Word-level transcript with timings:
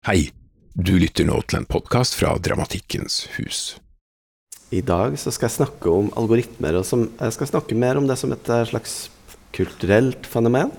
Hei, 0.00 0.30
du 0.72 0.94
lytter 0.96 1.26
nå 1.28 1.42
til 1.44 1.58
en 1.58 1.66
podkast 1.68 2.14
fra 2.16 2.30
Dramatikkens 2.40 3.26
hus. 3.34 3.58
I 4.72 4.78
dag 4.80 5.12
så 5.20 5.28
skal 5.28 5.50
jeg 5.50 5.58
snakke 5.58 5.90
om 5.92 6.06
algoritmer, 6.16 6.78
og 6.78 6.86
som, 6.88 7.02
jeg 7.18 7.34
skal 7.36 7.50
snakke 7.50 7.76
mer 7.76 8.00
om 8.00 8.06
det 8.08 8.16
som 8.16 8.32
et 8.32 8.48
eh, 8.48 8.62
slags 8.70 8.94
kulturelt 9.52 10.24
fenomen. 10.24 10.72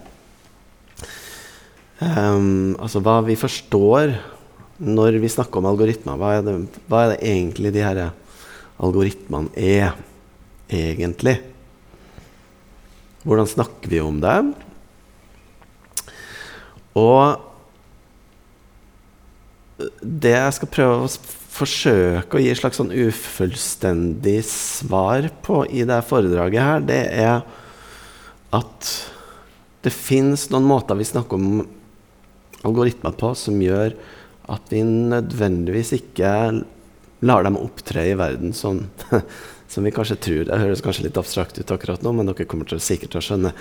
Um, 2.02 2.74
altså 2.82 3.04
hva 3.06 3.20
vi 3.28 3.36
forstår 3.38 4.16
når 4.82 5.20
vi 5.22 5.30
snakker 5.30 5.62
om 5.62 5.70
algoritmer. 5.70 6.18
Hva 6.18 6.34
er 6.40 6.42
det, 6.48 6.58
hva 6.90 7.04
er 7.04 7.14
det 7.14 7.22
egentlig 7.36 7.76
de 7.78 7.86
her 7.86 8.02
algoritmene 8.82 9.54
er, 9.54 9.94
egentlig? 10.66 11.36
Hvordan 13.22 13.54
snakker 13.54 13.94
vi 13.94 14.02
om 14.02 14.18
dem? 14.26 14.52
Og 16.98 17.51
det 20.02 20.36
jeg 20.36 20.58
skal 20.58 20.72
prøve 20.74 21.06
å 21.06 21.12
forsøke 21.52 22.38
å 22.38 22.42
gi 22.42 22.52
et 22.52 22.60
slags 22.60 22.80
sånn 22.80 22.94
ufullstendig 22.94 24.40
svar 24.48 25.28
på 25.46 25.64
i 25.68 25.84
det 25.88 26.00
foredraget 26.08 26.64
her, 26.64 26.86
det 26.88 27.02
er 27.22 27.44
at 28.56 28.92
det 29.82 29.94
fins 29.96 30.48
noen 30.52 30.68
måter 30.70 30.98
vi 31.00 31.08
snakker 31.08 31.40
om 31.40 31.64
algoritmer 32.68 33.16
på 33.18 33.34
som 33.38 33.58
gjør 33.62 33.96
at 34.52 34.74
vi 34.74 34.84
nødvendigvis 34.86 35.96
ikke 35.98 36.32
lar 37.26 37.46
dem 37.46 37.58
opptre 37.60 38.06
i 38.10 38.18
verden 38.18 38.54
sånn 38.58 38.86
som 39.72 39.86
vi 39.86 39.94
kanskje 39.96 40.20
tror. 40.20 40.42
Det 40.50 40.60
høres 40.60 40.82
kanskje 40.84 41.06
litt 41.06 41.20
abstrakt 41.20 41.60
ut 41.60 41.72
akkurat 41.72 42.02
nå, 42.04 42.12
men 42.16 42.28
dere 42.28 42.48
kommer 42.50 42.68
til, 42.68 42.82
sikkert 42.84 43.14
til 43.14 43.22
å 43.22 43.24
skjønne 43.24 43.54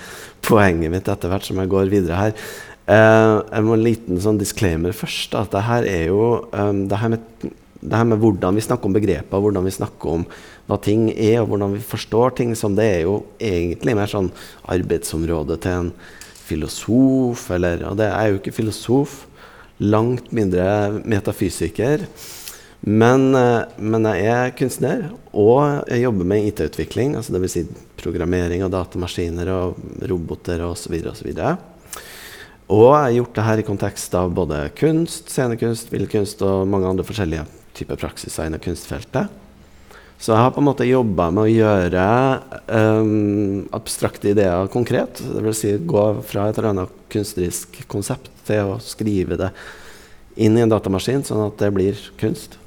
poenget 0.43 0.91
mitt 0.91 1.11
etter 1.11 1.31
hvert 1.31 1.47
som 1.47 1.61
jeg 1.63 1.71
går 1.71 1.93
videre 1.93 2.19
her. 2.19 2.49
Uh, 2.91 3.39
jeg 3.47 3.63
må 3.63 3.77
en 3.77 3.85
liten 3.85 4.19
sånn 4.19 4.39
disclaimer 4.41 4.95
først. 4.97 5.37
At 5.39 5.53
det 5.55 5.63
her 5.63 5.87
er 5.87 6.09
jo 6.09 6.23
um, 6.51 6.87
det, 6.91 6.99
her 6.99 7.13
med, 7.13 7.45
det, 7.45 7.93
her 7.95 8.09
med, 8.09 8.19
hvordan 8.23 8.59
vi 8.59 8.65
snakker 8.67 8.91
om 8.91 8.97
begreper, 8.97 9.43
hvordan 9.45 9.67
vi 9.69 9.75
snakker 9.77 10.17
om 10.17 10.25
hva 10.67 10.79
ting 10.83 11.07
er, 11.13 11.39
og 11.43 11.53
hvordan 11.53 11.77
vi 11.77 11.85
forstår 11.87 12.35
ting, 12.41 12.57
som 12.59 12.75
det 12.79 12.89
er 12.97 13.01
jo 13.05 13.21
egentlig 13.39 13.95
mer 13.99 14.11
sånn 14.11 14.33
arbeidsområde 14.75 15.61
til 15.63 15.77
en 15.77 15.95
filosof. 16.49 17.47
Eller, 17.55 17.87
og 17.87 18.01
det 18.01 18.11
er 18.11 18.33
jo 18.33 18.43
ikke 18.43 18.57
filosof. 18.59 19.25
Langt 19.81 20.35
mindre 20.35 20.67
metafysiker. 21.09 22.09
Men, 22.81 23.31
uh, 23.37 23.71
men 23.79 24.11
jeg 24.17 24.35
er 24.35 24.55
kunstner, 24.59 25.11
og 25.31 25.87
jeg 25.87 26.09
jobber 26.09 26.27
med 26.27 26.51
IT-utvikling. 26.51 27.15
Altså 27.15 27.39
Dvs. 27.39 27.55
Si 27.55 27.67
programmering 28.01 28.65
av 28.65 28.73
datamaskiner 28.75 29.51
og 29.55 30.07
roboter 30.11 30.65
osv. 30.67 30.97
osv. 31.13 31.31
Og 31.37 31.70
jeg 32.71 33.03
har 33.03 33.15
gjort 33.17 33.35
det 33.35 33.45
her 33.49 33.61
i 33.61 33.67
kontekst 33.67 34.13
av 34.15 34.31
både 34.35 34.61
kunst, 34.79 35.31
scenekunst, 35.33 35.91
billedkunst 35.91 36.43
og 36.47 36.69
mange 36.71 36.87
andre 36.87 37.07
forskjellige 37.07 37.47
typer 37.75 37.99
praksiser 37.99 38.47
innen 38.47 38.63
kunstfeltet. 38.63 39.31
Så 40.21 40.35
jeg 40.35 40.43
har 40.43 40.53
på 40.53 40.61
en 40.61 40.69
måte 40.69 40.85
jobba 40.85 41.31
med 41.33 41.47
å 41.47 41.51
gjøre 41.51 42.05
um, 42.69 43.63
abstrakte 43.73 44.35
ideer 44.35 44.69
konkret. 44.71 45.19
Dvs. 45.19 45.63
Si 45.63 45.73
gå 45.89 46.05
fra 46.29 46.47
et 46.47 46.61
eller 46.61 46.75
annet 46.75 46.99
kunstnerisk 47.11 47.81
konsept 47.91 48.29
til 48.45 48.75
å 48.75 48.81
skrive 48.85 49.41
det 49.41 49.49
inn 50.37 50.59
i 50.59 50.63
en 50.63 50.71
datamaskin, 50.71 51.25
sånn 51.25 51.47
at 51.47 51.57
det 51.63 51.73
blir 51.73 51.99
kunst. 52.21 52.59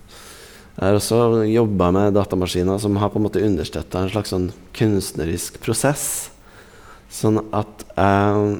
Jeg 0.74 0.88
har 0.88 0.98
også 0.98 1.44
jobba 1.46 1.92
med 1.94 2.16
datamaskiner 2.18 2.82
som 2.82 2.98
har 2.98 3.14
på 3.14 3.22
en 3.22 3.28
måte 3.28 3.46
understøtta 3.46 4.02
en 4.02 4.10
slags 4.10 4.34
sånn 4.34 4.50
kunstnerisk 4.74 5.62
prosess. 5.62 6.08
Sånn 7.14 7.38
at 7.54 7.86
jeg 7.94 8.58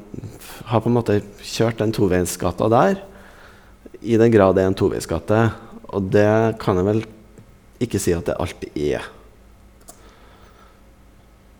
har 0.68 0.82
på 0.82 0.90
en 0.90 0.96
måte 0.96 1.18
kjørt 1.42 1.80
den 1.80 1.92
toveisgata 1.94 2.68
der, 2.72 3.02
i 4.04 4.18
den 4.20 4.32
grad 4.32 4.56
det 4.56 4.64
er 4.64 4.70
en 4.70 4.76
toveisgate. 4.76 5.40
Og 5.94 6.08
det 6.12 6.58
kan 6.60 6.76
jeg 6.76 6.88
vel 6.88 7.04
ikke 7.84 8.00
si 8.02 8.14
at 8.14 8.26
det 8.28 8.38
alltid 8.40 8.80
er. 8.94 9.06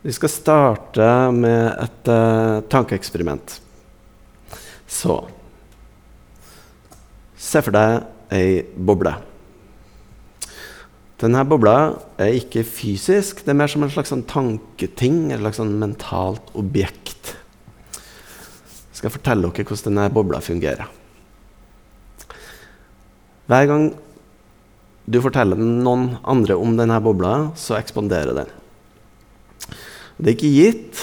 Vi 0.05 0.12
skal 0.12 0.33
starte 0.33 1.06
med 1.33 1.71
et 1.81 2.10
uh, 2.12 2.60
tankeeksperiment. 2.69 3.60
Så 4.84 5.22
Se 7.44 7.60
for 7.60 7.77
deg 7.77 8.34
ei 8.34 8.62
boble. 8.75 9.12
Denne 11.21 11.44
bobla 11.47 11.75
er 12.19 12.34
ikke 12.34 12.65
fysisk, 12.66 13.43
det 13.44 13.53
er 13.53 13.59
mer 13.59 13.71
som 13.71 13.84
en 13.84 13.93
slags 13.93 14.10
sånn 14.10 14.25
tanketing, 14.27 15.28
et 15.31 15.43
slags 15.43 15.60
sånn 15.60 15.77
mentalt 15.78 16.49
objekt. 16.59 17.34
Skal 19.04 19.12
fortelle 19.19 19.50
dere 19.53 19.66
hvordan 19.69 19.84
denne 19.91 20.04
bobla 20.16 20.38
fungerer. 20.41 20.87
Hver 23.44 23.66
gang 23.69 23.82
du 25.04 25.19
forteller 25.20 25.59
noen 25.60 26.15
andre 26.25 26.54
om 26.56 26.72
denne 26.78 26.97
bobla, 27.04 27.50
så 27.53 27.76
ekspanderer 27.76 28.32
den. 28.38 28.53
Det 30.16 30.31
er 30.31 30.37
ikke 30.38 30.53
gitt 30.54 31.03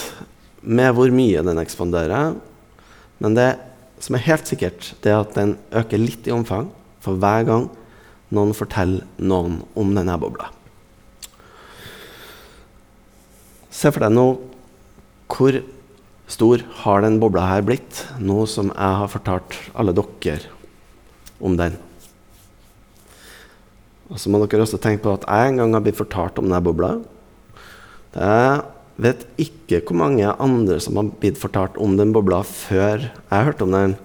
med 0.65 0.95
hvor 0.97 1.13
mye 1.13 1.43
den 1.45 1.61
ekspanderer, 1.61 2.31
men 3.21 3.37
det 3.37 3.51
som 4.01 4.17
er 4.17 4.25
helt 4.25 4.49
sikkert, 4.49 4.95
det 5.05 5.11
er 5.13 5.19
at 5.19 5.35
den 5.37 5.53
øker 5.69 6.01
litt 6.01 6.25
i 6.25 6.33
omfang 6.33 6.71
for 7.05 7.21
hver 7.21 7.45
gang 7.45 7.67
noen 8.33 8.55
forteller 8.57 9.05
noen 9.21 9.59
om 9.77 9.93
denne 9.93 10.15
bobla. 10.17 10.49
Se 13.69 13.93
for 13.93 14.01
deg 14.07 14.17
nå 14.17 14.25
hvor 15.29 15.61
stor 16.31 16.63
har 16.83 17.03
den 17.03 17.19
bobla 17.21 17.43
her 17.49 17.63
blitt, 17.65 18.05
nå 18.19 18.45
som 18.49 18.71
jeg 18.71 18.99
har 19.01 19.11
fortalt 19.11 19.57
alle 19.75 19.93
dere 19.95 20.39
om 21.41 21.57
den. 21.59 21.75
Og 24.11 24.19
så 24.19 24.31
må 24.31 24.41
dere 24.43 24.65
også 24.65 24.79
tenke 24.81 25.05
på 25.05 25.15
at 25.15 25.25
jeg 25.27 25.51
en 25.51 25.61
gang 25.61 25.75
har 25.75 25.83
blitt 25.83 25.99
fortalt 25.99 26.39
om 26.39 26.47
denne 26.47 26.63
bobla. 26.63 26.95
Jeg 28.15 28.63
vet 29.01 29.23
ikke 29.39 29.79
hvor 29.87 29.97
mange 30.03 30.33
andre 30.43 30.79
som 30.83 30.99
har 30.99 31.11
blitt 31.21 31.39
fortalt 31.39 31.77
om 31.81 31.95
den 31.99 32.11
bobla 32.15 32.41
før 32.47 33.07
jeg 33.07 33.45
hørte 33.47 33.67
om 33.67 33.75
den. 33.75 33.95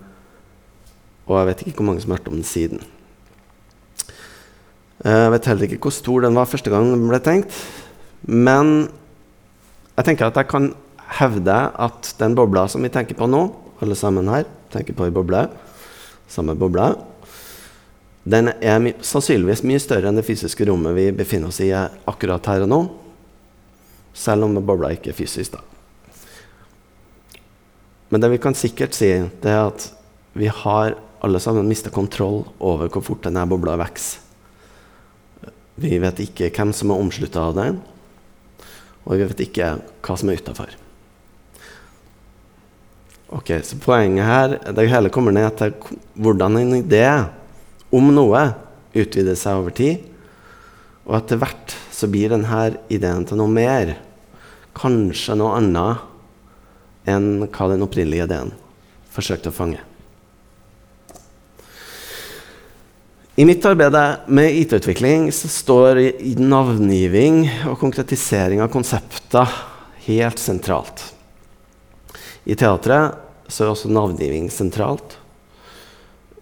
Og 1.26 1.40
jeg 1.40 1.48
vet 1.50 1.64
ikke 1.66 1.80
hvor 1.80 1.90
mange 1.90 2.04
som 2.04 2.14
har 2.14 2.22
hørt 2.22 2.30
om 2.30 2.38
den 2.38 2.46
siden. 2.46 2.84
Jeg 5.02 5.32
vet 5.34 5.50
heller 5.50 5.66
ikke 5.66 5.82
hvor 5.88 5.94
stor 5.94 6.22
den 6.24 6.38
var 6.38 6.48
første 6.48 6.70
gang 6.72 6.88
den 6.92 7.08
ble 7.10 7.20
tenkt. 7.22 7.54
Men 8.22 8.88
jeg 9.96 10.06
tenker 10.06 10.30
at 10.30 10.38
jeg 10.38 10.48
kan 10.50 10.70
hevde 11.18 11.54
at 11.54 12.14
den 12.18 12.34
bobla 12.36 12.66
som 12.68 12.82
vi 12.82 12.90
tenker 12.92 13.18
på 13.18 13.28
nå, 13.30 13.46
alle 13.82 13.96
sammen 13.98 14.28
her 14.32 14.46
tenker 14.72 14.96
på 14.96 15.06
ei 15.06 15.14
boble, 15.14 15.46
samme 16.30 16.56
boble, 16.58 16.90
den 18.26 18.50
er 18.50 18.80
my 18.82 18.90
sannsynligvis 19.06 19.62
mye 19.62 19.78
større 19.78 20.10
enn 20.10 20.18
det 20.18 20.26
fysiske 20.26 20.66
rommet 20.66 20.96
vi 20.96 21.10
befinner 21.14 21.52
oss 21.52 21.60
i 21.62 21.70
akkurat 21.70 22.48
her 22.50 22.64
og 22.64 22.70
nå. 22.72 22.80
Selv 24.16 24.48
om 24.48 24.56
bobla 24.58 24.90
ikke 24.96 25.12
er 25.12 25.18
fysisk, 25.18 25.54
da. 25.54 25.62
Men 28.10 28.22
det 28.22 28.30
vi 28.32 28.40
kan 28.42 28.56
sikkert 28.58 28.96
si, 28.96 29.10
det 29.42 29.52
er 29.52 29.68
at 29.68 29.90
vi 30.36 30.50
har 30.50 30.96
alle 31.24 31.40
sammen 31.42 31.68
mista 31.68 31.90
kontroll 31.90 32.42
over 32.58 32.90
hvor 32.90 33.04
fort 33.04 33.26
denne 33.26 33.44
bobla 33.50 33.76
vokser. 33.78 34.22
Vi 35.76 35.98
vet 36.00 36.22
ikke 36.24 36.48
hvem 36.56 36.72
som 36.72 36.90
er 36.90 37.02
omslutta 37.02 37.42
av 37.50 37.56
den, 37.58 37.78
og 39.04 39.12
vi 39.12 39.26
vet 39.28 39.42
ikke 39.44 39.74
hva 39.76 40.16
som 40.16 40.32
er 40.32 40.40
utafor. 40.40 40.72
Ok, 43.26 43.50
så 43.62 43.78
Poenget 43.82 44.26
her 44.26 44.52
det 44.76 44.86
hele 44.90 45.10
kommer 45.10 45.34
ned 45.34 45.50
til 45.58 45.72
hvordan 46.14 46.60
en 46.60 46.76
idé 46.78 47.06
om 47.90 48.12
noe 48.14 48.42
utvider 48.94 49.34
seg 49.38 49.58
over 49.58 49.74
tid. 49.74 50.04
Og 51.06 51.16
etter 51.18 51.40
hvert 51.40 51.74
så 51.94 52.06
blir 52.10 52.30
denne 52.30 52.60
ideen 52.92 53.26
til 53.26 53.40
noe 53.40 53.50
mer. 53.50 53.96
Kanskje 54.76 55.34
noe 55.38 55.56
annet 55.58 56.06
enn 57.10 57.48
hva 57.50 57.68
den 57.72 57.82
opprinnelige 57.86 58.28
ideen 58.28 58.54
forsøkte 59.14 59.50
å 59.50 59.58
fange. 59.58 59.82
I 63.36 63.44
mitt 63.44 63.64
arbeid 63.68 63.96
med 64.32 64.54
IT-utvikling 64.62 65.28
står 65.34 66.00
navngiving 66.40 67.42
og 67.68 67.76
konkretisering 67.82 68.62
av 68.64 68.70
konsepter 68.72 69.50
helt 70.06 70.40
sentralt. 70.40 71.15
I 72.46 72.54
teatret 72.58 73.22
så 73.50 73.64
er 73.64 73.72
også 73.72 73.90
navngiving 73.90 74.48
sentralt. 74.54 75.18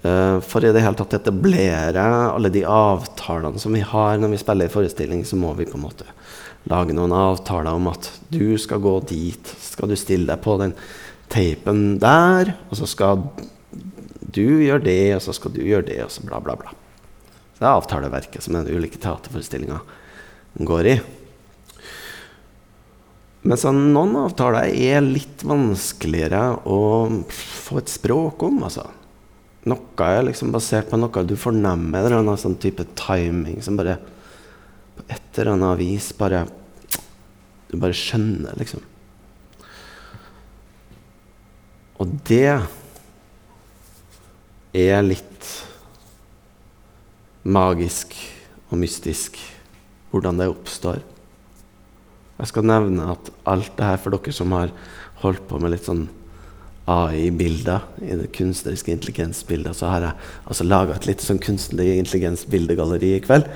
Eh, 0.05 0.39
for 0.45 0.65
i 0.65 0.73
det 0.75 0.83
hele 0.85 0.99
tatt 0.99 1.17
å 1.17 1.21
etablere 1.21 2.05
alle 2.05 2.51
de 2.53 2.65
avtalene 2.69 3.61
som 3.61 3.73
vi 3.73 3.81
har 3.85 4.21
når 4.21 4.35
vi 4.35 4.41
spiller 4.43 4.69
i 4.69 4.75
forestilling, 4.75 5.25
så 5.25 5.39
må 5.41 5.55
vi 5.57 5.69
på 5.69 5.79
en 5.79 5.87
måte 5.87 6.09
lage 6.69 6.97
noen 6.97 7.13
avtaler 7.17 7.77
om 7.77 7.89
at 7.93 8.11
du 8.33 8.57
skal 8.61 8.83
gå 8.85 8.99
dit, 9.09 9.55
skal 9.61 9.89
du 9.89 9.97
stille 10.01 10.29
deg 10.29 10.45
på 10.45 10.57
den 10.61 10.77
teipen 11.33 11.99
der, 12.01 12.55
og 12.69 12.79
så 12.81 12.89
skal 12.89 13.25
du 14.35 14.61
gjøre 14.65 14.85
det, 14.85 15.01
og 15.17 15.25
så 15.25 15.35
skal 15.37 15.53
du 15.57 15.63
gjøre 15.65 15.89
det, 15.89 16.01
og 16.05 16.13
så 16.13 16.25
bla, 16.25 16.41
bla, 16.45 16.57
bla. 16.61 16.73
Det 17.55 17.65
er 17.65 17.73
avtaleverket 17.73 18.45
som 18.45 18.57
de 18.57 18.77
ulike 18.77 19.01
teaterforestillinger 19.01 19.85
går 20.69 20.89
i. 20.91 20.97
Men 23.45 23.61
så 23.61 23.75
noen 23.77 24.15
avtaler 24.23 24.73
er 24.73 25.05
litt 25.05 25.43
vanskeligere 25.45 26.63
å 26.65 26.79
få 27.29 27.83
et 27.83 27.93
språk 27.93 28.43
om. 28.47 28.63
altså. 28.65 28.87
noe 29.69 30.09
er 30.09 30.25
liksom 30.31 30.53
basert 30.53 30.89
på 30.89 30.97
noe 30.97 31.25
du 31.29 31.37
fornemmer, 31.37 32.09
en 32.09 32.25
eller 32.25 32.41
sånn 32.41 32.57
type 32.57 32.87
timing 32.97 33.61
som 33.65 33.77
bare 33.77 33.99
på 34.97 35.05
et 35.11 35.39
eller 35.39 35.53
annet 35.57 35.79
vis 35.81 36.13
bare 36.17 36.47
Du 37.69 37.81
bare 37.81 37.97
skjønner, 37.97 38.55
liksom. 38.55 38.81
Og 41.99 42.13
det 42.29 42.61
er 44.75 45.03
litt 45.03 45.49
magisk 47.43 48.15
og 48.71 48.79
mystisk, 48.79 49.41
hvordan 50.13 50.39
det 50.39 50.49
oppstår. 50.53 51.03
Jeg 52.39 52.51
skal 52.51 52.67
nevne 52.67 53.13
at 53.15 53.31
alt 53.47 53.73
det 53.79 53.87
her 53.87 54.01
for 54.03 54.15
dere 54.15 54.35
som 54.35 54.53
har 54.57 54.73
holdt 55.23 55.45
på 55.49 55.61
med 55.63 55.75
litt 55.75 55.87
sånn 55.87 56.09
AI-bilder 56.91 57.87
i 58.05 58.17
det 58.19 58.29
kunstneriske 58.37 58.93
intelligensbildet, 58.93 59.77
så 59.79 59.89
har 59.89 60.05
jeg 60.05 60.25
altså 60.51 60.67
laga 60.67 60.97
et 60.97 61.07
litt 61.09 61.23
sånn 61.25 61.41
kunstnerisk 61.41 62.03
intelligens-bildegalleri 62.03 63.15
i 63.17 63.23
kveld. 63.25 63.49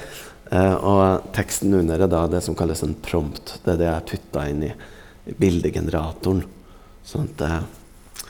Eh, 0.49 0.77
og 0.77 1.27
teksten 1.37 1.75
under 1.77 2.01
er 2.01 2.09
da 2.09 2.23
det 2.31 2.41
som 2.45 2.57
kalles 2.57 2.81
en 2.87 2.97
prompt. 3.05 3.59
Det 3.65 3.75
er 3.75 3.81
det 3.81 3.89
jeg 3.89 3.97
har 3.99 4.07
putta 4.13 4.47
inn 4.49 4.65
i 4.71 4.73
bildegeneratoren. 5.37 6.47
Sånn 7.05 7.29
at, 7.29 7.45
eh, 7.45 8.25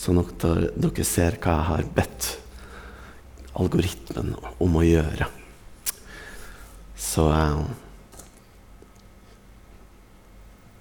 sånn 0.00 0.22
dere, 0.40 0.72
dere 0.80 1.04
ser 1.04 1.36
hva 1.42 1.58
jeg 1.58 1.68
har 1.68 1.92
bedt 1.98 2.30
algoritmen 3.60 4.32
om 4.64 4.80
å 4.80 4.86
gjøre. 4.86 5.28
Så 6.96 7.28
eh, 7.28 7.62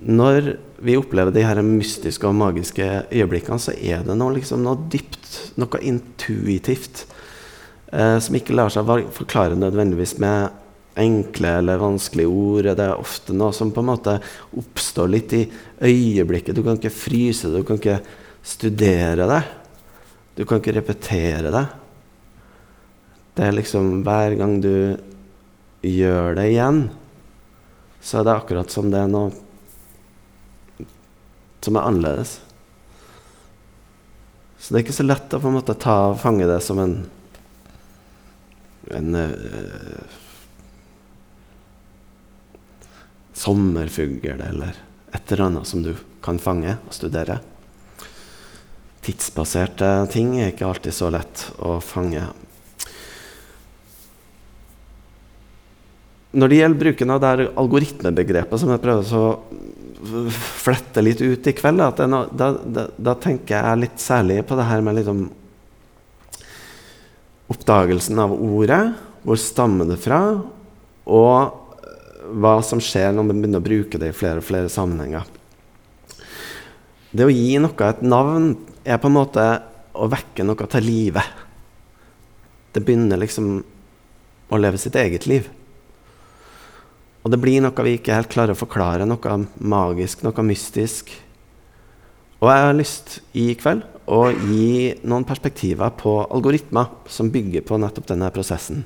Når 0.01 0.55
vi 0.81 0.95
opplever 0.97 1.33
de 1.33 1.43
her 1.45 1.59
mystiske 1.61 2.25
og 2.25 2.33
magiske 2.39 2.85
øyeblikkene, 3.13 3.61
så 3.61 3.75
er 3.77 4.01
det 4.05 4.15
noe, 4.17 4.33
liksom, 4.33 4.63
noe 4.65 4.87
dypt, 4.89 5.53
noe 5.61 5.81
intuitivt, 5.85 7.03
eh, 7.93 8.17
som 8.17 8.37
ikke 8.37 8.55
lar 8.57 8.73
seg 8.73 8.89
forklare 9.13 9.59
nødvendigvis 9.59 10.15
med 10.23 10.57
enkle 10.97 11.51
eller 11.59 11.81
vanskelige 11.81 12.31
ord. 12.31 12.71
Det 12.71 12.87
er 12.87 12.97
ofte 12.97 13.35
noe 13.37 13.53
som 13.53 13.69
på 13.71 13.83
en 13.83 13.91
måte 13.91 14.17
oppstår 14.57 15.11
litt 15.13 15.35
i 15.37 15.43
øyeblikket. 15.85 16.57
Du 16.57 16.63
kan 16.65 16.79
ikke 16.79 16.93
fryse 16.93 17.51
det, 17.51 17.61
du 17.61 17.67
kan 17.67 17.77
ikke 17.77 18.01
studere 18.41 19.29
det. 19.29 19.43
Du 20.35 20.43
kan 20.49 20.63
ikke 20.63 20.75
repetere 20.79 21.53
det. 21.53 21.65
Det 23.37 23.45
er 23.45 23.55
liksom 23.55 24.01
hver 24.01 24.33
gang 24.39 24.57
du 24.63 24.97
gjør 25.85 26.35
det 26.37 26.49
igjen, 26.51 26.83
så 28.01 28.19
er 28.19 28.27
det 28.27 28.33
akkurat 28.33 28.73
som 28.73 28.89
det 28.91 28.99
er 28.99 29.09
noe 29.09 29.31
som 31.61 31.77
er 31.77 31.87
annerledes. 31.87 32.39
Så 34.61 34.73
det 34.73 34.79
er 34.79 34.85
ikke 34.85 34.97
så 34.99 35.07
lett 35.07 35.33
å 35.33 35.41
på 35.41 35.49
en 35.49 35.57
måte 35.57 35.77
ta, 35.77 35.95
fange 36.21 36.45
det 36.49 36.59
som 36.61 36.79
en, 36.81 36.95
en 38.93 39.15
uh, 39.17 40.19
sommerfugl 43.33 44.37
eller 44.37 44.77
et 45.11 45.31
eller 45.31 45.47
annet 45.47 45.67
som 45.67 45.81
du 45.83 45.95
kan 46.21 46.39
fange 46.39 46.75
og 46.85 46.93
studere. 46.93 47.39
Tidsbaserte 49.01 49.89
ting 50.13 50.35
er 50.37 50.51
ikke 50.51 50.69
alltid 50.69 50.93
så 50.93 51.09
lett 51.13 51.47
å 51.57 51.79
fange. 51.81 52.27
Når 56.31 56.47
det 56.47 56.59
gjelder 56.61 56.79
bruken 56.79 57.11
av 57.11 57.21
det 57.23 57.49
algoritmebegrepet, 57.59 58.59
som 58.61 58.71
jeg 58.71 58.83
prøver 58.83 59.15
å 59.19 59.25
flette 60.31 61.03
litt 61.03 61.21
ut 61.21 61.47
i 61.47 61.53
kveld, 61.53 61.83
no, 62.07 62.21
da, 62.31 62.49
da, 62.63 62.85
da, 62.95 63.15
tenker 63.19 63.57
jeg 63.57 63.81
litt 63.83 64.01
særlig 64.01 64.39
på 64.47 64.55
det 64.57 64.67
her 64.69 64.83
med 64.85 64.97
liksom 64.97 65.25
oppdagelsen 67.51 68.21
av 68.23 68.33
ordet. 68.33 68.81
Hvor 69.27 69.37
stammer 69.37 69.91
det 69.91 69.99
fra? 70.01 70.21
Og 71.11 72.31
hva 72.31 72.55
som 72.63 72.81
skjer 72.81 73.11
når 73.11 73.27
man 73.27 73.41
begynner 73.41 73.61
å 73.61 73.67
bruke 73.67 73.99
det 73.99 74.13
i 74.13 74.15
flere 74.15 74.39
og 74.41 74.47
flere 74.47 74.71
sammenhenger. 74.71 75.27
Det 77.11 77.27
å 77.27 77.33
gi 77.33 77.57
noe 77.59 77.89
et 77.89 78.03
navn 78.05 78.53
er 78.87 79.01
på 79.01 79.09
en 79.11 79.17
måte 79.17 79.45
å 79.91 80.07
vekke 80.09 80.45
noe 80.47 80.67
til 80.71 80.85
live. 80.87 81.23
Det 82.71 82.83
begynner 82.85 83.19
liksom 83.19 83.57
å 84.51 84.59
leve 84.59 84.79
sitt 84.79 84.95
eget 84.95 85.27
liv. 85.27 85.49
Og 87.21 87.33
det 87.33 87.39
blir 87.41 87.61
noe 87.61 87.85
vi 87.85 87.97
ikke 87.99 88.15
helt 88.17 88.31
klarer 88.33 88.55
å 88.55 88.61
forklare, 88.61 89.05
noe 89.05 89.35
magisk, 89.61 90.23
noe 90.25 90.45
mystisk. 90.47 91.11
Og 92.41 92.49
jeg 92.49 92.63
har 92.65 92.73
lyst 92.77 93.19
i 93.37 93.51
kveld 93.59 93.85
å 94.09 94.23
gi 94.33 94.95
noen 95.05 95.27
perspektiver 95.29 95.93
på 95.99 96.15
algoritmer 96.25 96.89
som 97.05 97.29
bygger 97.31 97.61
på 97.67 97.77
nettopp 97.81 98.09
denne 98.09 98.31
prosessen. 98.33 98.81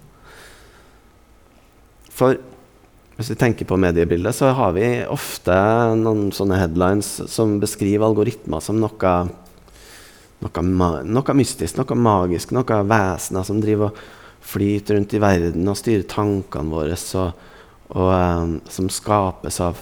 For 2.12 2.36
hvis 3.16 3.32
vi 3.32 3.38
tenker 3.40 3.68
på 3.68 3.80
mediebildet, 3.80 4.36
så 4.36 4.52
har 4.58 4.76
vi 4.76 4.90
ofte 5.08 5.56
noen 5.96 6.34
sånne 6.36 6.60
headlines 6.60 7.14
som 7.32 7.56
beskriver 7.62 8.10
algoritmer 8.10 8.60
som 8.60 8.76
noe, 8.82 9.16
noe, 10.44 10.92
noe 11.08 11.40
mystisk, 11.40 11.80
noe 11.80 11.96
magisk, 11.96 12.52
noe 12.52 12.84
vesener 12.92 13.48
som 13.48 13.64
driver 13.64 13.94
og 13.94 14.04
flyter 14.46 15.00
rundt 15.00 15.16
i 15.16 15.24
verden 15.24 15.72
og 15.72 15.80
styrer 15.80 16.04
tankene 16.12 16.76
våre. 16.76 17.00
og 17.24 17.55
og 17.94 18.10
um, 18.10 18.56
som 18.72 18.90
skapes 18.90 19.60
av 19.62 19.82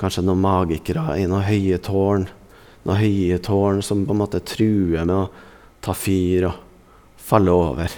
kanskje 0.00 0.24
noen 0.26 0.42
magikere 0.44 1.16
i 1.18 1.26
noen 1.26 1.46
høye 1.46 1.80
tårn. 1.82 2.28
Noen 2.86 3.00
høye 3.00 3.38
tårn 3.42 3.82
som 3.82 4.04
på 4.06 4.14
en 4.14 4.22
måte 4.22 4.44
truer 4.46 5.06
med 5.06 5.16
å 5.16 5.28
ta 5.82 5.94
fyr 5.96 6.50
og 6.50 6.60
falle 7.26 7.54
over. 7.54 7.96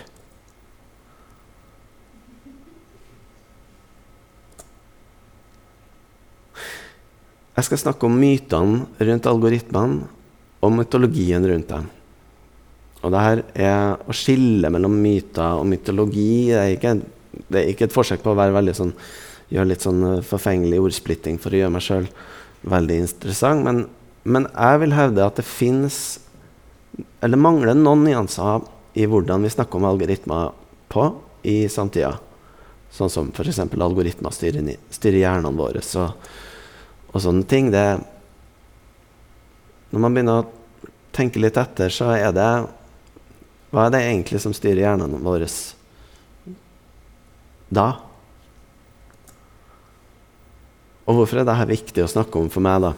Jeg 7.58 7.66
skal 7.66 7.80
snakke 7.82 8.06
om 8.06 8.14
mytene 8.14 8.86
rundt 9.02 9.26
algoritmene 9.26 10.06
og 10.62 10.75
mytologien 10.76 11.42
rundt 11.42 11.72
dem. 11.72 11.88
Og 13.02 13.12
det 13.14 13.22
her 13.22 13.40
er 13.54 14.08
å 14.10 14.14
skille 14.14 14.70
mellom 14.75 14.94
myter 15.02 15.58
og 15.58 15.66
mytologi. 15.70 16.50
Det 16.50 16.58
er 16.58 16.75
ikke 16.76 16.94
det 17.46 17.61
er 17.61 17.73
ikke 17.73 17.88
et 17.88 17.94
forsøk 17.94 18.25
på 18.25 18.32
å 18.32 18.38
være 18.38 18.56
veldig 18.56 18.75
sånn, 18.76 18.94
gjøre 19.52 19.70
litt 19.70 19.85
sånn 19.85 20.02
uh, 20.05 20.25
forfengelig 20.26 20.81
ordsplitting 20.82 21.38
for 21.40 21.55
å 21.55 21.62
gjøre 21.62 21.75
meg 21.75 21.85
sjøl 21.85 22.08
veldig 22.69 22.99
interessant. 23.05 23.64
Men, 23.64 23.85
men, 24.29 24.49
jeg 24.52 24.82
vil 24.82 24.96
hevde 24.96 25.25
at 25.25 25.38
det 25.38 25.46
fins 25.46 26.19
Eller 27.23 27.38
mangler 27.38 27.76
noen 27.79 28.02
nyanser 28.06 28.64
i 28.99 29.05
hvordan 29.06 29.44
vi 29.44 29.50
snakker 29.52 29.79
om 29.79 29.87
algoritmer 29.87 30.50
på 30.90 31.05
i 31.46 31.69
samtida. 31.70 32.17
Sånn 32.90 33.12
som 33.12 33.28
f.eks. 33.30 33.61
algoritmer 33.61 34.35
styrer, 34.35 34.73
styrer 34.90 35.21
hjernene 35.21 35.52
våre 35.54 35.83
og, 36.00 36.28
og 37.12 37.23
sånne 37.23 37.47
ting. 37.47 37.68
Det, 37.71 37.85
når 39.92 40.02
man 40.02 40.16
begynner 40.16 40.40
å 40.40 40.49
tenke 41.14 41.38
litt 41.42 41.61
etter, 41.61 41.92
så 41.92 42.11
er 42.16 42.35
det 42.35 42.49
Hva 43.71 43.87
er 43.87 43.95
det 43.95 44.02
egentlig 44.09 44.40
som 44.42 44.57
styrer 44.57 44.87
hjernene 44.87 45.21
våre? 45.23 45.47
Da? 47.68 47.88
Og 51.08 51.20
hvorfor 51.20 51.40
er 51.40 51.48
dette 51.48 51.68
viktig 51.70 52.04
å 52.04 52.10
snakke 52.10 52.40
om 52.40 52.50
for 52.52 52.64
meg, 52.64 52.84
da? 52.84 52.94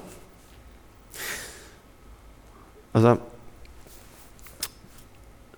Altså 2.90 3.18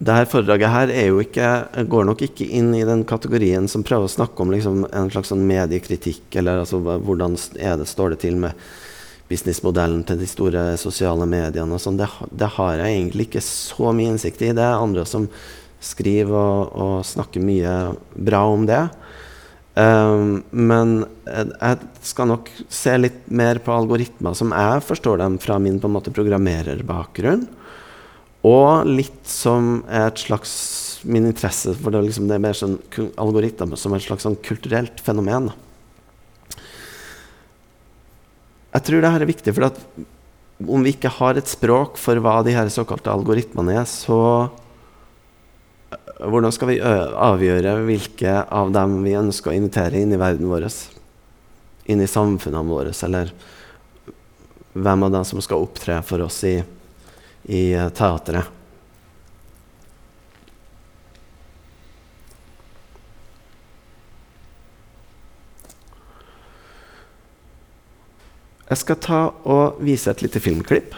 dette 0.02 0.32
foredraget 0.32 0.72
her 0.72 0.90
ikke, 1.22 1.48
går 1.86 2.06
nok 2.08 2.24
ikke 2.26 2.46
inn 2.58 2.72
i 2.74 2.82
den 2.86 3.04
kategorien 3.06 3.68
som 3.70 3.84
prøver 3.86 4.08
å 4.08 4.10
snakke 4.10 4.42
om 4.42 4.50
liksom, 4.50 4.80
en 4.90 5.10
slags 5.14 5.30
sånn 5.30 5.44
mediekritikk, 5.46 6.24
eller 6.40 6.64
altså, 6.64 6.80
hvordan 6.82 7.36
det, 7.38 7.86
står 7.86 8.16
det 8.16 8.18
til 8.24 8.40
med 8.42 8.58
businessmodellen 9.30 10.02
til 10.08 10.18
de 10.18 10.26
store 10.26 10.64
sosiale 10.80 11.28
mediene. 11.30 11.78
Sånn. 11.78 12.00
Det, 12.00 12.08
det, 12.34 12.50
har 12.56 12.82
jeg 12.82 12.96
egentlig 12.96 13.28
ikke 13.28 13.44
så 13.46 13.92
mye 13.94 14.16
innsikt 14.16 14.42
i. 14.42 14.50
Det 14.56 14.64
er 14.64 14.82
andre 14.82 15.06
som 15.06 15.28
skriver 15.82 16.34
og, 16.34 16.74
og 16.74 17.06
snakker 17.06 17.46
mye 17.46 17.76
bra 18.18 18.42
om 18.50 18.66
det. 18.66 18.82
Um, 19.72 20.42
men 20.52 21.06
jeg 21.24 21.78
skal 22.04 22.28
nok 22.28 22.50
se 22.68 22.92
litt 22.98 23.24
mer 23.32 23.56
på 23.64 23.72
algoritmer 23.72 24.36
som 24.36 24.52
jeg 24.52 24.84
forstår 24.84 25.22
dem 25.22 25.38
fra 25.40 25.56
min 25.62 25.78
på 25.80 25.88
en 25.88 25.96
måte 25.96 26.12
programmererbakgrunn. 26.12 27.46
Og 28.44 28.88
litt 28.90 29.22
som 29.28 29.80
et 29.88 30.18
slags 30.20 30.52
min 31.08 31.26
interesse 31.26 31.72
for 31.78 31.94
det, 31.94 32.02
liksom, 32.08 32.28
det 32.28 32.36
er 32.36 32.42
mer 32.42 32.58
sånn 32.58 32.76
algoritmer 33.20 33.78
som 33.80 33.94
et 33.96 34.04
slags 34.04 34.26
sånn 34.26 34.38
kulturelt 34.44 35.00
fenomen. 35.02 35.50
Jeg 38.72 38.86
tror 38.88 39.04
det 39.04 39.12
her 39.14 39.24
er 39.24 39.28
viktig, 39.28 39.54
for 39.56 39.68
om 40.72 40.84
vi 40.84 40.94
ikke 40.94 41.10
har 41.18 41.38
et 41.38 41.50
språk 41.50 41.98
for 42.00 42.18
hva 42.22 42.38
de 42.46 42.54
her 42.56 42.70
såkalte 42.72 43.12
algoritmene 43.12 43.80
er, 43.82 43.88
så 43.88 44.48
hvordan 46.22 46.54
skal 46.54 46.68
vi 46.70 46.78
avgjøre 46.78 47.80
hvilke 47.82 48.32
av 48.46 48.70
dem 48.74 49.00
vi 49.02 49.16
ønsker 49.18 49.50
å 49.50 49.56
invitere 49.56 49.98
inn 49.98 50.12
i 50.14 50.20
verden 50.20 50.46
vår? 50.46 50.68
Inn 51.90 52.02
i 52.04 52.06
samfunnene 52.06 52.68
våre, 52.68 52.92
eller 53.02 53.32
hvem 54.72 55.02
av 55.02 55.10
dem 55.16 55.24
som 55.26 55.42
skal 55.42 55.64
opptre 55.64 55.96
for 56.06 56.22
oss 56.22 56.36
i, 56.46 56.60
i 57.50 57.62
teatret? 57.98 58.60
Jeg 68.70 68.80
skal 68.80 69.00
ta 69.04 69.18
og 69.42 69.82
vise 69.84 70.08
et 70.14 70.22
lite 70.24 70.40
filmklipp. 70.40 70.94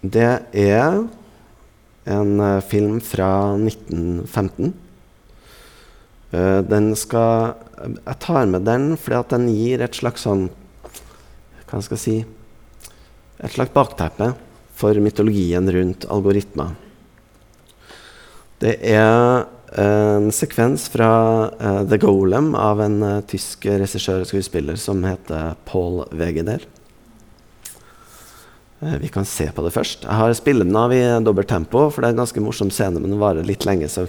Det 0.00 0.32
er 0.50 0.96
en 2.04 2.40
uh, 2.40 2.60
film 2.60 3.00
fra 3.00 3.56
1915. 3.56 4.72
Uh, 6.34 6.60
den 6.66 6.92
skal 6.98 7.54
Jeg 8.04 8.18
tar 8.20 8.46
med 8.50 8.64
den 8.66 8.94
fordi 8.98 9.18
at 9.18 9.32
den 9.34 9.48
gir 9.52 9.82
et 9.84 9.94
slags 9.94 10.24
sånn 10.26 10.48
Hva 11.68 11.80
skal 11.82 11.96
jeg 11.96 12.02
si 12.02 12.16
Et 13.38 13.54
slags 13.54 13.74
bakteppe 13.74 14.32
for 14.74 14.98
mytologien 14.98 15.68
rundt 15.70 16.06
algoritmer. 16.10 16.72
Det 18.58 18.72
er 18.90 19.44
en 19.78 20.30
sekvens 20.34 20.88
fra 20.90 21.10
uh, 21.50 21.82
The 21.86 21.98
Golem 22.02 22.52
av 22.58 22.82
en 22.82 22.96
uh, 23.02 23.20
tysk 23.30 23.68
regissør 23.70 24.24
og 24.24 24.30
skuespiller 24.30 24.78
som 24.80 25.02
heter 25.06 25.54
Paul 25.68 26.02
Wegener. 26.14 26.66
Uh, 28.84 28.96
vi 29.00 29.08
kan 29.08 29.24
se 29.28 29.48
på 29.54 29.64
det 29.64 29.72
først. 29.74 30.04
Jeg 30.04 30.20
har 30.20 30.36
spillet 30.36 30.68
den 30.68 30.78
av 30.78 30.92
i 30.92 31.02
dobbelt 31.24 31.48
tempo, 31.48 31.88
for 31.90 32.04
det 32.04 32.12
er 32.12 32.16
en 32.18 32.22
ganske 32.24 32.44
morsom 32.44 32.72
scene, 32.74 33.00
men 33.00 33.14
den 33.14 33.22
varer 33.22 33.46
litt 33.48 33.64
lenge. 33.68 33.88
Så, 33.88 34.06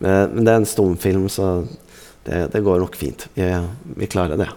men 0.00 0.42
det 0.42 0.50
er 0.50 0.62
en 0.62 0.68
stumfilm, 0.68 1.28
så 1.32 1.54
det, 2.24 2.48
det, 2.54 2.64
går 2.64 2.80
nok 2.82 2.96
fint. 2.96 3.28
Vi, 3.36 3.50
vi 4.00 4.10
klarer 4.10 4.40
det. 4.40 4.48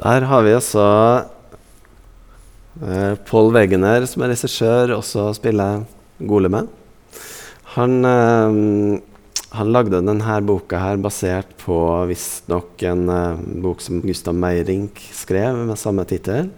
Der 0.00 0.24
har 0.24 0.44
vi 0.46 0.52
også 0.56 0.82
eh, 2.80 3.16
Paul 3.28 3.50
Wegener, 3.52 4.06
som 4.08 4.22
er 4.24 4.32
regissør, 4.32 4.94
også 4.96 5.26
spiller 5.36 5.82
Goleme. 6.24 6.62
Han, 7.74 7.98
eh, 8.08 8.48
han 9.58 9.72
lagde 9.74 10.00
denne 10.00 10.38
boka 10.48 10.80
her 10.80 10.96
basert 11.04 11.52
på 11.60 11.76
visstnok 12.08 12.80
en 12.88 13.12
eh, 13.12 13.44
bok 13.60 13.84
som 13.84 14.00
Gustav 14.00 14.32
Meyrink 14.40 15.04
skrev 15.12 15.60
med 15.68 15.76
samme 15.76 16.08
tittel. 16.08 16.48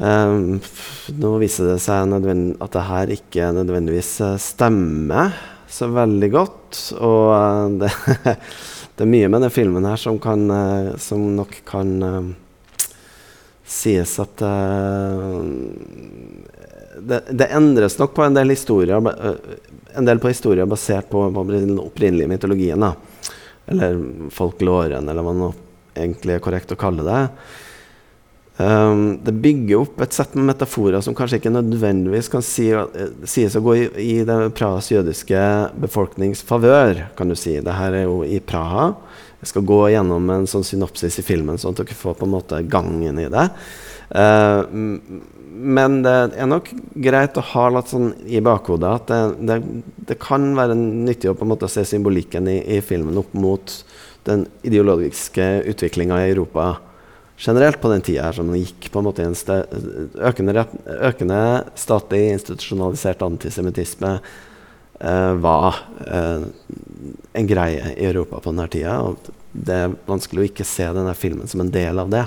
Um, 0.00 0.60
nå 1.20 1.30
viser 1.42 1.72
det 1.72 1.80
seg 1.82 2.08
at 2.08 2.72
det 2.76 2.84
her 2.86 3.10
ikke 3.16 3.48
nødvendigvis 3.52 4.12
stemmer 4.40 5.32
så 5.68 5.88
veldig 5.92 6.30
godt. 6.36 6.84
Og 7.00 7.32
uh, 7.32 7.80
det 7.80 7.90
det 9.00 9.06
er 9.06 9.14
mye 9.14 9.28
med 9.32 9.40
den 9.40 9.52
filmen 9.52 9.86
her 9.88 9.96
som, 9.96 10.18
kan, 10.20 10.42
uh, 10.52 10.96
som 11.00 11.22
nok 11.32 11.54
kan 11.64 11.92
uh, 12.04 12.26
sies 13.64 14.12
at 14.20 14.42
uh, 14.44 15.38
det, 17.00 17.22
det, 17.30 17.46
endres 17.56 17.96
nok 17.96 18.12
på 18.12 18.26
en 18.26 18.36
del 18.36 18.52
historier 18.52 19.00
En 19.96 20.04
del 20.04 20.20
på 20.20 20.28
historier 20.28 20.68
basert 20.68 21.08
på, 21.08 21.22
på 21.32 21.44
den 21.48 21.78
opprinnelige 21.80 22.28
mytologien. 22.28 22.84
Da. 22.84 22.92
Eller 23.72 24.02
folklåren, 24.36 25.08
eller 25.08 25.24
hva 25.24 25.32
det 25.38 25.50
egentlig 26.04 26.36
er 26.36 26.44
korrekt 26.44 26.76
å 26.76 26.78
kalle 26.78 27.06
det. 27.06 27.22
Um, 28.60 29.20
det 29.24 29.32
bygger 29.40 29.86
opp 29.86 30.00
et 30.04 30.12
sett 30.12 30.34
med 30.36 30.50
metaforer 30.50 31.00
som 31.00 31.14
kanskje 31.16 31.38
ikke 31.38 31.52
nødvendigvis 31.54 32.28
kan 32.28 32.42
uh, 32.44 33.04
sies 33.24 33.54
å 33.56 33.62
gå 33.64 33.76
i, 33.78 33.84
i 34.02 34.16
den 34.26 34.50
Prahas 34.52 34.90
jødiske 34.90 35.44
befolknings 35.80 36.42
favør. 36.44 37.06
kan 37.16 37.30
du 37.30 37.38
si. 37.38 37.54
Dette 37.56 37.86
er 37.86 38.02
jo 38.02 38.20
i 38.26 38.40
Praha. 38.44 38.90
Jeg 39.40 39.52
skal 39.54 39.64
gå 39.64 39.78
gjennom 39.94 40.28
en 40.34 40.44
sånn 40.50 40.66
synopsis 40.66 41.16
i 41.22 41.24
filmen, 41.24 41.56
sånn 41.62 41.72
at 41.72 41.86
dere 41.86 41.96
får 41.96 42.18
på 42.18 42.28
en 42.28 42.34
måte 42.34 42.60
gangen 42.68 43.22
i 43.22 43.30
det. 43.32 43.46
Uh, 44.12 44.66
men 45.50 46.02
det 46.04 46.18
er 46.36 46.50
nok 46.50 46.68
greit 47.00 47.40
å 47.40 47.46
ha 47.54 47.64
litt 47.72 47.94
sånn 47.94 48.12
i 48.28 48.42
bakhodet 48.44 48.92
at 48.92 49.08
det, 49.08 49.22
det, 49.48 49.58
det, 50.10 50.18
kan 50.20 50.50
være 50.58 50.76
nyttig 50.76 51.32
å 51.32 51.36
på 51.38 51.46
en 51.46 51.54
måte 51.54 51.70
se 51.70 51.86
symbolikken 51.88 52.48
i, 52.50 52.60
i 52.76 52.84
filmen 52.84 53.18
opp 53.20 53.32
mot 53.32 53.74
den 54.28 54.44
ideologiske 54.66 55.50
utviklinga 55.72 56.20
i 56.26 56.30
Europa 56.34 56.74
generelt 57.40 57.80
på 57.80 57.88
den 57.92 58.04
tida 58.04 58.32
som 58.36 58.52
gikk 58.54 58.90
på 58.92 59.00
en 59.00 59.08
måte 59.08 59.24
i 59.24 59.28
en 59.28 59.36
økende, 60.28 60.66
økende 61.00 61.40
statlig 61.78 62.26
institusjonalisert 62.34 63.22
antisemittisme 63.24 64.12
eh, 65.00 65.32
var 65.40 65.80
eh, 66.04 66.44
en 67.32 67.48
greie 67.48 67.94
i 67.96 68.08
Europa 68.10 68.42
på 68.42 68.52
denne 68.52 68.68
tida. 68.72 68.98
Og 69.00 69.32
det 69.52 69.78
er 69.86 69.96
vanskelig 70.08 70.44
å 70.44 70.50
ikke 70.50 70.68
se 70.68 70.90
denne 70.94 71.16
filmen 71.16 71.48
som 71.50 71.64
en 71.64 71.72
del 71.72 72.02
av 72.02 72.12
det. 72.12 72.26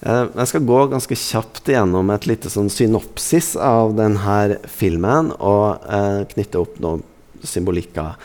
Eh, 0.00 0.24
jeg 0.28 0.50
skal 0.52 0.66
gå 0.68 0.80
ganske 0.92 1.18
kjapt 1.18 1.72
gjennom 1.72 2.12
et 2.14 2.28
lite 2.28 2.52
sånn 2.52 2.70
synopsis 2.70 3.54
av 3.56 3.96
denne 3.98 4.58
filmen 4.70 5.32
og 5.38 5.88
eh, 5.88 6.24
knytte 6.34 6.60
opp 6.60 6.76
noen 6.84 7.06
symbolikker 7.46 8.18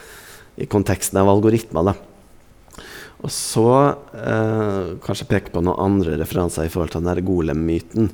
i 0.59 0.67
konteksten 0.69 1.17
av 1.21 1.31
algoritmer. 1.31 1.93
Da. 1.93 2.12
Og 3.23 3.31
så 3.31 3.69
eh, 4.19 4.93
kanskje 5.03 5.29
peke 5.29 5.53
på 5.53 5.63
noen 5.63 5.79
andre 5.79 6.17
referanser 6.19 6.67
i 6.67 6.71
forhold 6.71 6.91
til 6.91 7.05
den 7.05 7.23
golem-myten. 7.27 8.11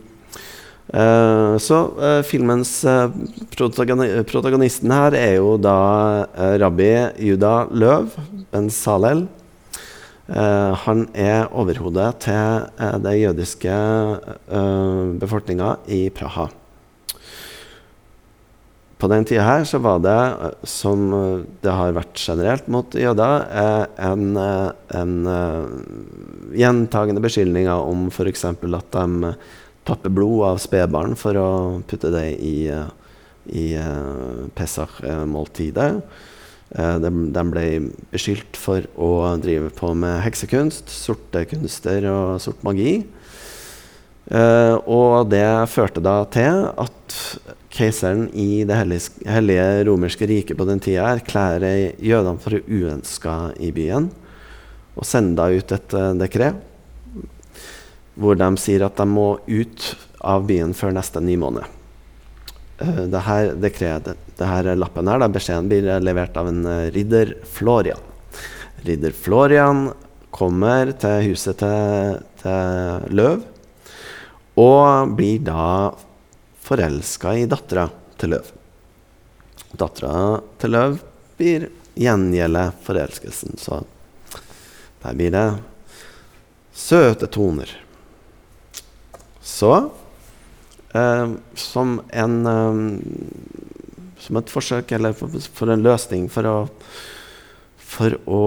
Eh, 0.89 1.55
så 1.61 1.79
eh, 2.01 2.21
filmens 2.25 2.71
eh, 2.85 3.09
protagoni 3.53 4.07
protagonisten 4.29 4.93
her 4.93 5.17
er 5.17 5.35
jo 5.37 5.57
da 5.61 5.79
eh, 6.29 6.55
rabbi 6.61 6.93
Juda 7.25 7.53
Løv 7.73 8.13
Ben 8.53 8.69
Salel. 8.73 9.25
Eh, 10.29 10.73
han 10.85 11.07
er 11.17 11.49
overhodet 11.57 12.09
til 12.21 12.65
uh, 12.77 12.97
den 13.01 13.17
jødiske 13.17 13.73
uh, 13.73 15.17
befolkninga 15.17 15.79
i 15.89 16.03
Praha. 16.13 16.51
På 18.99 19.07
den 19.07 19.23
tida 19.23 19.45
her 19.47 19.63
så 19.63 19.79
var 19.79 20.01
det, 20.03 20.17
som 20.67 21.05
det 21.63 21.71
har 21.71 21.93
vært 21.95 22.19
generelt 22.19 22.65
mot 22.67 22.95
jøder, 22.99 23.45
en, 23.95 24.25
en 24.35 25.13
gjentagende 26.51 27.23
beskyldninger 27.23 27.79
om 27.79 28.09
f.eks. 28.11 28.43
at 28.51 28.65
de 28.97 29.31
tapper 29.87 30.11
blod 30.11 30.43
av 30.49 30.59
spedbarn 30.59 31.15
for 31.15 31.39
å 31.39 31.49
putte 31.87 32.11
det 32.11 32.25
i, 32.43 32.67
i 33.55 33.69
Pesach-måltidet. 34.59 35.93
Eh, 36.69 36.97
de, 37.01 37.09
de, 37.33 37.43
ble 37.49 37.65
beskyldt 38.11 38.57
for 38.59 38.85
å 39.01 39.11
drive 39.41 39.71
på 39.73 39.93
med 39.97 40.21
heksekunst, 40.25 40.91
sorte 40.93 41.45
kunster 41.49 42.05
og 42.11 42.41
sort 42.43 42.61
magi. 42.65 43.01
Uh, 44.29 44.77
og 44.85 45.31
det 45.31 45.41
førte 45.73 46.01
da 46.05 46.19
til 46.29 46.67
at 46.77 47.15
keiseren 47.73 48.27
i 48.37 48.61
det 48.67 48.75
hellige, 48.77 49.65
romerske 49.87 50.27
riket 50.29 50.59
på 50.59 50.67
den 50.69 50.81
tida 50.85 51.07
erklærer 51.15 51.95
jødene 51.97 52.37
for 52.43 52.59
uønska 52.61 53.55
i 53.57 53.71
byen 53.73 54.11
og 54.93 55.09
sender 55.09 55.57
ut 55.57 55.73
et 55.73 55.97
uh, 55.97 56.13
dekret 56.21 56.61
hvor 58.21 58.37
de 58.37 58.51
sier 58.61 58.85
at 58.85 59.01
de 59.01 59.09
må 59.09 59.27
ut 59.49 59.89
av 60.21 60.45
byen 60.45 60.77
før 60.77 60.93
neste 60.93 61.23
ny 61.25 61.33
måned. 61.39 61.65
Uh, 62.77 63.05
det 63.09 63.25
her 63.25 63.53
dekretet 63.65 64.45
her 64.45 64.73
lappen 64.77 65.09
her, 65.09 65.25
da, 65.25 65.33
beskjeden 65.33 65.73
blir 65.73 66.05
levert 66.05 66.37
av 66.37 66.53
en 66.53 66.67
ridder 66.93 67.33
Florian. 67.49 68.05
Ridder 68.85 69.15
Florian 69.25 69.87
kommer 70.29 70.93
til 71.01 71.31
huset 71.31 71.57
til, 71.65 72.19
til 72.43 73.15
Løv 73.17 73.41
og 74.59 75.15
blir 75.15 75.39
da 75.47 75.91
forelska 76.65 77.35
i 77.39 77.47
dattera 77.49 77.87
til 78.19 78.35
Løv. 78.35 78.49
Dattera 79.79 80.39
til 80.59 80.75
Løv 80.75 80.97
blir 81.39 81.69
gjengjelder 81.99 82.73
forelskelsen, 82.83 83.55
så 83.59 83.83
der 85.03 85.15
blir 85.15 85.31
det 85.35 85.47
søte 86.75 87.29
toner. 87.31 87.71
Så, 89.41 89.73
eh, 90.93 91.27
som 91.55 92.01
en 92.11 92.35
eh, 92.47 92.83
som 94.19 94.37
et 94.39 94.51
forsøk 94.51 94.91
eller 94.91 95.15
for, 95.15 95.31
for 95.55 95.71
en 95.71 95.83
løsning 95.83 96.27
for 96.31 96.47
å, 96.47 96.57
for 97.79 98.17
å 98.27 98.43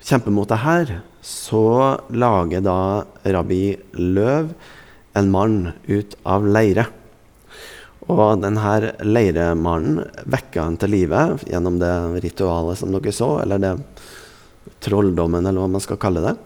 kjempe 0.00 0.32
mot 0.32 0.48
det 0.48 0.60
her, 0.64 0.94
så 1.24 1.98
lager 2.08 2.64
da 2.64 2.80
rabbi 3.28 3.76
Løv 3.98 4.54
en 5.18 5.30
mann 5.34 5.58
ut 5.86 6.16
av 6.24 6.46
leire. 6.46 6.86
Og 8.08 8.40
denne 8.40 8.92
leiremannen 9.04 10.04
vekka 10.32 10.64
han 10.64 10.78
til 10.80 10.94
live 10.94 11.24
gjennom 11.44 11.76
det 11.80 11.92
ritualet 12.24 12.80
som 12.80 12.94
dere 12.94 13.12
så, 13.12 13.34
eller 13.42 13.60
det 13.60 13.74
trolldommen, 14.84 15.44
eller 15.44 15.60
hva 15.60 15.72
man 15.74 15.84
skal 15.84 16.00
kalle 16.00 16.22
det. 16.24 16.36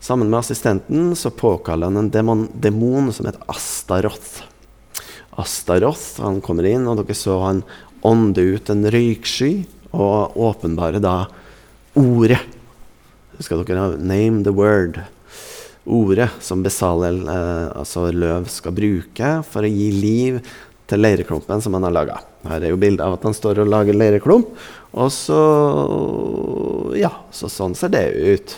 Sammen 0.00 0.30
med 0.32 0.40
assistenten 0.40 1.14
så 1.16 1.32
påkaller 1.32 1.88
han 1.88 1.96
en 1.96 2.10
demon, 2.12 2.46
demon 2.54 3.12
som 3.12 3.28
heter 3.28 3.44
Astaroth. 3.52 4.42
Astaroth. 5.40 6.20
Han 6.20 6.40
kommer 6.44 6.68
inn, 6.68 6.88
og 6.88 7.00
dere 7.00 7.16
så 7.16 7.38
han 7.44 7.62
ånde 8.04 8.44
ut 8.56 8.72
en 8.72 8.86
røyksky 8.92 9.52
og 9.92 10.36
åpenbare 10.40 11.02
da 11.04 11.24
ordet. 11.98 12.40
Skal 13.40 13.64
dere 13.64 13.96
'name 13.96 14.44
the 14.44 14.52
word'? 14.52 15.04
Ordet 15.90 16.28
som 16.44 16.62
Besalel, 16.62 17.22
eh, 17.26 17.68
altså 17.74 18.06
løv, 18.14 18.46
skal 18.52 18.74
bruke 18.76 19.30
for 19.46 19.66
å 19.66 19.70
gi 19.70 19.88
liv 19.94 20.40
til 20.90 21.02
leireklumpen 21.02 21.62
som 21.62 21.74
han 21.74 21.86
har 21.88 21.94
laga. 21.94 22.18
Her 22.46 22.62
er 22.62 22.72
jo 22.72 22.80
bilde 22.80 23.04
av 23.04 23.16
at 23.16 23.26
han 23.26 23.34
står 23.36 23.62
og 23.62 23.70
lager 23.70 23.98
leireklump. 23.98 24.52
Og 24.94 25.12
så 25.14 25.40
Ja, 26.98 27.12
så 27.30 27.48
sånn 27.50 27.76
ser 27.78 27.92
det 27.94 28.04
ut. 28.10 28.56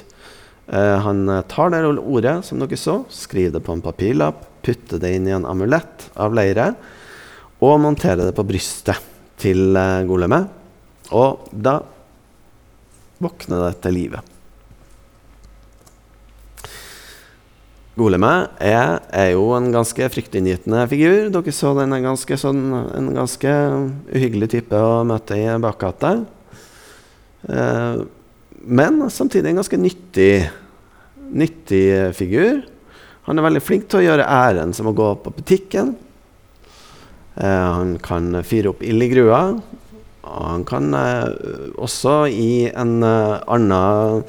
Eh, 0.72 0.96
han 1.04 1.26
tar 1.48 1.72
det 1.72 1.84
ordet 2.00 2.38
som 2.44 2.60
dere 2.60 2.78
så, 2.80 3.02
skriver 3.12 3.58
det 3.58 3.64
på 3.66 3.76
en 3.76 3.84
papirlapp, 3.84 4.46
putter 4.62 5.00
det 5.02 5.14
inn 5.16 5.28
i 5.28 5.34
en 5.36 5.48
amulett 5.48 6.08
av 6.16 6.34
leire 6.34 6.72
og 7.62 7.78
monterer 7.82 8.26
det 8.26 8.34
på 8.34 8.46
brystet 8.46 8.98
til 9.42 9.76
eh, 9.78 10.02
golemet. 10.08 10.50
Og 11.12 11.48
da 11.52 11.78
våkner 13.22 13.68
det 13.68 13.74
til 13.84 13.98
live. 14.00 14.22
Golemet 18.02 18.56
er, 18.58 18.98
er, 19.14 19.28
jo 19.36 19.52
en 19.54 19.68
ganske 19.70 20.08
fryktinngytende 20.10 20.82
figur. 20.90 21.28
Dere 21.30 21.54
så 21.54 21.70
den 21.76 21.94
er 21.94 22.02
ganske 22.02 22.38
sånn, 22.40 22.62
en 22.98 23.12
ganske 23.14 23.52
uhyggelig 24.10 24.48
type 24.56 24.74
å 24.74 25.04
møte 25.06 25.38
i 25.38 25.46
bakgata. 25.62 26.16
Eh, 27.46 28.02
men 28.66 28.98
samtidig 29.10 29.52
en 29.52 29.60
ganske 29.62 29.78
nyttig, 29.78 30.32
nyttig 31.30 31.84
figur. 32.18 32.64
Han 33.28 33.38
er 33.38 33.46
veldig 33.46 33.62
flink 33.62 33.86
til 33.86 34.00
å 34.00 34.06
gjøre 34.08 34.26
ærend, 34.26 34.74
som 34.74 34.90
å 34.90 34.96
gå 34.98 35.12
på 35.22 35.34
butikken. 35.38 35.94
Eh, 37.38 37.46
han 37.46 37.96
kan 38.02 38.42
fyre 38.42 38.74
opp 38.74 38.82
ild 38.82 39.06
i 39.06 39.10
grua. 39.12 39.44
Og 40.22 40.42
han 40.46 40.66
kan 40.66 40.90
eh, 40.94 41.28
også 41.82 42.22
i 42.30 42.68
en 42.70 43.00
uh, 43.02 43.42
annen 43.50 44.22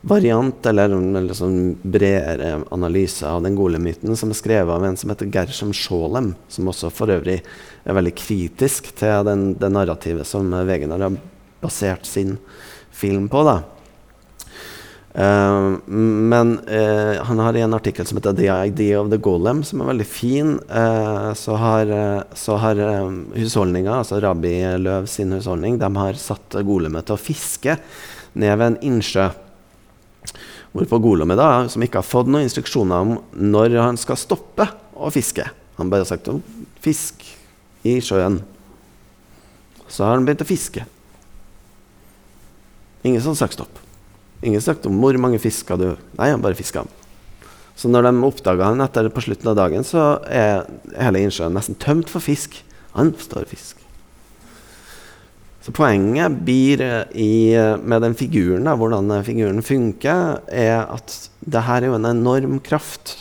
variant, 0.00 0.66
eller 0.66 0.88
en 0.94 1.26
liksom 1.26 1.76
bredere 1.82 2.60
analyse 2.70 3.26
av 3.26 3.42
den 3.42 3.56
golemyten, 3.58 4.16
som 4.16 4.30
er 4.30 4.38
skrevet 4.38 4.74
av 4.74 4.84
en 4.84 4.96
som 4.96 5.10
heter 5.10 5.30
Gershom 5.34 5.72
Scholem, 5.74 6.34
som 6.48 6.70
også 6.70 6.92
for 6.94 7.10
øvrig 7.10 7.40
er 7.42 7.96
veldig 7.98 8.14
kritisk 8.18 8.92
til 8.98 9.26
den, 9.26 9.50
det 9.58 9.72
narrativet 9.74 10.28
som 10.28 10.52
Wegener 10.68 11.02
har 11.02 11.18
basert 11.62 12.06
sin 12.06 12.36
film 12.94 13.26
på. 13.28 13.42
da. 13.46 13.58
Uh, 15.18 15.74
men 15.88 16.52
uh, 16.68 17.18
han 17.26 17.40
har 17.42 17.56
i 17.56 17.62
en 17.64 17.74
artikkel 17.74 18.06
som 18.06 18.20
heter 18.20 18.36
'The 18.36 18.50
Idea 18.68 19.00
of 19.00 19.10
the 19.10 19.18
Golem', 19.18 19.64
som 19.64 19.80
er 19.80 19.90
veldig 19.90 20.06
fin. 20.06 20.52
Uh, 20.70 21.34
så 21.34 21.56
har, 21.58 21.90
så 22.34 22.56
har 22.56 22.78
husholdninga, 23.34 23.98
altså 23.98 24.20
Rabbi 24.22 24.54
Løv 24.78 25.06
sin 25.10 25.32
husholdning, 25.34 25.78
de 25.78 25.90
har 25.96 26.14
satt 26.14 26.60
golemet 26.62 27.08
til 27.08 27.18
å 27.18 27.22
fiske 27.22 27.78
ned 28.38 28.58
ved 28.58 28.66
en 28.66 28.80
innsjø. 28.92 29.30
Hvorpå 30.78 31.00
golemet, 31.02 31.38
da, 31.38 31.66
som 31.70 31.82
ikke 31.82 31.98
har 31.98 32.06
fått 32.06 32.28
noen 32.30 32.46
instruksjoner 32.46 33.02
om 33.02 33.16
når 33.34 33.74
han 33.80 33.98
skal 33.98 34.18
stoppe 34.20 34.68
å 34.94 35.10
fiske 35.14 35.46
Han 35.78 35.90
bare 35.90 36.02
har 36.02 36.10
sagt 36.10 36.28
'fisk 36.82 37.22
i 37.86 38.00
sjøen'. 38.02 38.42
Så 39.88 40.04
har 40.04 40.14
han 40.16 40.24
begynt 40.26 40.42
å 40.42 40.48
fiske. 40.48 40.84
Ingen 43.04 43.22
som 43.22 43.30
har 43.30 43.36
sagt 43.46 43.54
stopp. 43.54 43.78
Ingen 44.42 44.60
sagt 44.60 44.86
om 44.86 44.98
hvor 44.98 45.16
mange 45.18 45.38
fisker 45.38 45.78
du 45.78 45.96
Nei, 46.18 46.30
han 46.30 46.42
bare 46.42 46.58
fiska. 46.58 46.84
Så 47.78 47.88
når 47.88 48.08
de 48.08 48.26
oppdaga 48.26 48.64
han 48.72 48.82
etter 48.82 49.08
på 49.08 49.22
slutten 49.22 49.52
av 49.52 49.56
dagen, 49.56 49.84
så 49.86 50.18
er 50.26 50.66
hele 50.98 51.22
innsjøen 51.22 51.54
nesten 51.54 51.78
tømt 51.78 52.10
for 52.10 52.18
fisk. 52.18 52.58
Han 52.96 53.14
står 53.14 53.46
fisk. 53.46 53.77
Så 55.64 55.74
poenget 55.74 56.38
blir 56.46 56.82
i, 57.12 57.52
med 57.82 58.02
den 58.04 58.14
figuren, 58.16 58.64
da, 58.68 58.76
hvordan 58.78 59.10
figuren 59.26 59.62
funker, 59.64 60.38
er 60.46 60.86
at 60.86 61.16
det 61.44 61.64
her 61.66 61.82
er 61.82 61.90
jo 61.90 61.96
en 61.98 62.08
enorm 62.08 62.60
kraft. 62.64 63.16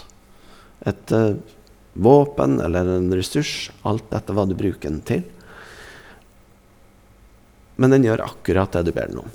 Et 0.88 1.16
uh, 1.16 1.34
våpen 1.98 2.60
eller 2.62 2.88
en 2.98 3.10
ressurs. 3.16 3.72
Alt 3.88 4.14
etter 4.14 4.38
hva 4.38 4.46
du 4.48 4.56
bruker 4.58 4.90
den 4.90 5.02
til. 5.08 5.26
Men 7.78 7.94
den 7.94 8.06
gjør 8.06 8.26
akkurat 8.26 8.74
det 8.78 8.88
du 8.88 8.94
ber 8.94 9.10
den 9.12 9.22
om. 9.26 9.34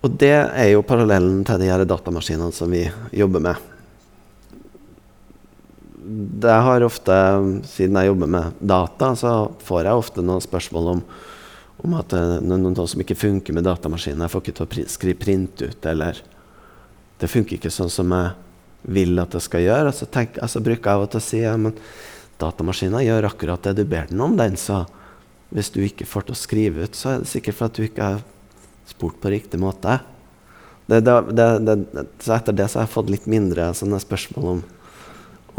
Og 0.00 0.14
det 0.22 0.32
er 0.32 0.70
jo 0.72 0.86
parallellen 0.86 1.42
til 1.44 1.60
de 1.60 1.68
her 1.68 1.84
datamaskinene 1.84 2.54
som 2.56 2.72
vi 2.72 2.86
jobber 3.12 3.42
med. 3.50 3.66
Det 6.10 6.50
har 6.50 6.82
ofte, 6.82 7.14
Siden 7.70 7.98
jeg 8.00 8.10
jobber 8.10 8.30
med 8.30 8.58
data, 8.58 9.12
så 9.16 9.34
får 9.62 9.86
jeg 9.86 10.02
ofte 10.02 10.24
noen 10.26 10.42
spørsmål 10.42 10.88
om, 10.96 11.02
om 11.86 11.96
at 12.00 12.10
det 12.10 12.20
er 12.40 12.46
noe 12.50 12.86
som 12.90 13.02
ikke 13.02 13.18
funker 13.18 13.54
med 13.54 13.68
datamaskinen. 13.68 14.24
Jeg 14.26 14.32
får 14.32 14.44
ikke 14.44 14.56
til 14.58 14.66
å 14.66 14.86
skrive 14.90 15.20
print 15.20 15.62
ut, 15.62 15.86
eller 15.86 16.18
det 17.20 17.30
funker 17.30 17.58
ikke 17.58 17.72
sånn 17.72 17.92
som 17.92 18.10
jeg 18.16 18.32
vil 18.90 19.22
at 19.22 19.36
det 19.36 19.42
skal 19.44 19.62
gjøre. 19.66 19.92
Så, 19.94 20.08
tenk, 20.10 20.40
altså 20.42 20.62
bruker 20.64 20.88
jeg 20.88 20.98
av 20.98 21.04
og 21.04 21.12
til 21.12 21.20
å 21.20 21.26
si 21.28 21.42
ja, 21.44 21.54
datamaskinen 22.40 23.04
gjør 23.04 23.28
akkurat 23.30 23.68
det 23.68 23.76
du 23.78 23.84
ber 23.84 24.10
den 24.10 24.24
om. 24.24 24.36
den, 24.40 24.56
så 24.56 24.86
Hvis 25.50 25.72
du 25.74 25.80
ikke 25.82 26.06
får 26.06 26.28
til 26.28 26.34
å 26.34 26.38
skrive 26.38 26.84
ut, 26.86 26.94
så 26.94 27.08
er 27.10 27.22
det 27.22 27.30
sikkert 27.30 27.58
for 27.58 27.66
at 27.66 27.74
du 27.74 27.82
ikke 27.82 28.06
har 28.06 28.20
spurt 28.86 29.16
på 29.20 29.30
riktig 29.32 29.58
måte. 29.58 29.98
Det, 30.86 31.00
det, 31.02 31.48
det, 31.66 32.04
så 32.22 32.36
etter 32.36 32.54
det 32.54 32.68
så 32.70 32.80
har 32.80 32.86
jeg 32.86 32.94
fått 32.94 33.10
litt 33.10 33.26
mindre 33.30 33.68
sånne 33.74 33.98
spørsmål 34.02 34.46
om, 34.56 34.62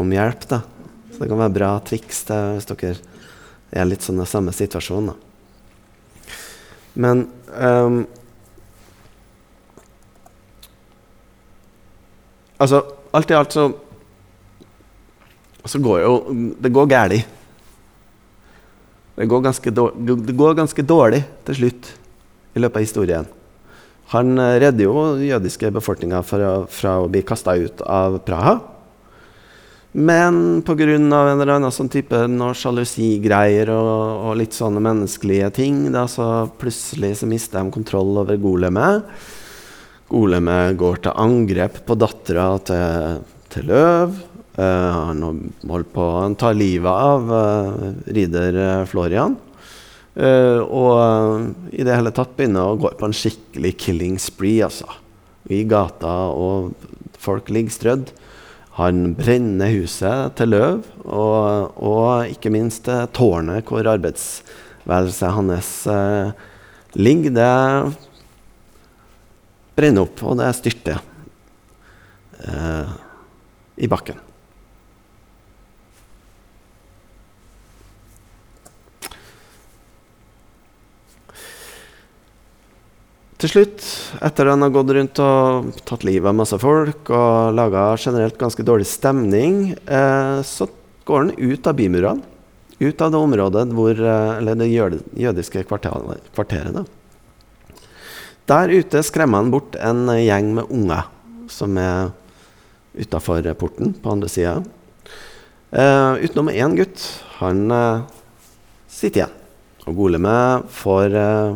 om 0.00 0.12
hjelp. 0.12 0.48
da. 0.48 0.62
Så 1.12 1.20
det 1.20 1.28
kan 1.28 1.42
være 1.42 1.56
bra 1.58 1.74
triks 1.84 2.24
til, 2.28 2.56
hvis 2.56 2.68
dere 2.70 2.96
er 3.72 3.88
litt 3.88 4.04
sånn 4.04 4.22
i 4.22 4.28
samme 4.28 4.54
situasjon. 4.54 5.12
da. 5.12 5.16
Men 6.94 7.26
um, 7.56 8.02
Altså, 12.62 12.78
alt 13.10 13.30
i 13.32 13.34
alt 13.34 13.54
så 13.56 13.72
Så 15.66 15.80
går 15.82 16.02
jo 16.04 16.12
Det 16.62 16.70
går 16.70 16.86
galt. 16.86 17.26
Det 19.16 19.26
går, 19.26 19.42
dårlig, 19.70 20.16
det 20.26 20.34
går 20.36 20.54
ganske 20.54 20.82
dårlig 20.82 21.24
til 21.44 21.54
slutt 21.54 21.88
i 22.56 22.60
løpet 22.60 22.76
av 22.76 22.82
historien. 22.82 23.26
Han 24.14 24.40
redder 24.40 24.86
jo 24.86 24.94
jødiske 25.20 25.68
befolkninga 25.70 26.22
fra 26.24 26.94
å 26.96 27.10
bli 27.12 27.20
kasta 27.20 27.54
ut 27.60 27.82
av 27.84 28.16
Praha. 28.24 28.71
Men 29.92 30.62
pga. 30.64 30.84
en 30.88 31.12
eller 31.12 31.52
annen 31.52 31.72
sånn 31.72 31.90
type 31.92 32.16
noe 32.32 32.56
sjalusigreier 32.56 33.68
og, 33.74 34.00
og, 34.24 34.36
litt 34.40 34.56
sånne 34.56 34.80
menneskelige 34.80 35.50
ting, 35.58 35.84
da, 35.92 36.06
så 36.08 36.48
plutselig 36.58 37.18
så 37.20 37.28
mister 37.28 37.60
de 37.60 37.74
kontroll 37.74 38.16
over 38.22 38.40
golemet. 38.40 39.04
Golemet 40.08 40.78
går 40.80 41.04
til 41.04 41.20
angrep 41.20 41.82
på 41.84 41.96
dattera 42.00 42.46
til, 42.64 43.20
til 43.52 43.68
Løv. 43.68 44.16
Uh, 44.52 45.08
han 45.08 45.22
holder 45.64 45.86
på 45.94 46.06
Han 46.20 46.34
tar 46.36 46.52
livet 46.52 46.92
av 46.92 47.30
uh, 47.32 47.86
ridder 48.12 48.58
uh, 48.58 48.84
Florian. 48.84 49.38
og 50.12 51.72
i 51.72 51.84
det 51.88 51.94
hele 51.96 52.10
tatt 52.12 52.34
begynner 52.36 52.68
å 52.68 52.76
gå 52.76 52.90
på 53.00 53.08
en 53.08 53.16
skikkelig 53.16 53.70
killing 53.80 54.18
spree, 54.20 54.60
altså. 54.60 54.88
I 55.48 55.62
gata, 55.64 56.12
og 56.36 56.74
folk 57.16 57.48
ligger 57.48 57.72
strødd. 57.72 58.12
Han 58.82 59.12
brenner 59.14 59.70
huset 59.76 60.34
til 60.38 60.50
Løv, 60.50 60.82
og, 61.06 61.76
og 61.78 62.32
ikke 62.32 62.50
minst 62.50 62.88
tårnet 63.14 63.68
hvor 63.68 63.86
arbeidsværelset 63.92 65.36
hans 65.36 65.70
ligger. 66.98 67.36
Det 67.38 67.52
brenner 69.78 70.02
opp, 70.04 70.24
og 70.26 70.36
det 70.42 70.50
styrter 70.58 70.98
i 73.78 73.88
bakken. 73.88 74.31
Til 83.42 83.50
slutt, 83.50 83.82
etter 84.22 84.46
at 84.46 84.54
han 84.54 84.62
har 84.62 84.70
gått 84.70 84.92
rundt 84.94 85.18
og 85.18 85.70
tatt 85.82 86.04
livet 86.06 86.28
av 86.30 86.36
masse 86.38 86.54
folk 86.62 87.08
og 87.10 87.56
laga 87.58 87.88
generelt 87.98 88.36
ganske 88.38 88.62
dårlig 88.62 88.86
stemning, 88.86 89.72
eh, 89.82 90.36
så 90.46 90.68
går 91.02 91.18
han 91.18 91.32
ut 91.34 91.66
av 91.66 91.74
bymurene. 91.74 92.22
Ut 92.78 93.02
av 93.02 93.10
det 93.10 93.18
området 93.18 93.64
hvor, 93.74 93.98
eh, 93.98 94.36
eller 94.38 94.54
det 94.54 94.70
jødiske 94.70 95.64
kvarteret. 95.66 96.22
kvarteret 96.36 96.86
Der 98.46 98.68
ute 98.68 99.02
skremmer 99.02 99.42
han 99.42 99.50
bort 99.50 99.74
en 99.74 100.06
gjeng 100.06 100.54
med 100.54 100.70
unger 100.70 101.10
som 101.48 101.76
er 101.78 102.12
utafor 102.94 103.42
porten 103.58 103.92
på 103.94 104.12
andre 104.12 104.28
sida. 104.28 104.62
Eh, 105.72 106.14
utenom 106.22 106.48
én 106.48 106.76
gutt. 106.76 107.24
Han 107.40 107.70
eh, 107.70 108.02
sitter 108.86 109.24
igjen. 109.24 109.36
Og 109.88 109.96
Goleme 109.96 110.62
får 110.70 111.14
eh, 111.18 111.54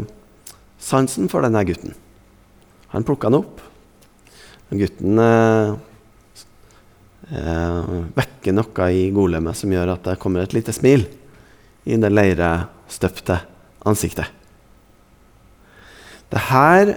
sansen 0.78 1.30
for 1.32 1.44
denne 1.44 1.62
gutten. 1.66 1.94
Han 2.94 3.04
plukka 3.06 3.30
han 3.30 3.40
opp. 3.40 3.60
Gutten 4.70 5.18
eh, 5.22 5.74
eh, 7.30 7.92
vekker 8.16 8.56
noe 8.56 8.88
i 8.94 9.08
golemet 9.14 9.58
som 9.58 9.72
gjør 9.72 9.94
at 9.94 10.08
det 10.08 10.18
kommer 10.22 10.42
et 10.42 10.56
lite 10.56 10.74
smil 10.74 11.06
i 11.86 11.98
det 12.02 12.10
leirestøpte 12.10 13.38
ansiktet. 13.86 14.32
Det 16.26 16.42
her 16.48 16.96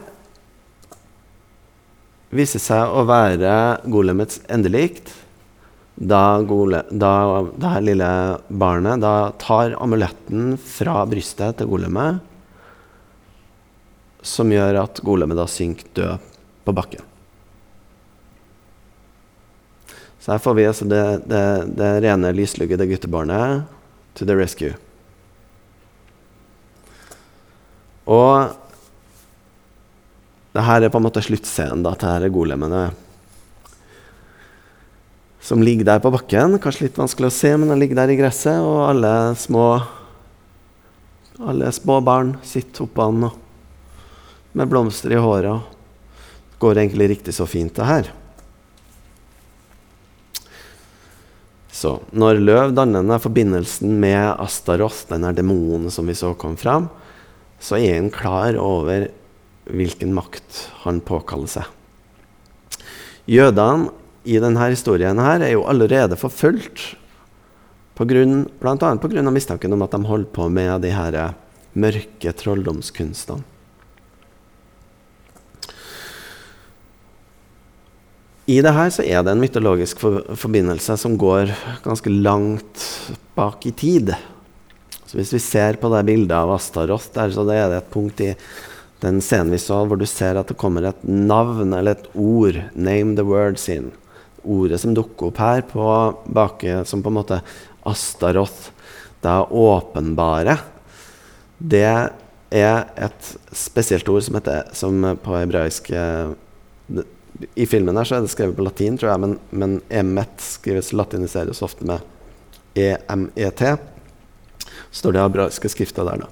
viser 2.33 2.61
seg 2.61 2.93
å 2.93 3.05
være 3.09 3.51
golemets 3.89 4.41
endelikt. 4.49 5.11
Da, 5.99 6.39
gole, 6.47 6.85
da 6.89 7.11
det 7.59 7.69
her 7.73 7.83
lille 7.83 8.09
barnet 8.47 9.01
da 9.03 9.33
tar 9.41 9.73
amuletten 9.83 10.53
fra 10.63 11.01
brystet 11.09 11.59
til 11.59 11.67
golemet 11.67 12.21
som 14.29 14.51
gjør 14.53 14.83
at 14.83 15.01
golemet 15.05 15.39
da 15.39 15.47
synker 15.49 15.89
død 15.97 16.29
på 16.67 16.75
bakken. 16.77 17.05
Så 20.19 20.35
her 20.35 20.41
får 20.43 20.55
vi 20.57 20.67
altså 20.67 20.85
det, 20.89 21.03
det, 21.31 21.43
det 21.79 21.91
rene 22.03 22.33
lysluggede 22.35 22.87
guttebarnet 22.89 23.63
to 24.19 24.27
the 24.27 24.35
rescue. 24.35 24.75
Og 28.09 28.55
det 30.55 30.65
her 30.65 30.83
er 30.83 30.91
på 30.91 30.99
en 30.99 31.05
måte 31.05 31.23
sluttscenen 31.23 31.85
da, 31.85 31.93
til 31.99 32.25
golemene. 32.33 32.89
Som 35.45 35.63
ligger 35.63 35.87
der 35.87 36.01
på 36.03 36.11
bakken. 36.11 36.57
Kanskje 36.61 36.87
litt 36.87 36.97
vanskelig 36.99 37.29
å 37.29 37.35
se, 37.35 37.53
men 37.55 37.71
den 37.71 37.79
ligger 37.79 38.01
der 38.01 38.11
i 38.11 38.17
gresset. 38.19 38.59
Og 38.59 38.81
alle 38.89 39.13
små, 39.39 39.67
alle 41.39 41.69
små 41.73 42.01
barn 42.05 42.33
sitter 42.43 42.89
oppå 42.89 43.07
den. 43.13 43.29
Og 43.29 43.48
med 44.59 44.69
blomster 44.71 45.13
i 45.15 45.19
håret. 45.19 45.63
Går 46.59 46.81
egentlig 46.81 47.09
riktig 47.13 47.33
så 47.35 47.47
fint, 47.47 47.71
det 47.75 47.87
her. 47.87 48.09
Så 51.71 51.95
når 52.11 52.41
løv 52.43 52.73
danner 52.75 52.99
denne 52.99 53.19
forbindelsen 53.23 53.93
med 54.01 54.33
Astaroth, 54.35 55.05
denne 55.07 55.31
demonen 55.35 55.87
som 55.93 56.09
vi 56.09 56.17
så 56.17 56.33
kom 56.35 56.57
fram, 56.59 56.89
så 57.59 57.79
er 57.79 57.95
han 57.95 58.11
klar 58.11 58.57
over 58.59 59.07
hvilken 59.69 60.11
makt 60.15 60.65
han 60.83 60.99
påkaller 61.05 61.59
seg. 61.59 61.75
Jødene 63.29 63.93
i 64.27 64.39
denne 64.41 64.71
historien 64.73 65.21
her 65.21 65.45
er 65.45 65.53
jo 65.53 65.67
allerede 65.69 66.17
forfulgt 66.19 66.97
bl.a. 67.99 68.75
pga. 68.79 69.23
mistanken 69.31 69.73
om 69.75 69.81
at 69.83 69.91
de 69.91 70.07
holder 70.07 70.31
på 70.31 70.47
med 70.49 70.81
de 70.85 70.91
her 70.95 71.17
mørke 71.75 72.31
trolldomskunstene. 72.31 73.43
I 78.49 78.57
det 78.65 78.71
her 78.73 78.89
så 78.89 79.03
er 79.05 79.21
det 79.21 79.35
en 79.35 79.43
mytologisk 79.43 79.99
for 80.01 80.23
forbindelse 80.39 80.95
som 80.97 81.17
går 81.21 81.51
ganske 81.83 82.09
langt 82.09 82.85
bak 83.37 83.67
i 83.69 83.73
tid. 83.77 84.09
Så 85.05 85.19
Hvis 85.19 85.33
vi 85.35 85.41
ser 85.43 85.77
på 85.77 85.91
det 85.93 86.01
bildet 86.07 86.33
av 86.33 86.55
Astaroth, 86.55 87.11
der, 87.13 87.29
så 87.29 87.45
er 87.45 87.69
det 87.69 87.77
et 87.83 87.91
punkt 87.93 88.23
i 88.25 88.31
den 89.03 89.21
scenen 89.21 89.53
vi 89.53 89.61
så, 89.61 89.83
hvor 89.85 89.99
du 89.99 90.07
ser 90.09 90.39
at 90.39 90.49
det 90.49 90.57
kommer 90.57 90.89
et 90.89 91.05
navn 91.05 91.73
eller 91.77 91.93
et 91.93 92.09
ord. 92.15 92.57
'Name 92.73 93.15
the 93.15 93.25
words 93.25 93.69
in'. 93.69 93.93
Ordet 94.43 94.81
som 94.81 94.95
dukker 94.97 95.29
opp 95.29 95.37
her, 95.37 95.61
på 95.61 95.85
bake, 96.25 96.85
som 96.85 97.03
på 97.03 97.09
en 97.09 97.19
måte 97.21 97.41
Astaroth, 97.85 98.71
det 99.21 99.29
er 99.29 99.53
åpenbare. 99.53 100.57
Det 101.59 102.09
er 102.49 102.85
et 102.97 103.37
spesielt 103.53 104.09
ord 104.09 104.23
som, 104.23 104.35
heter, 104.35 104.73
som 104.73 105.17
på 105.21 105.37
hebraisk 105.37 105.91
eh, 105.91 106.31
i 107.55 107.65
filmen 107.69 107.97
her 107.97 108.07
så 108.07 108.17
er 108.17 108.25
det 108.25 108.31
skrevet 108.33 108.57
på 108.57 108.65
latin, 108.65 108.97
tror 108.99 109.13
jeg, 109.13 109.21
men, 109.23 109.35
men 109.51 109.77
emet 109.89 110.41
skrives 110.43 110.91
latiniseres 110.95 111.61
ofte 111.65 111.87
med 111.87 112.03
EMET. 112.79 113.63
Står 114.91 115.15
det 115.15 115.21
abraiske 115.23 115.71
skrifter 115.71 116.07
der, 116.07 116.25
da. 116.25 116.29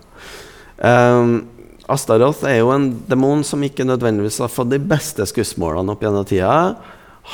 Um, 0.77 1.47
Astaroth 1.89 2.43
er 2.45 2.59
jo 2.59 2.73
en 2.73 2.89
demon 3.07 3.43
som 3.47 3.63
ikke 3.63 3.87
nødvendigvis 3.87 4.41
har 4.43 4.51
fått 4.51 4.73
de 4.73 4.79
beste 4.83 5.25
skussmålene 5.29 5.93
opp 5.93 6.03
gjennom 6.03 6.27
tida. 6.27 6.75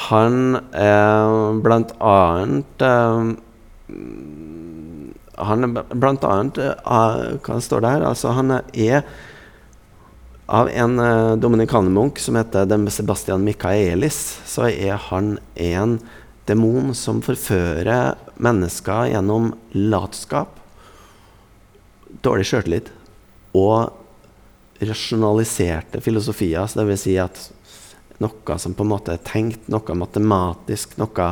Han 0.10 0.60
er 0.78 1.60
blant 1.66 1.94
annet 2.02 2.86
um, 2.86 3.36
Han 5.38 5.68
er 5.68 5.84
blant 5.92 6.24
annet 6.26 6.58
uh, 6.58 7.36
Hva 7.46 7.60
står 7.62 7.84
det 7.84 7.92
her? 7.94 8.06
Altså, 8.10 8.32
han 8.34 8.56
er 8.58 9.04
av 10.54 10.70
en 10.70 11.00
uh, 11.00 11.36
dominikanermunk 11.36 12.20
som 12.20 12.36
heter 12.38 12.68
Dem 12.70 12.86
Sebastian 12.90 13.42
Michaelis, 13.44 14.20
så 14.46 14.68
er 14.70 15.00
han 15.10 15.40
en 15.56 15.98
demon 16.46 16.92
som 16.94 17.24
forfører 17.26 18.20
mennesker 18.44 19.10
gjennom 19.16 19.54
latskap, 19.74 20.60
dårlig 22.22 22.46
sjøltillit 22.52 22.92
og 23.58 24.84
rasjonaliserte 24.84 26.04
filosofier. 26.06 26.70
Så 26.70 26.84
det 26.84 26.88
vil 26.92 27.02
si 27.02 27.18
at 27.22 27.48
noe 28.22 28.60
som 28.62 28.78
på 28.78 28.86
en 28.86 28.94
måte 28.94 29.18
er 29.18 29.26
tenkt, 29.26 29.66
noe 29.74 29.98
matematisk, 29.98 31.00
noe, 31.02 31.30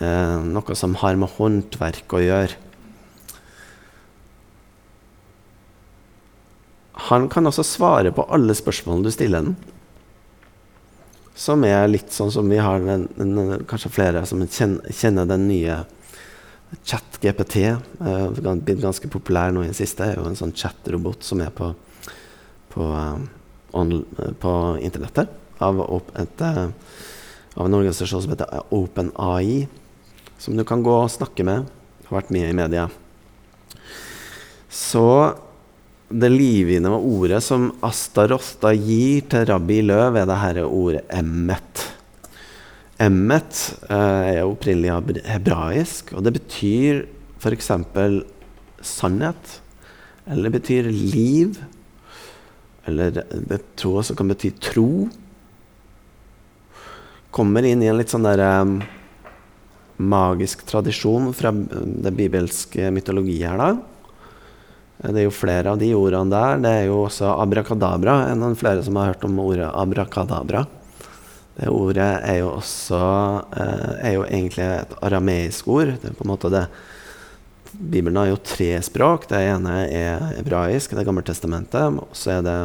uh, 0.00 0.38
noe 0.42 0.78
som 0.80 0.98
har 1.04 1.22
med 1.22 1.36
håndverk 1.38 2.18
å 2.18 2.24
gjøre. 2.24 2.63
Han 6.94 7.28
kan 7.28 7.46
også 7.46 7.64
svare 7.66 8.12
på 8.14 8.26
alle 8.30 8.54
spørsmålene 8.54 9.08
du 9.08 9.14
stiller 9.14 9.42
den. 9.42 9.56
Som 11.34 11.64
er 11.66 11.88
litt 11.90 12.14
sånn 12.14 12.30
som 12.30 12.46
vi 12.50 12.60
har 12.62 12.82
den, 12.84 13.08
den, 13.18 13.64
kanskje 13.66 13.90
flere 13.90 14.22
som 14.30 14.44
kjenner 14.46 15.26
den 15.26 15.48
nye 15.48 15.80
ChatGPT. 16.86 17.56
Uh, 17.98 18.28
blitt 18.62 18.82
ganske 18.82 19.10
populær 19.10 19.50
nå 19.54 19.64
i 19.64 19.72
det 19.72 19.78
siste. 19.78 20.06
er 20.06 20.20
jo 20.20 20.28
en 20.28 20.38
sånn 20.38 20.54
chatrobot 20.54 21.26
som 21.26 21.42
er 21.42 21.50
på, 21.54 21.72
på, 22.70 22.86
uh, 22.86 23.18
on, 23.74 23.96
uh, 24.20 24.30
på 24.38 24.52
internettet. 24.78 25.40
Av, 25.62 25.80
et, 26.18 26.42
av, 26.42 26.70
en 27.64 27.78
organisasjon 27.80 28.22
som 28.22 28.34
heter 28.36 28.70
OpenAI. 28.74 29.64
Som 30.38 30.54
du 30.54 30.62
kan 30.66 30.86
gå 30.86 30.94
og 31.00 31.10
snakke 31.10 31.46
med. 31.46 31.66
Har 32.06 32.20
vært 32.20 32.30
mye 32.34 32.52
i 32.52 32.58
media. 32.62 32.86
Så 34.70 35.34
det 36.08 36.28
livgivende 36.28 36.90
ordet 36.90 37.40
som 37.44 37.70
Asta 37.84 38.26
Rosta 38.28 38.74
gir 38.76 39.24
til 39.30 39.46
rabbi 39.48 39.80
Løv, 39.86 40.18
er 40.18 40.28
det 40.28 40.36
dette 40.36 40.64
ordet 40.68 41.04
emmet. 41.12 41.84
Emmet 43.00 43.60
eh, 43.88 44.36
er 44.36 44.46
opprinnelig 44.46 45.22
hebraisk, 45.26 46.12
og 46.14 46.26
det 46.26 46.36
betyr 46.36 47.04
f.eks. 47.40 47.70
sannhet. 48.84 49.56
Eller 50.28 50.48
det 50.48 50.60
betyr 50.60 50.90
liv. 50.92 51.58
Eller 52.88 53.10
det 53.32 53.60
tror 53.80 54.02
også 54.02 54.16
kan 54.16 54.30
bety 54.30 54.52
tro. 54.60 55.08
Kommer 57.34 57.66
inn 57.66 57.82
i 57.82 57.88
en 57.90 57.98
litt 57.98 58.12
sånn 58.12 58.26
der 58.26 58.40
um, 58.62 58.76
magisk 59.96 60.62
tradisjon 60.68 61.32
fra 61.36 61.50
den 61.50 62.14
bibelske 62.16 62.92
mytologi 62.94 63.40
her, 63.42 63.58
da. 63.58 63.93
Det 65.02 65.20
er 65.20 65.26
jo 65.26 65.34
flere 65.34 65.74
av 65.74 65.80
de 65.80 65.90
ordene 65.96 66.32
der. 66.32 66.62
Det 66.62 66.72
er 66.72 66.86
jo 66.88 67.02
også 67.04 67.34
abrakadabra. 67.42 68.16
En 68.30 68.44
av 68.46 68.54
flere 68.58 68.82
som 68.86 68.96
har 68.96 69.12
hørt 69.12 69.26
om 69.26 69.40
ordet 69.42 69.68
abrakadabra? 69.68 70.64
Det 71.54 71.70
ordet 71.70 72.10
er 72.26 72.40
jo 72.40 72.50
også 72.56 73.00
eh, 73.54 73.90
er 74.08 74.14
jo 74.16 74.24
egentlig 74.26 74.66
et 74.66 74.94
arameisk 75.06 75.68
ord. 75.70 75.94
Det 76.02 76.10
er 76.10 76.18
på 76.18 76.26
en 76.26 76.32
måte 76.32 76.50
det 76.52 76.66
Bibelen 77.74 78.16
har 78.20 78.28
jo 78.30 78.38
tre 78.38 78.70
språk. 78.86 79.26
Det 79.30 79.40
ene 79.50 79.80
er 79.90 80.28
hebraisk, 80.38 80.94
det 80.94 81.06
gamle 81.06 81.24
testamentet. 81.26 81.98
Og 81.98 82.14
så 82.14 82.36
er 82.36 82.44
det 82.46 82.58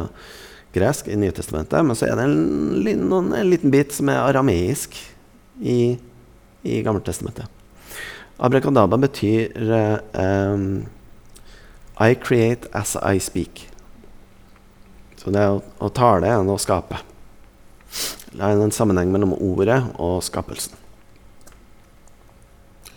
gresk 0.74 1.10
i 1.10 1.18
Nye 1.18 1.34
testamentet. 1.34 1.82
Men 1.86 1.98
så 1.98 2.06
er 2.06 2.18
det 2.18 2.28
en, 2.28 3.00
noen, 3.08 3.32
en 3.34 3.50
liten 3.50 3.74
bit 3.74 3.94
som 3.94 4.10
er 4.12 4.22
arameisk 4.22 4.94
i, 5.60 5.98
i 6.62 6.80
Gammeltestamentet. 6.86 7.50
Abrakadabra 8.40 8.96
betyr 9.02 9.74
eh, 9.74 10.60
i 12.00 12.14
create 12.16 12.68
as 12.72 12.96
I 12.96 13.20
speak. 13.20 13.66
Så 15.20 15.32
det 15.34 15.44
å, 15.44 15.60
å 15.60 15.88
tale 15.92 16.28
er 16.30 16.40
å 16.40 16.58
skape. 16.60 17.02
Det 18.30 18.40
er 18.40 18.56
en 18.56 18.72
sammenheng 18.72 19.10
mellom 19.12 19.34
ordet 19.36 19.82
og 20.00 20.22
skapelsen. 20.24 20.76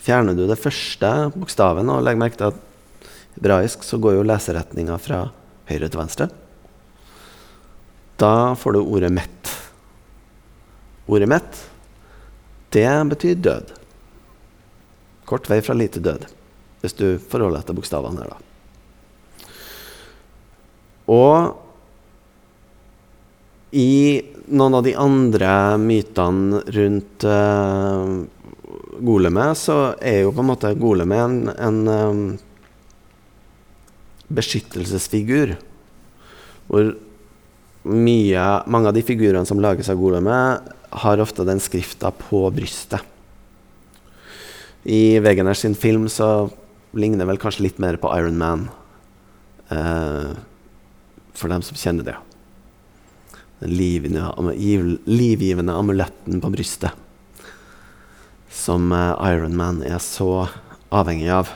Fjerner 0.03 0.35
du 0.35 0.45
det 0.47 0.59
første 0.59 1.09
bokstaven, 1.35 1.89
og 1.91 2.03
legg 2.03 2.19
merke 2.19 2.39
til 2.39 2.51
at 2.51 3.09
hebraisk 3.35 3.83
så 3.87 3.99
går 3.99 4.17
jo 4.17 4.25
leseretninga 4.27 4.97
fra 5.01 5.25
høyre 5.69 5.89
til 5.89 5.99
venstre, 5.99 6.29
da 8.19 8.53
får 8.55 8.75
du 8.75 8.79
ordet 8.79 9.11
'mett'. 9.11 9.53
Ordet 11.07 11.27
'mett', 11.27 11.63
det 12.69 13.09
betyr 13.09 13.35
død. 13.35 13.73
Kort 15.25 15.49
vei 15.49 15.61
fra 15.61 15.73
lite 15.73 15.99
død, 15.99 16.27
hvis 16.81 16.93
du 16.93 17.17
forholder 17.17 17.59
deg 17.59 17.65
til 17.65 17.75
bokstavene 17.75 18.21
her, 18.21 18.35
da. 18.35 18.52
Og 21.11 21.59
i 23.73 24.21
noen 24.53 24.77
av 24.77 24.83
de 24.85 24.93
andre 24.99 25.51
mytene 25.81 26.61
rundt 26.75 27.25
uh, 27.25 28.21
golemet, 29.03 29.57
så 29.57 29.95
er 29.97 30.23
jo 30.23 30.33
på 30.35 30.43
en 30.43 30.51
måte 30.51 30.73
golemet 30.77 31.23
en, 31.23 31.39
en 31.57 31.79
um, 31.87 32.21
beskyttelsesfigur. 34.33 35.55
Hvor 36.69 36.93
mye, 37.83 38.45
mange 38.71 38.91
av 38.91 38.95
de 38.95 39.03
figurene 39.05 39.47
som 39.47 39.61
lages 39.63 39.89
av 39.91 39.99
golemet, 39.99 40.69
har 41.03 41.23
ofte 41.23 41.45
den 41.47 41.61
skrifta 41.63 42.13
på 42.13 42.45
brystet. 42.53 43.01
I 44.83 45.17
Wegener 45.23 45.55
sin 45.57 45.75
film 45.79 46.09
så 46.11 46.51
ligner 46.93 47.25
vel 47.25 47.39
kanskje 47.41 47.65
litt 47.65 47.79
mer 47.81 47.97
på 47.97 48.11
Iron 48.19 48.37
Man. 48.37 48.67
Uh, 49.71 50.35
for 51.37 51.51
dem 51.51 51.63
som 51.65 51.77
kjenner 51.79 52.07
det. 52.07 52.17
Den 53.63 53.73
livgivende, 55.05 55.73
amuletten 55.73 56.41
på 56.43 56.51
brystet 56.53 56.99
som 58.53 58.91
Ironman 58.93 59.33
Iron 59.33 59.55
Man 59.57 59.83
er 59.83 59.99
så 59.99 60.47
avhengig 60.93 61.29
av. 61.33 61.49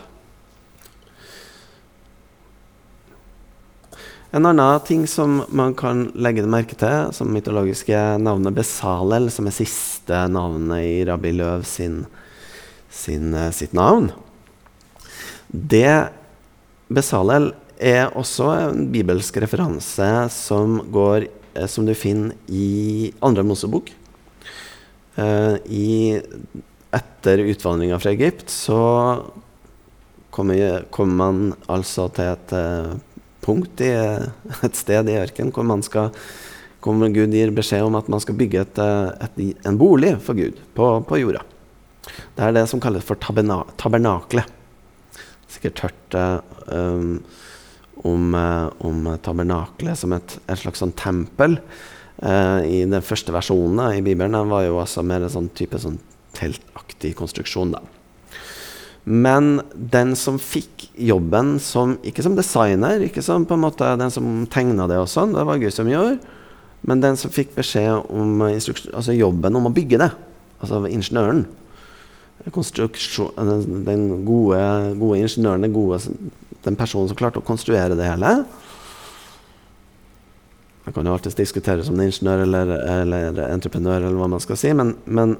En 4.31 4.45
annen 4.45 4.79
ting 4.83 5.05
som 5.07 5.43
man 5.49 5.75
kan 5.77 6.09
legge 6.17 6.43
merke 6.51 6.75
til, 6.75 7.13
som 7.15 7.31
mytologiske 7.31 7.99
navnet 8.19 8.57
Besalel, 8.57 9.29
som 9.31 9.47
er 9.47 9.55
siste 9.55 10.23
navnet 10.33 10.83
i 10.83 11.05
Rabbi 11.07 11.31
Løv 11.37 11.63
sin, 11.69 12.01
sin, 12.89 13.31
uh, 13.33 13.51
sitt 13.55 13.73
navn 13.77 14.11
Det 15.47 16.09
Besalel 16.91 17.53
er 17.79 18.13
også 18.17 18.49
en 18.57 18.87
bibelsk 18.93 19.37
referanse 19.43 20.07
som, 20.33 20.79
går, 20.93 21.27
eh, 21.53 21.67
som 21.69 21.85
du 21.87 21.93
finner 21.97 22.35
i 22.49 23.13
andre 23.23 23.45
Mosebok. 23.47 23.93
Uh, 25.17 25.57
i, 25.73 26.13
etter 26.93 27.41
utvandringa 27.41 27.97
fra 27.97 28.11
Egypt 28.13 28.51
så 28.53 28.81
kommer, 30.29 30.83
kom 30.93 31.15
man 31.17 31.39
altså 31.65 32.05
til 32.13 32.35
et 32.35 32.53
uh, 32.53 32.91
punkt 33.41 33.81
i 33.81 33.89
et 34.67 34.77
sted 34.77 35.09
i 35.09 35.17
ørkenen 35.17 35.49
hvor 35.55 35.65
man 35.65 35.81
skal 35.85 36.11
hvor 36.85 37.09
Gud 37.11 37.33
gir 37.33 37.51
beskjed 37.51 37.83
om 37.83 37.97
at 37.99 38.07
man 38.07 38.21
skal 38.23 38.37
bygge 38.37 38.61
et, 38.61 38.79
et, 38.79 39.39
en 39.67 39.79
bolig 39.79 40.13
for 40.23 40.37
Gud 40.37 40.59
på, 40.77 40.85
på, 41.09 41.17
jorda. 41.19 41.41
Det 42.37 42.45
er 42.45 42.53
det 42.55 42.63
som 42.71 42.79
kalles 42.79 43.03
for 43.03 43.19
tabernaklet. 43.19 44.53
Sikkert 45.51 45.81
hørt 45.83 46.17
um, 46.69 47.17
om, 48.07 48.33
eh, 48.35 48.69
om 48.87 49.05
tabernaklet 49.23 49.99
som 49.99 50.15
et, 50.15 50.39
et 50.47 50.59
slags 50.61 50.81
sånn 50.83 50.95
tempel. 50.97 51.59
Eh, 52.17 52.59
I 52.65 52.79
den 52.89 53.05
første 53.05 53.35
versjonen 53.35 53.99
i 53.99 54.01
Bibelen 54.05 54.33
den 54.37 54.49
var 54.49 54.65
jo 54.65 54.79
altså 54.81 55.03
mer 55.05 55.25
en 55.25 55.33
sånn 55.33 55.51
type 55.57 55.77
sånn 55.81 55.99
teltaktig 56.37 57.15
konstruksjon. 57.17 57.75
da. 57.75 57.83
Men 59.07 59.61
den 59.71 60.15
som 60.19 60.35
fikk 60.41 60.89
jobben 60.99 61.55
som, 61.63 61.95
ikke 62.03 62.25
som 62.25 62.35
designer, 62.35 62.99
ikke 63.05 63.23
som 63.23 63.45
på 63.47 63.55
en 63.55 63.63
måte 63.63 63.93
den 63.99 64.11
som 64.11 64.25
tegna 64.51 64.87
det, 64.89 64.97
og 64.99 65.07
sånn, 65.07 65.31
det 65.37 65.45
var 65.47 65.61
Gud 65.61 65.71
som 65.73 65.87
gjorde, 65.87 66.17
men 66.87 67.03
den 67.03 67.15
som 67.19 67.31
fikk 67.31 67.53
beskjed 67.55 68.03
om 68.11 68.43
altså 68.43 69.15
jobben 69.15 69.55
om 69.55 69.69
å 69.69 69.73
bygge 69.73 70.01
det, 70.01 70.11
altså 70.59 70.83
ingeniøren 70.89 71.45
Den 72.47 74.03
gode, 74.23 74.59
gode 74.99 75.17
ingeniøren, 75.19 75.65
den 75.65 75.73
gode 75.73 75.97
den 76.67 76.77
personen 76.79 77.09
som 77.09 77.17
klarte 77.17 77.41
å 77.41 77.45
konstruere 77.47 77.97
det 77.97 78.07
hele. 78.07 78.41
Man 80.87 80.95
kan 80.95 81.07
jo 81.07 81.15
alltids 81.17 81.35
diskutere 81.35 81.83
som 81.83 81.97
en 81.97 82.07
ingeniør 82.07 82.45
eller, 82.45 82.69
eller, 83.03 83.39
entreprenør, 83.49 84.05
eller 84.05 84.19
hva 84.21 84.29
man 84.31 84.43
skal 84.43 84.59
si, 84.59 84.69
men, 84.71 84.93
men, 85.03 85.35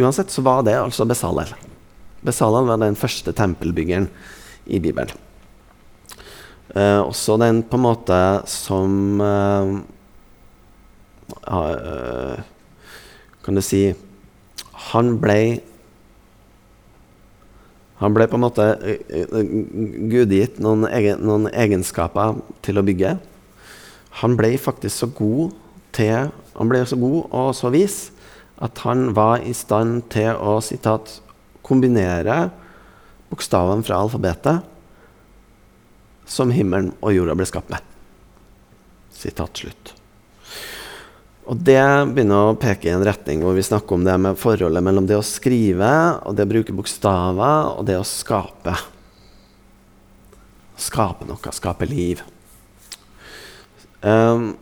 uansett 0.00 0.32
så 0.32 0.44
var 0.46 0.62
det 0.64 0.78
altså 0.80 1.04
Besalel. 1.08 1.52
Besalel 2.24 2.68
var 2.68 2.80
den 2.80 2.96
første 2.96 3.34
tempelbyggeren 3.36 4.08
i 4.72 4.80
Bibelen. 4.80 5.12
Eh, 6.72 7.00
også 7.02 7.36
den 7.40 7.60
på 7.66 7.76
en 7.76 7.84
måte 7.84 8.16
som 8.48 9.20
eh, 9.26 9.70
eh, 11.50 12.36
Kan 13.42 13.58
du 13.58 13.62
si 13.64 13.80
Han 14.92 15.16
ble 15.18 15.40
han 18.00 18.14
ble 18.16 18.26
på 18.30 18.38
en 18.38 18.44
måte 18.46 18.66
eh, 18.80 19.02
eh, 19.12 19.50
gudgitt 20.10 20.60
noen, 20.64 20.86
egen, 20.88 21.20
noen, 21.26 21.50
egenskaper 21.52 22.38
til 22.64 22.80
å 22.80 22.84
bygge. 22.86 23.18
Han 24.22 24.36
ble 24.40 24.54
faktisk 24.60 25.02
så 25.02 25.10
god 25.14 25.58
til 25.94 26.30
Han 26.56 26.68
ble 26.68 26.80
så 26.86 26.96
god 26.98 27.30
og 27.34 27.54
så 27.56 27.70
vis 27.72 28.10
at 28.60 28.82
han 28.84 29.14
var 29.16 29.40
i 29.46 29.54
stand 29.56 30.02
til 30.12 30.36
å 30.36 30.58
sitat, 30.60 31.20
kombinere 31.64 32.50
bokstavene 33.30 33.86
fra 33.86 34.02
alfabetet 34.02 34.66
som 36.28 36.52
himmelen 36.52 36.92
og 37.00 37.14
jorda 37.16 37.38
ble 37.38 37.48
skapt 37.48 37.72
med. 37.72 37.80
Sitat 39.14 39.62
slutt. 39.62 39.99
Og 41.50 41.58
det 41.66 41.82
begynner 42.14 42.52
å 42.52 42.58
peke 42.58 42.86
i 42.86 42.92
en 42.94 43.02
retning 43.02 43.40
hvor 43.42 43.56
vi 43.56 43.64
snakker 43.66 43.96
om 43.96 44.04
det 44.06 44.14
med 44.22 44.38
forholdet 44.38 44.84
mellom 44.86 45.08
det 45.08 45.16
å 45.18 45.26
skrive 45.26 45.90
og 46.22 46.36
det 46.38 46.46
å 46.46 46.50
bruke 46.52 46.74
bokstaver 46.76 47.72
og 47.74 47.88
det 47.88 47.96
å 47.98 48.06
skape. 48.06 48.76
Skape 50.78 51.26
noe, 51.26 51.54
skape 51.56 51.90
liv. 51.90 52.22
Um, 54.06 54.52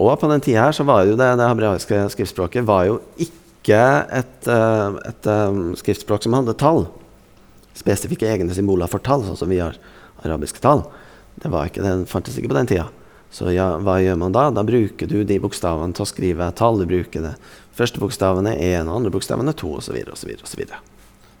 og 0.00 0.16
på 0.18 0.32
den 0.32 0.42
tida 0.42 0.64
her 0.64 0.74
så 0.74 0.88
var 0.88 1.04
jo 1.04 1.20
det, 1.20 1.28
det 1.38 1.50
hebraiske 1.52 2.00
skriftspråket 2.16 2.64
var 2.66 2.88
jo 2.88 2.98
ikke 3.20 3.84
et, 4.08 4.48
uh, 4.48 4.96
et 5.04 5.28
um, 5.28 5.76
skriftspråk 5.78 6.24
som 6.24 6.40
hadde 6.40 6.56
tall. 6.64 6.86
Spesifikke 7.76 8.32
egne 8.32 8.56
symboler 8.56 8.88
for 8.88 9.04
tall, 9.04 9.28
sånn 9.28 9.38
som 9.38 9.52
vi 9.52 9.60
har 9.60 9.76
arabiske 10.24 10.64
tall. 10.64 10.86
Det 11.36 11.52
var 11.52 11.68
ikke, 11.68 11.84
den 11.84 12.08
fantes 12.08 12.40
ikke 12.40 12.54
på 12.54 12.62
den 12.62 12.72
tida. 12.72 12.88
Så 13.34 13.50
ja, 13.50 13.72
hva 13.82 13.96
gjør 13.98 14.18
man 14.20 14.34
da? 14.34 14.46
Da 14.54 14.62
bruker 14.62 15.10
du 15.10 15.24
de 15.26 15.40
bokstavene 15.42 15.96
til 15.96 16.04
å 16.04 16.06
skrive 16.06 16.50
tall. 16.54 16.78
Du 16.78 16.86
bruker 16.86 17.24
det. 17.24 17.32
Første 17.74 17.98
bokstaven 17.98 18.46
er 18.46 18.60
én, 18.62 18.90
andre 18.90 19.10
bokstaven 19.10 19.50
er 19.50 19.56
to, 19.58 19.72
osv. 19.80 19.96
Så, 20.14 20.28
så, 20.46 20.46
så, 20.46 20.78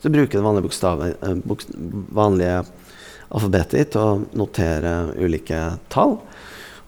du 0.02 0.10
bruker 0.10 0.40
det 0.40 0.42
vanlige, 0.42 0.66
bokstavet, 0.66 1.22
vanlige 2.18 2.64
alfabetet 3.30 3.94
til 3.94 4.02
å 4.02 4.16
notere 4.34 4.96
ulike 5.22 5.60
tall. 5.94 6.18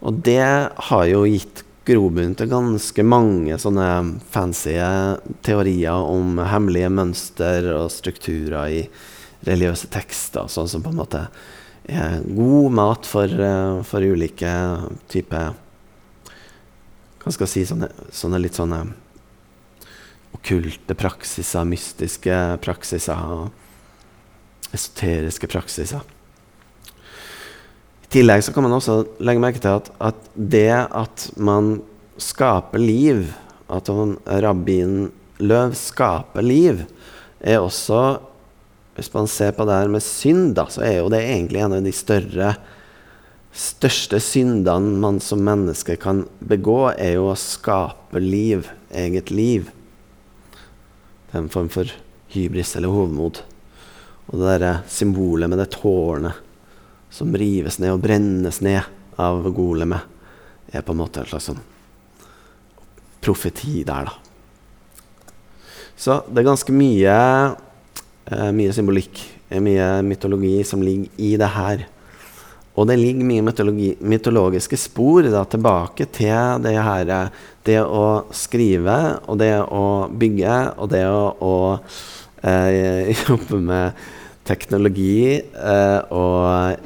Og 0.03 0.19
det 0.27 0.43
har 0.91 1.07
jo 1.13 1.23
gitt 1.31 1.63
grobunn 1.87 2.35
til 2.35 2.51
ganske 2.51 3.05
mange 3.07 3.57
sånne 3.63 3.89
fancy 4.35 4.75
teorier 5.47 6.03
om 6.03 6.41
hemmelige 6.51 6.91
mønster 6.91 7.71
og 7.77 7.93
strukturer 7.95 8.75
i 8.75 8.83
religiøse 9.47 9.87
tekster, 9.95 10.51
sånn 10.51 10.67
som 10.67 10.83
på 10.83 10.91
en 10.91 10.99
måte 10.99 11.29
god 11.87 12.73
mat 12.75 13.07
for, 13.07 13.31
uh, 13.31 13.83
for 13.87 14.03
ulike 14.03 14.53
typer 15.13 15.55
Hva 17.23 17.35
skal 17.35 17.47
jeg 17.47 17.53
si 17.53 17.67
sånne, 17.69 17.91
sånne 18.15 18.41
litt 18.43 18.59
sånne 18.59 18.81
okkulte 20.37 20.95
praksiser, 20.99 21.65
mystiske 21.67 22.37
praksiser, 22.63 23.49
esoteriske 24.77 25.49
praksiser. 25.51 26.05
I 28.07 28.11
tillegg 28.15 28.45
så 28.47 28.55
kan 28.55 28.67
man 28.67 28.77
også 28.77 29.01
legge 29.19 29.43
merke 29.43 29.63
til 29.63 29.81
at, 29.81 29.91
at 29.99 30.29
det 30.37 30.71
at 30.71 31.27
man 31.35 31.81
skaper 32.23 32.79
liv, 32.83 33.33
at 33.67 33.91
rabbinen 33.91 35.11
Løv 35.43 35.75
skaper 35.77 36.41
liv, 36.47 36.87
er 37.45 37.61
også 37.61 38.21
Hvis 38.97 39.13
man 39.13 39.29
ser 39.29 39.53
på 39.53 39.67
det 39.69 39.77
her 39.77 39.93
med 39.93 40.05
synd, 40.05 40.55
da, 40.57 40.67
så 40.73 40.83
er 40.87 40.99
jo 41.03 41.11
det 41.13 41.21
egentlig 41.21 41.61
en 41.61 41.77
av 41.77 41.85
de 41.85 41.93
større 41.93 42.55
største 43.57 44.21
syndene 44.21 44.99
man 45.01 45.19
som 45.21 45.41
menneske 45.45 45.97
kan 46.01 46.25
begå, 46.45 46.93
er 46.93 47.17
jo 47.17 47.31
å 47.31 47.39
skape 47.41 48.21
liv, 48.21 48.69
eget 48.93 49.33
liv. 49.33 49.71
Det 51.27 51.37
er 51.37 51.45
en 51.45 51.53
form 51.53 51.71
for 51.73 51.93
hybris 52.33 52.75
eller 52.77 52.93
hovmod. 52.93 53.41
Og 54.27 54.41
det 54.41 54.51
derre 54.51 54.75
symbolet 54.91 55.49
med 55.49 55.61
det 55.63 55.71
tårnet 55.77 56.43
som 57.13 57.33
rives 57.37 57.79
ned 57.81 57.95
og 57.95 58.03
brennes 58.05 58.61
ned 58.65 58.83
av 59.21 59.45
golemet, 59.57 60.05
er 60.73 60.85
på 60.85 60.93
en 60.93 61.01
måte 61.01 61.23
en 61.23 61.29
slags 61.31 61.49
sånn 61.49 61.63
profeti 63.25 63.81
der, 63.87 64.11
da. 64.11 65.23
Så 65.97 66.19
det 66.29 66.43
er 66.43 66.51
ganske 66.51 66.75
mye, 66.77 67.15
mye 68.27 68.73
symbolikk, 68.75 69.21
eh, 69.49 69.61
mye 69.63 70.03
mytologi 70.03 70.65
som 70.67 70.83
ligger 70.83 71.09
i 71.23 71.37
det 71.39 71.51
her. 71.55 71.87
Og 72.77 72.89
det 72.91 72.99
ligger 73.01 73.25
mye 73.25 73.95
mytologiske 74.05 74.77
spor 74.77 75.25
da, 75.33 75.45
tilbake 75.49 76.09
til 76.13 76.61
det 76.61 76.75
her 76.77 77.31
Det 77.65 77.81
å 77.81 78.27
skrive 78.31 79.19
og 79.27 79.39
det 79.39 79.55
å 79.59 80.09
bygge 80.13 80.59
og 80.77 80.91
det 80.93 81.07
å, 81.09 81.23
å 81.41 81.55
eh, 82.43 83.17
jobbe 83.27 83.63
med 83.65 83.93
teknologi 84.47 85.41
eh, 85.41 86.01
og 86.15 86.77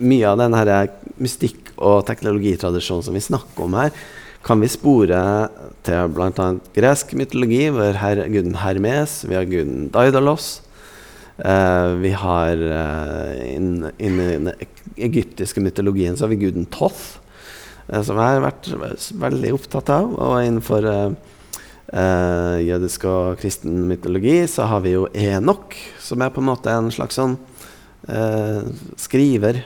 mye 0.00 0.28
av 0.28 0.38
den 0.38 0.54
her 0.54 0.90
mystikk- 1.20 1.72
og 1.80 2.04
teknologitradisjonen 2.06 3.04
som 3.04 3.16
vi 3.16 3.24
snakker 3.24 3.64
om 3.64 3.74
her, 3.80 3.90
kan 4.46 4.60
vi 4.62 4.70
spore 4.72 5.20
til 5.84 6.12
bl.a. 6.14 6.46
gresk 6.76 7.12
mytologi, 7.18 7.66
hvor 7.74 7.96
her, 8.00 8.22
guden 8.32 8.56
Hermes, 8.60 9.20
vi 9.28 9.36
har 9.36 9.48
guden 9.48 9.88
Daidalos. 9.92 10.60
Uh, 11.40 11.96
vi 12.02 12.12
har 12.12 12.60
uh, 12.60 13.32
innen 13.48 13.90
den 13.96 14.50
egyptiske 15.00 15.62
mytologien 15.64 16.16
så 16.16 16.26
har 16.26 16.34
vi 16.34 16.42
guden 16.42 16.66
Toth, 16.68 17.20
uh, 17.88 18.00
som 18.04 18.20
jeg 18.20 18.36
har 18.36 18.44
vært 18.44 18.68
veldig 19.22 19.52
opptatt 19.56 19.92
av. 19.94 20.14
Og 20.16 20.40
innenfor 20.44 20.88
jødisk 21.90 23.02
og 23.10 23.40
kristen 23.40 23.80
mytologi 23.88 24.44
så 24.46 24.68
har 24.70 24.84
vi 24.84 24.92
jo 24.92 25.08
Enok, 25.10 25.74
som 25.98 26.22
er 26.22 26.30
på 26.30 26.38
en 26.38 26.46
måte 26.46 26.70
en 26.70 26.92
slags 26.94 27.18
sånn 27.18 27.34
skriver 28.94 29.58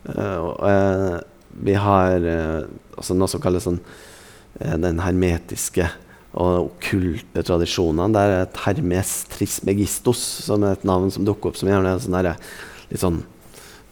Uh, 0.00 1.18
vi 1.60 1.74
har 1.76 2.24
altså 2.24 3.16
noe 3.16 3.28
som 3.28 3.42
kalles 3.42 3.66
sånn, 3.66 3.80
den 4.58 4.98
hermetiske 5.02 5.86
og 6.38 6.70
okkulte 6.70 7.42
tradisjonene. 7.46 8.12
Det 8.14 8.22
er 8.22 8.34
et 8.44 8.60
Hermes 8.64 9.12
Trismegistos, 9.32 10.22
som 10.46 10.64
er 10.66 10.76
et 10.76 10.86
navn 10.86 11.10
som 11.14 11.26
dukker 11.26 11.50
opp 11.50 11.58
som 11.58 11.70
gjerne 11.70 11.94
er 11.94 12.02
sånn 12.02 12.18
der, 12.18 12.34
litt 12.90 13.02
sånn 13.02 13.22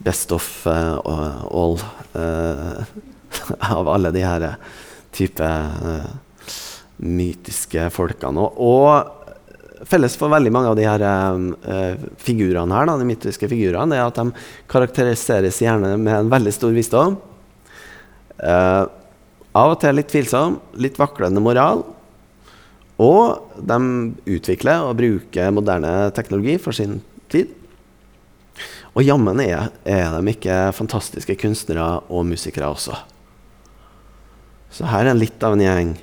best 0.06 0.30
of 0.34 0.46
all 0.68 1.78
av 3.74 3.90
alle 3.90 4.14
de 4.14 4.22
her 4.22 4.46
type 5.14 5.48
mytiske 6.98 7.88
folkene. 7.94 8.42
Og, 8.42 8.58
og 8.58 9.86
felles 9.88 10.16
for 10.18 10.32
veldig 10.32 10.52
mange 10.54 10.72
av 10.72 10.78
de 10.78 10.86
her 10.86 11.04
uh, 11.06 12.06
figurene 12.22 12.74
her, 12.74 12.88
da, 12.88 12.96
de 12.98 13.08
mytiske 13.08 13.50
figurene, 13.50 13.96
er 13.96 14.06
at 14.06 14.18
de 14.18 14.32
karakteriseres 14.70 15.60
gjerne 15.62 15.94
med 16.00 16.14
en 16.14 16.32
veldig 16.32 16.54
stor 16.54 16.74
visdom. 16.74 17.18
Uh, 18.38 18.86
av 19.58 19.74
og 19.74 19.80
til 19.82 19.96
litt 19.98 20.10
tvilsom, 20.12 20.58
litt 20.78 20.98
vaklende 21.00 21.42
moral. 21.42 21.84
Og 22.98 23.54
de 23.58 23.78
utvikler 24.38 24.86
og 24.86 24.98
bruker 24.98 25.54
moderne 25.54 26.10
teknologi 26.16 26.56
for 26.62 26.74
sin 26.74 26.98
tid. 27.30 27.54
Og 28.96 29.04
jammen 29.06 29.38
er, 29.42 29.70
er 29.86 30.16
de 30.16 30.32
ikke 30.32 30.72
fantastiske 30.74 31.36
kunstnere 31.38 32.00
og 32.10 32.26
musikere 32.26 32.70
også. 32.74 32.96
Så 34.74 34.88
her 34.90 35.08
er 35.08 35.18
litt 35.18 35.42
av 35.46 35.54
en 35.54 35.62
gjeng. 35.62 35.94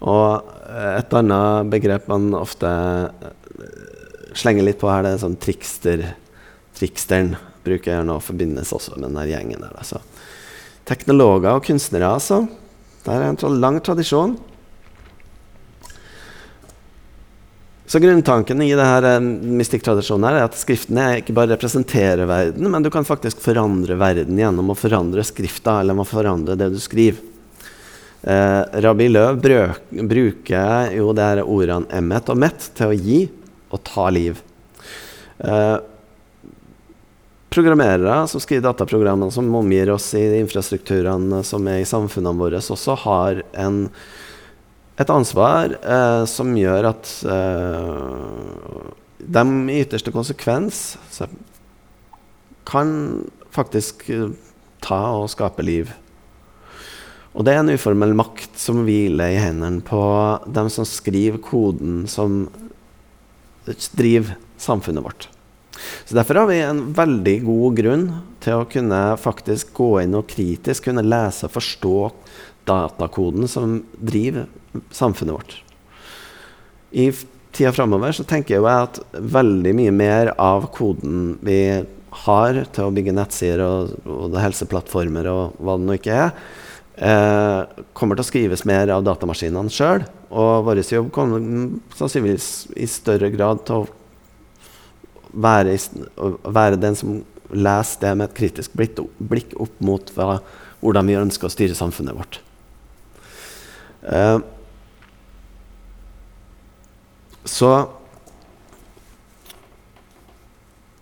Og 0.00 0.50
et 0.70 1.16
annet 1.18 1.70
begrep 1.72 2.06
man 2.08 2.30
ofte 2.38 2.70
eh, 2.70 3.74
slenger 4.38 4.64
litt 4.64 4.80
på 4.80 4.88
her, 4.88 5.04
det 5.04 5.16
er 5.16 5.24
sånn 5.24 5.38
trikster. 5.42 6.04
Triksteren 6.78 7.34
bruker 7.66 7.92
jeg 7.98 8.08
å 8.08 8.20
forbindes 8.22 8.72
også 8.72 8.96
med 8.96 9.10
denne 9.10 9.26
gjengen 9.28 9.66
der. 9.66 9.74
Altså. 9.76 10.00
Teknologer 10.90 11.54
og 11.54 11.66
kunstnere, 11.68 12.10
altså. 12.10 12.42
Det 13.04 13.14
er 13.14 13.28
en 13.30 13.60
lang 13.62 13.78
tradisjon. 13.84 14.34
Så 17.90 17.98
Grunntanken 17.98 18.60
i 18.62 18.68
denne 18.70 19.08
eh, 19.08 19.24
mystikktradisjonen 19.58 20.28
er 20.28 20.44
at 20.44 20.54
skriftene 20.54 21.06
ikke 21.18 21.34
bare 21.34 21.56
representerer 21.56 22.28
verden, 22.30 22.68
men 22.70 22.84
du 22.86 22.90
kan 22.94 23.06
faktisk 23.06 23.40
forandre 23.42 23.96
verden 23.98 24.38
gjennom 24.38 24.70
å 24.70 24.76
forandre 24.78 25.24
skrifta 25.26 25.80
eller 25.80 25.98
å 25.98 26.06
forandre 26.06 26.54
det 26.58 26.68
du 26.70 26.78
skriver. 26.78 27.18
Eh, 28.22 28.62
Rabbi 28.84 29.08
Løv 29.10 29.40
brøk, 29.42 29.90
bruker 30.06 30.94
jo 30.94 31.10
de 31.18 31.42
ordene 31.42 31.90
'emmet' 31.90 32.30
og 32.30 32.38
'mett' 32.38 32.70
til 32.78 32.92
å 32.92 32.98
gi 32.98 33.20
og 33.72 33.82
ta 33.82 34.06
liv. 34.10 34.38
Eh, 35.40 35.76
programmerere 37.50 38.28
som 38.30 38.40
skriver 38.40 38.68
dataprogrammene 38.68 39.32
som 39.34 39.54
omgir 39.54 39.90
oss 39.90 40.12
i 40.14 40.22
infrastrukturene 40.38 41.42
som 41.46 41.66
er 41.68 41.82
i 41.82 41.88
samfunnene 41.88 42.38
våre, 42.38 42.60
også 42.62 42.94
har 43.02 43.42
en, 43.58 43.82
et 45.00 45.10
ansvar 45.10 45.74
eh, 45.80 46.22
som 46.30 46.52
gjør 46.56 46.92
at 46.92 47.10
eh, 47.26 48.84
de 49.20 49.44
i 49.72 49.80
ytterste 49.82 50.14
konsekvens 50.14 50.84
kan 52.70 52.94
faktisk 53.50 54.06
eh, 54.14 54.30
ta 54.84 55.00
og 55.18 55.28
skape 55.34 55.66
liv. 55.66 55.90
Og 57.34 57.44
det 57.46 57.54
er 57.54 57.64
en 57.64 57.74
uformell 57.74 58.14
makt 58.18 58.58
som 58.58 58.84
hviler 58.86 59.34
i 59.34 59.42
hendene 59.42 59.82
på 59.86 60.00
dem 60.46 60.70
som 60.72 60.86
skriver 60.86 61.42
koden 61.42 62.06
som 62.10 62.46
driver 63.98 64.38
samfunnet 64.58 65.04
vårt. 65.04 65.28
Så 66.04 66.16
Derfor 66.16 66.42
har 66.42 66.50
vi 66.50 66.60
en 66.64 66.84
veldig 66.96 67.36
god 67.46 67.80
grunn 67.80 68.06
til 68.44 68.60
å 68.60 68.68
kunne 68.70 69.00
faktisk 69.20 69.74
gå 69.76 69.90
inn 70.02 70.16
og 70.18 70.28
kritisk 70.30 70.88
kunne 70.88 71.06
lese 71.06 71.48
og 71.48 71.56
forstå 71.56 71.96
datakoden 72.68 73.48
som 73.50 73.80
driver 73.96 74.48
samfunnet 74.94 75.36
vårt. 75.36 75.54
I 76.90 77.10
tida 77.54 77.72
framover 77.74 78.14
så 78.14 78.26
tenker 78.26 78.56
jeg 78.56 78.66
at 78.70 79.00
veldig 79.14 79.72
mye 79.78 79.94
mer 79.94 80.34
av 80.38 80.68
koden 80.74 81.38
vi 81.46 81.60
har 82.24 82.64
til 82.74 82.88
å 82.88 82.94
bygge 82.94 83.14
nettsider 83.14 83.62
og, 83.64 83.94
og 84.10 84.34
helseplattformer 84.42 85.28
og 85.30 85.60
hva 85.62 85.76
det 85.78 85.86
nå 85.86 85.96
ikke 85.98 86.16
er, 86.24 86.32
eh, 86.98 87.84
kommer 87.94 88.18
til 88.18 88.26
å 88.26 88.30
skrives 88.30 88.66
mer 88.68 88.90
av 88.94 89.04
datamaskinene 89.06 89.72
sjøl. 89.72 90.04
Og 90.30 90.66
vår 90.66 90.82
jobb 90.82 91.10
kommer 91.14 91.42
sannsynligvis 91.98 92.70
i 92.78 92.86
større 92.90 93.30
grad 93.34 93.64
til 93.66 93.82
å 93.82 93.88
være, 95.32 95.76
være, 96.44 96.80
den 96.80 96.96
som 96.98 97.20
leser 97.50 98.02
det 98.04 98.14
med 98.18 98.28
et 98.28 98.36
kritisk 98.36 98.74
blikk 98.76 99.54
opp 99.58 99.80
mot 99.82 100.12
hva 100.16 100.40
hvordan 100.80 101.10
vi 101.10 101.18
ønsker 101.18 101.48
å 101.48 101.52
styre 101.52 101.76
samfunnet 101.76 102.16
vårt. 102.16 102.38
Uh, 104.00 104.40
så 107.44 107.72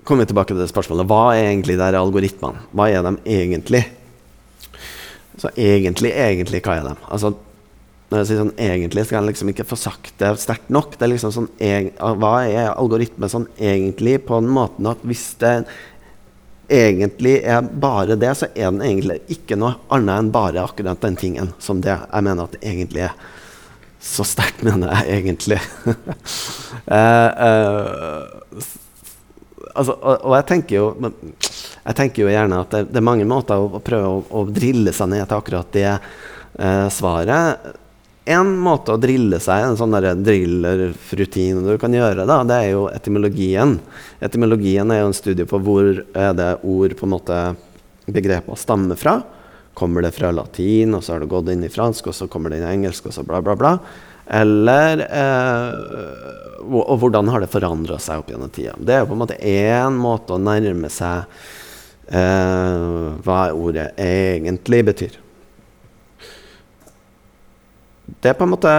kommer 0.02 0.24
vi 0.24 0.32
tilbake 0.32 0.50
til 0.54 0.62
det 0.62 0.70
spørsmålet. 0.72 1.06
Hva 1.06 1.36
er 1.36 1.50
egentlig 1.52 1.76
de 1.78 1.88
algoritmene? 2.00 2.64
Hva 2.72 2.88
er 2.90 3.04
de 3.06 3.14
egentlig? 3.28 3.84
Så 5.38 5.52
egentlig, 5.54 6.10
egentlig, 6.10 6.62
hva 6.64 6.78
er 6.78 6.88
de? 6.88 6.94
Altså, 7.06 7.36
når 8.08 8.22
jeg 8.22 8.28
sier 8.28 8.40
sånn 8.40 8.54
egentlig, 8.56 9.04
skal 9.04 9.18
jeg 9.18 9.28
liksom 9.28 9.50
ikke 9.52 9.68
få 9.68 9.76
sagt 9.76 10.14
det 10.20 10.30
sterkt 10.40 10.70
nok. 10.72 10.94
Det 10.96 11.04
er 11.04 11.12
liksom 11.12 11.32
sånn, 11.34 11.48
Hva 12.22 12.32
er 12.48 12.70
algoritme 12.72 13.28
sånn 13.28 13.44
egentlig, 13.60 14.16
på 14.24 14.40
den 14.40 14.48
måten 14.52 14.88
at 14.88 15.02
hvis 15.04 15.34
det 15.42 15.52
egentlig 16.68 17.34
er 17.44 17.62
bare 17.62 18.16
det, 18.20 18.34
så 18.36 18.48
er 18.54 18.70
den 18.70 18.84
egentlig 18.84 19.18
ikke 19.32 19.56
noe 19.60 19.76
annet 19.92 20.22
enn 20.22 20.32
bare 20.32 20.64
akkurat 20.64 21.00
den 21.04 21.16
tingen 21.20 21.52
som 21.60 21.82
det 21.84 21.94
jeg 21.96 22.24
mener 22.24 22.44
at 22.44 22.56
det 22.56 22.64
egentlig 22.64 23.04
er. 23.08 23.16
Så 24.00 24.24
sterkt 24.24 24.62
mener 24.64 24.92
jeg 24.94 25.20
egentlig. 25.20 25.58
uh, 25.84 25.92
uh, 27.48 28.22
altså, 29.74 29.96
og, 29.96 30.14
og, 30.14 30.36
jeg 30.36 30.46
tenker 30.52 30.76
jo 30.76 31.12
jeg 31.88 31.96
tenker 31.98 32.22
jo 32.22 32.30
gjerne 32.30 32.62
at 32.62 32.72
det, 32.72 32.84
det 32.92 33.00
er 33.00 33.08
mange 33.10 33.26
måter 33.28 33.58
å, 33.58 33.68
å 33.76 33.82
prøve 33.84 34.12
å, 34.12 34.22
å, 34.38 34.44
drille 34.48 34.94
seg 34.96 35.10
ned 35.12 35.26
til 35.26 35.40
akkurat 35.40 35.74
det 35.74 35.90
uh, 35.96 36.86
svaret 36.94 37.76
en 38.28 38.50
måte 38.60 38.94
å 38.94 39.00
drille 39.00 39.38
seg, 39.40 39.64
en 39.64 39.78
sånn 39.78 39.94
drillerrutine 40.24 41.62
du 41.64 41.78
kan 41.80 41.94
gjøre, 41.94 42.26
da, 42.28 42.42
det 42.46 42.58
er 42.58 42.68
jo 42.74 42.84
etymologien. 42.92 43.78
Etymologien 44.24 44.92
er 44.92 45.02
jo 45.02 45.08
en 45.10 45.16
studie 45.16 45.48
på 45.48 45.60
hvor 45.64 46.02
er 46.12 46.36
det 46.36 46.52
ord 46.62 46.94
på 46.98 47.08
en 47.08 47.14
måte 47.14 47.40
begreper 48.08 48.58
stammer 48.60 49.00
fra. 49.00 49.18
Kommer 49.78 50.02
det 50.04 50.14
fra 50.16 50.32
latin, 50.34 50.96
og 50.96 51.04
så 51.04 51.14
har 51.14 51.22
det 51.22 51.30
gått 51.30 51.52
inn 51.52 51.64
i 51.64 51.72
fransk, 51.72 52.10
og 52.10 52.16
så 52.16 52.28
kommer 52.30 52.50
det 52.50 52.60
inn 52.60 52.66
i 52.66 52.72
engelsk, 52.78 53.08
og 53.08 53.14
så 53.14 53.24
bla, 53.26 53.40
bla, 53.44 53.54
bla. 53.58 53.76
Eller 54.38 55.04
eh, 55.06 56.64
og, 56.68 56.98
hvordan 57.00 57.30
har 57.32 57.44
det 57.44 57.52
forandra 57.52 57.96
seg 58.02 58.20
opp 58.20 58.32
gjennom 58.32 58.52
tida. 58.52 58.74
Det 58.76 58.96
er 58.96 59.04
jo 59.04 59.12
på 59.12 59.16
en 59.16 59.22
måte 59.22 59.38
én 59.40 59.96
måte 59.96 60.36
å 60.36 60.42
nærme 60.42 60.90
seg 60.92 61.24
eh, 62.12 63.08
hva 63.24 63.40
ordet 63.56 63.94
egentlig 64.02 64.82
betyr 64.90 65.16
det 68.20 68.32
er 68.32 68.38
på 68.38 68.46
en 68.46 68.54
måte 68.54 68.72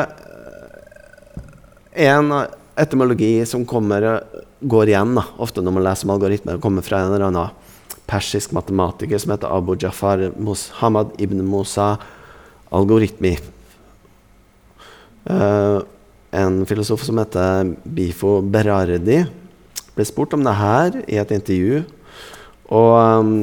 eh, 1.94 2.10
en 2.10 2.34
etymologi 2.80 3.46
som 3.46 3.66
kommer, 3.68 4.24
går 4.60 4.92
igjen 4.92 5.16
da, 5.18 5.26
ofte 5.42 5.64
når 5.64 5.76
man 5.76 5.86
leser 5.86 6.08
om 6.08 6.16
algoritmer. 6.16 6.62
kommer 6.64 6.86
fra 6.86 7.04
en 7.04 7.14
eller 7.14 7.28
annen 7.28 7.56
persisk 8.10 8.54
matematiker 8.58 9.22
som 9.22 9.36
heter 9.36 9.52
Abu 9.54 9.76
Jafar 9.80 10.32
Muhammad 10.38 11.14
ibn 11.22 11.44
Musa 11.46 11.98
algoritmi. 12.74 13.36
Uh, 15.30 15.82
en 16.32 16.66
filosof 16.70 17.04
som 17.06 17.20
heter 17.22 17.74
Bifo 17.84 18.40
Berardi, 18.42 19.24
ble 19.96 20.06
spurt 20.08 20.34
om 20.38 20.46
det 20.46 20.56
her 20.58 21.02
i 21.06 21.20
et 21.22 21.34
intervju. 21.36 21.84
Og 22.74 22.94
um, 22.98 23.34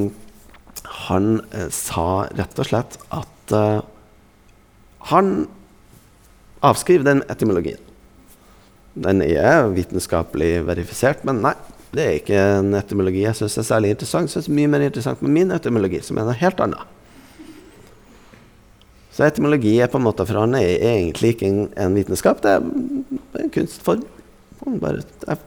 han 1.09 1.37
uh, 1.53 1.69
sa 1.75 2.27
rett 2.35 2.63
og 2.63 2.71
slett 2.71 2.99
at 3.15 3.55
uh, 3.55 3.85
han 5.11 5.47
Avskriv 6.67 7.05
den 7.07 7.23
etymologien. 7.31 7.81
Den 8.97 9.21
er 9.23 9.69
vitenskapelig 9.77 10.65
verifisert, 10.67 11.23
men 11.29 11.43
nei, 11.45 11.55
det 11.97 12.05
er 12.05 12.19
ikke 12.19 12.45
en 12.59 12.77
etymologi 12.77 13.23
jeg 13.23 13.37
syns 13.39 13.59
er 13.61 13.67
særlig 13.69 13.93
interessant. 13.95 14.31
Jeg 14.31 14.45
synes 14.45 14.57
mye 14.57 14.71
mer 14.73 14.85
interessant 14.87 15.23
med 15.25 15.35
min 15.35 15.53
etymologi, 15.55 16.01
som 16.05 16.19
er 16.19 16.27
noe 16.29 16.39
helt 16.41 16.63
annet. 16.65 16.95
Så 19.17 19.25
etymologi 19.25 19.79
er 19.81 19.89
på 19.89 20.01
en 20.01 20.05
måte 20.05 20.27
for 20.29 20.43
han 20.43 20.57
er 20.59 20.83
egentlig 20.91 21.35
ikke 21.35 21.49
en, 21.49 21.61
en 21.81 21.95
vitenskap, 21.97 22.43
det 22.45 22.57
er 22.57 23.45
en 23.45 23.53
kunstform. 23.53 24.03
Bare, 24.83 25.05
jeg, 25.29 25.39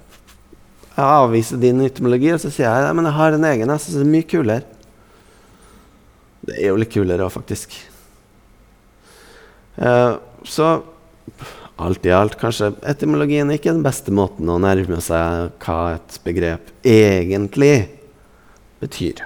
jeg, 0.95 1.03
avviser 1.03 1.61
din 1.61 1.83
etymologi, 1.85 2.31
og 2.33 2.41
så 2.41 2.53
sier 2.53 2.69
jeg 2.69 2.95
men 2.97 3.09
jeg 3.09 3.17
har 3.17 3.37
en 3.37 3.49
egen. 3.51 3.73
Jeg 3.73 3.83
syns 3.83 3.99
er 4.01 4.09
mye 4.09 4.29
kulere. 4.29 4.77
Det 6.49 6.55
er 6.55 6.71
jo 6.71 6.79
litt 6.81 6.93
kulere 6.93 7.25
òg, 7.27 7.33
faktisk. 7.35 7.75
Uh, 9.77 10.17
så 10.47 10.71
alt 11.79 12.05
i 12.05 12.13
alt 12.13 12.35
kanskje 12.39 12.73
etymologien 12.87 13.49
er 13.49 13.59
ikke 13.59 13.71
den 13.71 13.85
beste 13.85 14.13
måten 14.15 14.49
å 14.51 14.59
nærme 14.61 14.99
seg 15.03 15.53
hva 15.63 15.79
et 15.95 16.19
begrep 16.25 16.71
egentlig 16.83 17.73
betyr. 18.83 19.23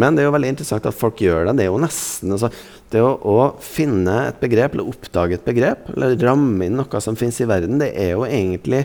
Men 0.00 0.16
det 0.16 0.22
er 0.22 0.30
jo 0.30 0.34
veldig 0.36 0.52
interessant 0.54 0.86
at 0.88 0.96
folk 0.96 1.20
gjør 1.20 1.48
det. 1.48 1.56
Det 1.58 1.66
er 1.66 1.72
jo 1.72 1.80
nesten 1.82 2.32
altså, 2.32 2.48
Det 2.92 3.00
å, 3.04 3.12
å, 3.28 3.36
finne 3.60 4.18
et 4.28 4.38
begrep, 4.40 4.74
eller 4.74 4.88
oppdage 4.88 5.38
et 5.38 5.44
begrep, 5.46 5.90
eller 5.94 6.16
ramme 6.20 6.66
inn 6.68 6.78
noe 6.80 7.00
som 7.04 7.16
fins 7.16 7.40
i 7.40 7.48
verden, 7.48 7.80
det 7.80 7.92
er 7.96 8.14
jo 8.14 8.26
egentlig 8.28 8.82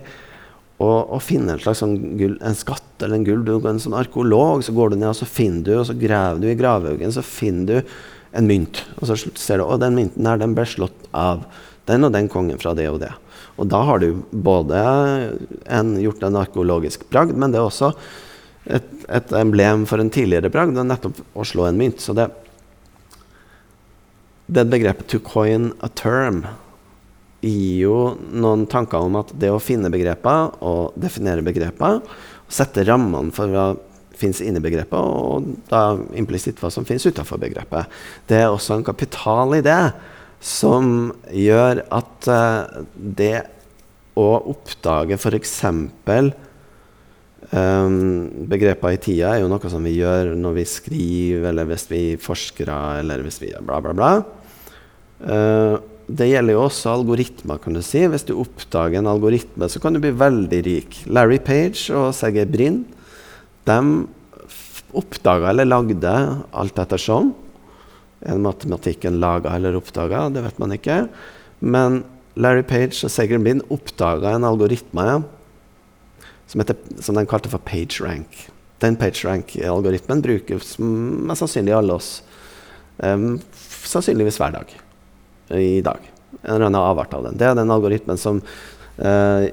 å, 0.79 0.87
å 0.87 1.19
finne 1.23 1.55
en 1.55 1.63
slags 1.63 1.81
sånn 1.83 1.97
gull, 2.19 2.37
en 2.39 2.55
skatt 2.55 3.03
eller 3.03 3.19
en 3.19 3.25
gull. 3.27 3.43
Du 3.43 3.55
er 3.57 3.71
en 3.73 3.81
sånn 3.83 3.97
arkeolog, 3.97 4.63
så 4.63 4.75
går 4.75 4.93
du 4.93 4.99
ned 4.99 5.11
og 5.11 5.19
så 5.19 5.27
finner 5.27 5.65
du, 5.65 5.73
og 5.79 5.87
så 5.89 5.95
graver 5.97 6.43
du 6.43 6.47
i 6.51 6.55
gravhaugen, 6.59 7.11
så 7.11 7.23
finner 7.25 7.67
du 7.67 7.95
en 8.37 8.47
mynt. 8.47 8.83
Og 9.01 9.09
så 9.09 9.17
ser 9.39 9.59
du 9.59 9.67
at 9.67 9.83
den 9.83 9.97
mynten 9.97 10.27
her, 10.27 10.39
den 10.39 10.55
ble 10.55 10.67
slått 10.69 11.09
av 11.11 11.43
den 11.87 12.07
og 12.07 12.13
den 12.13 12.29
kongen 12.31 12.59
fra 12.61 12.73
det 12.77 12.87
og 12.91 13.01
det. 13.03 13.11
Og 13.57 13.69
da 13.71 13.81
har 13.87 14.01
du 14.03 14.21
både 14.31 14.81
en, 15.65 15.95
gjort 16.01 16.23
en 16.27 16.39
arkeologisk 16.43 17.07
bragd, 17.11 17.33
men 17.37 17.53
det 17.53 17.61
er 17.61 17.67
også 17.67 17.91
et, 18.67 18.87
et, 19.07 19.33
emblem 19.39 19.87
for 19.89 20.03
en 20.03 20.11
tidligere 20.13 20.51
bragd. 20.53 20.77
Nettopp 20.77 21.23
å 21.33 21.47
slå 21.47 21.69
en 21.69 21.79
mynt. 21.79 22.03
Så 22.03 22.15
det, 22.17 22.29
det 24.47 24.67
begrepet 24.69 25.09
'to 25.09 25.19
coin 25.23 25.71
a 25.81 25.89
term' 25.89 26.45
gir 27.41 27.83
jo 27.83 27.97
noen 28.33 28.65
tanker 28.69 29.05
om 29.05 29.19
at 29.19 29.31
det 29.39 29.51
å 29.53 29.61
finne 29.61 29.91
begreper 29.93 30.57
og 30.65 30.95
definere 30.99 31.45
begreper, 31.45 32.01
sette 32.49 32.85
rammene 32.87 33.33
for 33.35 33.51
hva 33.53 33.67
fins 34.17 34.41
inni 34.41 34.61
begrepet, 34.63 34.97
og 34.97 35.45
da 35.69 35.97
implisitt 36.17 36.57
hva 36.61 36.71
som 36.73 36.85
fins 36.87 37.05
utafor 37.05 37.37
begrepet, 37.41 37.85
det 38.29 38.41
er 38.41 38.49
også 38.49 38.77
en 38.77 38.87
kapital 38.87 39.53
i 39.53 39.61
det 39.65 39.81
som 40.43 41.11
gjør 41.33 41.83
at 41.93 42.29
uh, 42.29 42.83
det 42.93 43.47
å 44.17 44.27
oppdage 44.53 45.17
f.eks. 45.17 45.57
Um, 47.47 48.47
begreper 48.49 48.95
i 48.95 48.99
tida 48.99 49.35
er 49.35 49.43
jo 49.43 49.51
noe 49.51 49.69
som 49.71 49.85
vi 49.85 49.93
gjør 49.99 50.33
når 50.35 50.57
vi 50.57 50.65
skriver, 50.67 51.51
eller 51.51 51.69
hvis 51.69 51.85
vi 51.91 52.01
forsker, 52.21 52.71
eller 53.01 53.21
hvis 53.25 53.39
vi 53.43 53.53
bla, 53.61 53.79
bla, 53.83 53.93
bla. 53.97 54.11
Uh, 55.21 55.77
det 56.07 56.29
gjelder 56.29 56.55
jo 56.55 56.65
også 56.65 56.93
algoritmer. 56.93 57.59
kan 57.59 57.75
du 57.75 57.81
si. 57.83 58.05
Hvis 58.07 58.25
du 58.27 58.37
oppdager 58.39 59.01
en 59.01 59.11
algoritme, 59.11 59.67
så 59.67 59.81
kan 59.83 59.93
du 59.93 59.99
bli 59.99 60.13
veldig 60.15 60.61
rik. 60.63 61.01
Larry 61.11 61.39
Page 61.43 61.91
og 61.91 62.13
Sergej 62.15 62.47
Brin 62.51 62.85
de 63.67 63.79
oppdaga 64.95 65.51
eller 65.51 65.67
lagde 65.67 66.13
alt 66.55 66.79
ettersom 66.79 67.33
matematikken 68.35 69.19
laga 69.21 69.55
eller 69.55 69.77
oppdaga, 69.79 70.27
det 70.33 70.43
vet 70.43 70.59
man 70.59 70.75
ikke. 70.75 70.99
Men 71.59 72.03
Larry 72.37 72.63
Page 72.67 73.05
og 73.07 73.11
Seger 73.13 73.41
Blind 73.41 73.65
oppdaga 73.73 74.35
en 74.35 74.45
algoritme 74.45 75.07
som, 76.47 76.61
heter, 76.61 76.77
som 77.01 77.17
de 77.17 77.25
kalte 77.27 77.51
for 77.51 77.63
PageRank. 77.65 78.47
Den 78.83 78.97
PageRank-algoritmen 78.99 80.21
brukes 80.21 80.75
mest 80.79 81.41
sannsynlig 81.41 81.73
alle 81.75 81.97
oss 81.97 82.11
um, 83.01 83.39
sannsynligvis 83.57 84.37
hver 84.41 84.53
dag 84.59 84.73
i 85.57 85.81
dag. 85.81 86.03
En 86.43 86.55
eller 86.55 86.67
annen 86.67 86.81
avart 86.81 87.15
av 87.17 87.25
den. 87.25 87.39
Det 87.39 87.47
er 87.47 87.57
den 87.57 87.73
algoritmen 87.73 88.19
som 88.21 88.41
uh, 88.43 89.47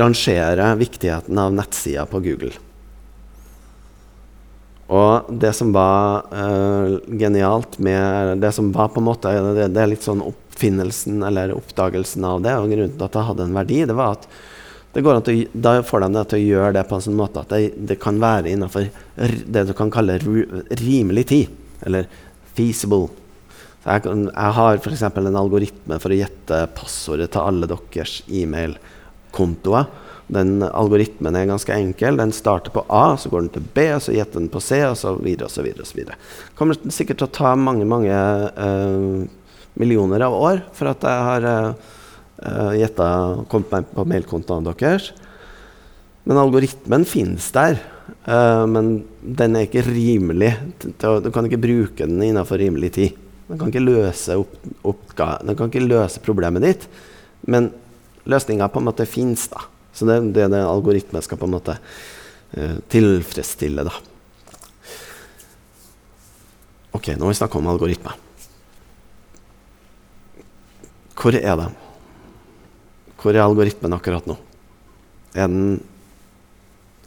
rangerer 0.00 0.80
viktigheten 0.80 1.38
av 1.38 1.54
nettsida 1.54 2.06
på 2.10 2.20
Google. 2.24 2.56
Og 4.86 5.30
det 5.42 5.50
som 5.58 5.72
var 5.74 6.28
uh, 6.30 6.98
genialt 7.18 7.78
med 7.82 8.38
det 8.42 8.52
som 8.54 8.68
var 8.74 8.92
på 8.94 9.02
en 9.02 9.08
måte 9.08 9.32
det, 9.34 9.70
det, 9.74 9.80
er 9.82 9.90
litt 9.90 10.06
sånn 10.06 10.22
oppfinnelsen 10.22 11.24
eller 11.26 11.56
oppdagelsen 11.56 12.26
av 12.28 12.44
det, 12.44 12.54
og 12.54 12.70
grunnen 12.70 12.94
til 12.94 13.06
at 13.08 13.16
det 13.16 13.24
hadde 13.30 13.48
en 13.48 13.58
verdi, 13.58 13.80
det 13.88 13.96
var 13.98 14.14
at 14.14 14.28
det 14.96 15.02
går 15.04 15.18
an 15.18 15.24
til, 15.26 15.42
da 15.52 15.74
får 15.84 16.06
de 16.06 16.12
det 16.14 16.22
til 16.30 16.38
å 16.38 16.46
gjøre 16.54 16.76
det 16.78 16.86
på 16.88 16.96
en 16.96 17.02
sånn 17.04 17.18
måte 17.18 17.42
at 17.42 17.50
det, 17.52 17.74
det 17.90 17.98
kan 18.00 18.16
være 18.22 18.48
innenfor 18.54 18.86
det 19.44 19.64
du 19.68 19.74
kan 19.76 19.90
kalle 19.92 20.16
rimelig 20.22 21.26
tid. 21.28 21.58
Eller 21.84 22.08
feasible. 22.56 23.10
Jeg, 23.84 24.06
jeg 24.08 24.54
har 24.56 24.80
f.eks. 24.80 25.02
en 25.04 25.36
algoritme 25.36 25.98
for 26.00 26.14
å 26.14 26.16
gjette 26.16 26.62
passordet 26.78 27.28
til 27.34 27.44
alle 27.44 27.68
deres 27.68 28.22
e-mail-kontoer. 28.24 29.90
Den 30.32 30.58
algoritmen 30.66 31.36
er 31.38 31.46
ganske 31.46 31.74
enkel. 31.74 32.18
Den 32.18 32.32
starter 32.34 32.74
på 32.74 32.82
A, 32.90 33.14
så 33.18 33.30
går 33.30 33.44
den 33.44 33.52
til 33.54 33.66
B, 33.76 33.84
og 33.94 34.02
så 34.02 34.14
gjetter 34.16 34.42
den 34.42 34.50
på 34.50 34.62
C, 34.64 34.80
og 34.88 34.96
så 34.98 35.14
videre 35.20 35.46
og 35.46 35.54
så 35.54 35.62
videre. 35.62 35.84
Og 35.84 35.90
så 35.90 35.98
videre. 36.00 36.18
Kommer 36.58 36.78
sikkert 36.90 37.20
til 37.20 37.28
å 37.28 37.36
ta 37.36 37.52
mange, 37.58 37.86
mange 37.88 38.16
uh, 38.56 39.26
millioner 39.78 40.24
av 40.26 40.34
år 40.34 40.64
for 40.74 40.90
at 40.90 41.06
jeg 41.06 41.26
har 41.28 41.46
uh, 41.46 41.92
uh, 42.42 42.72
gjetta 42.74 43.10
kommet 43.52 43.76
meg 43.76 43.92
på 43.94 44.06
mailkontoene 44.14 44.74
deres. 44.74 45.12
Men 46.26 46.42
algoritmen 46.42 47.06
finnes 47.06 47.46
der. 47.54 47.78
Uh, 48.26 48.66
men 48.66 48.90
den 49.22 49.54
er 49.54 49.68
ikke 49.68 49.86
rimelig. 49.86 50.56
Du 50.82 51.30
kan 51.30 51.46
ikke 51.46 51.62
bruke 51.62 52.02
den 52.02 52.18
innenfor 52.18 52.58
rimelig 52.58 52.92
tid. 52.98 53.22
Den 53.46 53.60
kan 53.60 53.70
ikke 53.70 53.84
løse, 53.84 54.34
opp, 54.42 54.54
oppga, 54.82 55.36
den 55.46 55.54
kan 55.54 55.70
ikke 55.70 55.86
løse 55.86 56.18
problemet 56.24 56.64
ditt, 56.66 56.86
men 57.46 57.68
løsninga 58.26 58.66
på 58.74 58.82
en 58.82 58.88
måte 58.88 59.06
fins. 59.06 59.46
Så 59.96 60.04
det 60.04 60.18
er 60.20 60.52
det, 60.52 60.60
algoritmen 60.60 61.24
skal 61.24 61.40
på 61.40 61.48
en 61.48 61.56
måte 61.56 61.78
uh, 61.78 62.76
tilfredsstille. 62.92 63.86
da. 63.86 63.94
Ok, 66.96 67.14
nå 67.16 67.24
har 67.24 67.32
vi 67.32 67.40
snakka 67.40 67.58
om 67.58 67.72
algoritmer. 67.72 68.22
Hvor 71.16 71.34
er 71.36 71.56
de? 71.58 71.66
Hvor 73.16 73.34
er 73.34 73.42
algoritmen 73.42 73.96
akkurat 73.96 74.28
nå? 74.28 74.36
Er 75.34 75.48
den 75.50 75.78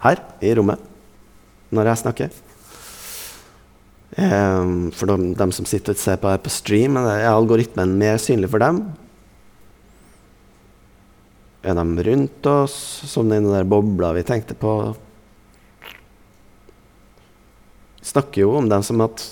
her 0.03 0.21
i 0.43 0.53
rommet 0.57 0.81
når 1.73 1.91
jeg 1.91 2.01
snakker? 2.03 2.37
Um, 4.19 4.89
for 4.91 5.05
de, 5.07 5.33
de, 5.37 5.47
som 5.53 5.67
sitter 5.69 5.93
og 5.93 6.01
ser 6.01 6.17
på 6.19 6.31
her 6.31 6.41
på 6.41 6.51
stream, 6.51 6.97
er 6.97 7.29
algoritmen 7.29 7.93
mer 8.01 8.17
synlig 8.21 8.49
for 8.51 8.61
dem? 8.61 8.81
Er 11.59 11.75
de 11.75 12.03
rundt 12.07 12.45
oss, 12.47 12.73
som 13.11 13.29
den 13.29 13.49
der 13.51 13.67
bobla 13.67 14.13
vi 14.15 14.23
tenkte 14.23 14.55
på? 14.55 14.95
Vi 17.99 18.07
snakker 18.07 18.45
jo 18.45 18.53
om 18.61 18.69
dem 18.71 18.83
som 18.85 19.01
at 19.03 19.25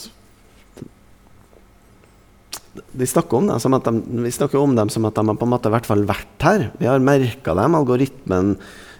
de 2.97 3.07
snakker 3.07 3.39
om 3.39 3.47
dem 3.49 3.61
som 3.61 3.73
at 3.77 3.87
de, 3.87 4.01
vi 4.25 4.31
snakker 4.33 4.59
om 4.59 4.75
dem 4.77 4.89
som 4.91 5.05
at 5.07 5.15
de 5.15 5.23
har 5.25 5.37
på 5.39 5.47
en 5.47 5.53
måte 5.53 5.71
hvert 5.71 5.87
fall 5.87 6.03
vært 6.09 6.43
her. 6.43 6.67
Vi 6.81 6.89
har 6.89 6.99
merka 7.03 7.55
dem. 7.57 7.77
Algoritmen 7.77 8.57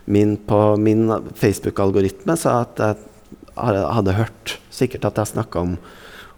min 0.08 0.38
på 0.48 0.78
min 0.80 1.10
Facebook-algoritme 1.36 2.38
sa 2.40 2.62
at 2.64 2.80
jeg 2.80 3.84
hadde 3.92 4.16
hørt 4.16 4.56
sikkert 4.72 5.10
at 5.10 5.20
jeg 5.20 5.34
snakka 5.34 5.66
om, 5.66 5.76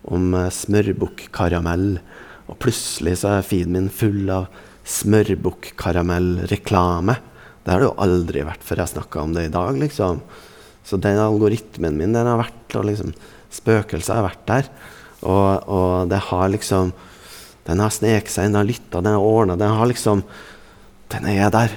om 0.09 0.33
smørbukkaramell. 0.49 1.99
Og 2.49 2.57
plutselig 2.63 3.19
så 3.21 3.37
er 3.37 3.45
feeden 3.45 3.77
min 3.77 3.91
full 3.93 4.25
av 4.33 4.49
smørbukkkaramellreklame. 4.87 7.15
Det 7.63 7.71
har 7.71 7.79
det 7.81 7.89
jo 7.89 8.01
aldri 8.03 8.39
vært 8.47 8.65
før 8.65 8.77
jeg 8.83 8.93
snakka 8.93 9.15
om 9.23 9.31
det 9.35 9.43
i 9.47 9.53
dag. 9.53 9.73
liksom. 9.77 10.15
Så 10.83 10.97
den 10.97 11.19
algoritmen 11.21 11.97
min 11.97 12.13
den 12.15 12.27
har 12.27 12.37
vært 12.39 12.75
og 12.79 12.85
liksom, 12.89 13.13
Spøkelser 13.49 14.15
har 14.19 14.27
vært 14.27 14.45
der. 14.49 14.65
Og, 15.25 15.51
og 15.67 16.09
det 16.09 16.19
har 16.29 16.47
liksom 16.53 16.85
Den 17.67 17.79
har 17.83 17.91
sneket 17.91 18.31
seg 18.31 18.45
inn, 18.47 18.53
den 18.55 18.61
har 18.61 18.69
lytta, 18.69 19.01
den 19.03 19.17
har 19.17 19.25
ordna 19.25 19.57
Den 19.59 19.75
har 19.75 19.89
liksom 19.89 20.23
Den 21.11 21.23
er 21.27 21.49
der. 21.53 21.69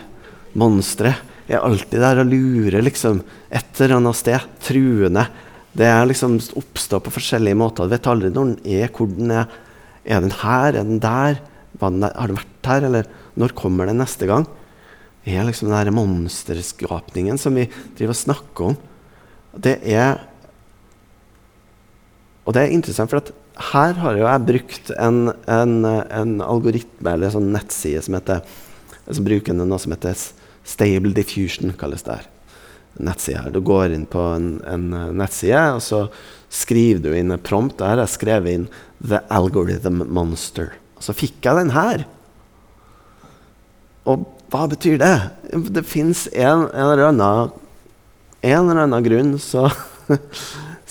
Monsteret 0.55 1.29
er 1.53 1.65
alltid 1.65 2.01
der 2.01 2.21
og 2.23 2.31
lurer 2.31 2.85
liksom 2.85 3.23
et 3.53 3.81
eller 3.81 3.99
annet 3.99 4.17
sted. 4.17 4.45
Truende. 4.63 5.27
Det 5.73 5.89
er 5.89 6.07
liksom 6.09 6.37
oppstår 6.61 7.03
på 7.05 7.13
forskjellige 7.17 7.59
måter. 7.59 7.89
Du 7.89 7.93
vet 7.93 8.09
aldri 8.09 8.31
når 8.33 8.53
den 8.53 8.79
er, 8.79 8.93
hvor 8.93 9.11
den 9.11 9.33
er. 9.33 9.51
Er 10.05 10.21
den 10.21 10.35
her? 10.43 10.77
Er 10.77 10.85
den 10.85 11.01
der? 11.03 11.41
Har 11.81 12.31
den 12.31 12.39
vært 12.39 12.52
her? 12.69 12.87
Eller 12.89 13.09
når 13.39 13.55
kommer 13.59 13.89
det 13.89 13.97
neste 13.99 14.29
gang? 14.31 14.47
Er 15.25 15.47
liksom 15.47 15.71
den 15.71 15.95
monsterskapningen 15.95 17.39
som 17.39 17.55
vi 17.55 17.69
driver 17.97 18.15
og 18.15 18.23
snakker 18.23 18.73
om. 18.73 18.77
Det 19.55 19.79
er 19.85 20.29
Og 22.43 22.55
det 22.57 22.63
er 22.65 22.73
interessant, 22.75 23.07
for 23.07 23.23
her 23.71 23.93
har 24.03 24.17
jo 24.19 24.25
jeg 24.27 24.47
brukt 24.49 24.89
en, 24.99 25.31
en, 25.47 25.85
en 25.87 26.41
algoritme, 26.43 27.13
eller 27.13 27.29
en 27.29 27.35
sånn 27.37 27.53
nettside, 27.55 28.03
som 28.03 28.17
heter 28.19 28.41
som 29.07 29.27
bruker 29.27 29.55
noe 29.55 29.79
som 29.79 29.95
heter 29.95 30.19
Stable 30.67 31.15
Diffusion, 31.15 31.71
kalles 31.79 32.03
det 32.03 32.17
her 32.17 32.27
nettside. 33.01 33.51
Du 33.55 33.61
går 33.65 33.95
inn 33.95 34.07
på 34.07 34.21
en, 34.35 34.49
en, 34.69 34.89
nettside, 35.17 35.63
og 35.77 35.83
så 35.85 36.03
skriver 36.53 37.03
du 37.07 37.13
inn 37.17 37.33
en 37.33 37.43
prompt. 37.43 37.79
Der 37.81 38.03
jeg 38.03 38.15
skrevet 38.15 38.57
inn 38.57 38.67
'The 39.01 39.23
Algorithm 39.33 40.05
Monster'. 40.13 40.75
Og 40.99 41.07
så 41.07 41.17
fikk 41.17 41.41
jeg 41.43 41.59
den 41.59 41.73
her. 41.75 42.05
Og 44.09 44.25
hva 44.53 44.67
betyr 44.71 44.99
det? 45.01 45.15
Det 45.73 45.85
fins 45.87 46.27
en, 46.33 46.67
en, 46.69 46.89
eller 46.91 47.09
annen 47.11 47.53
En 48.43 48.71
eller 48.71 48.85
annen 48.85 49.05
grunn 49.07 49.35
så, 49.41 49.69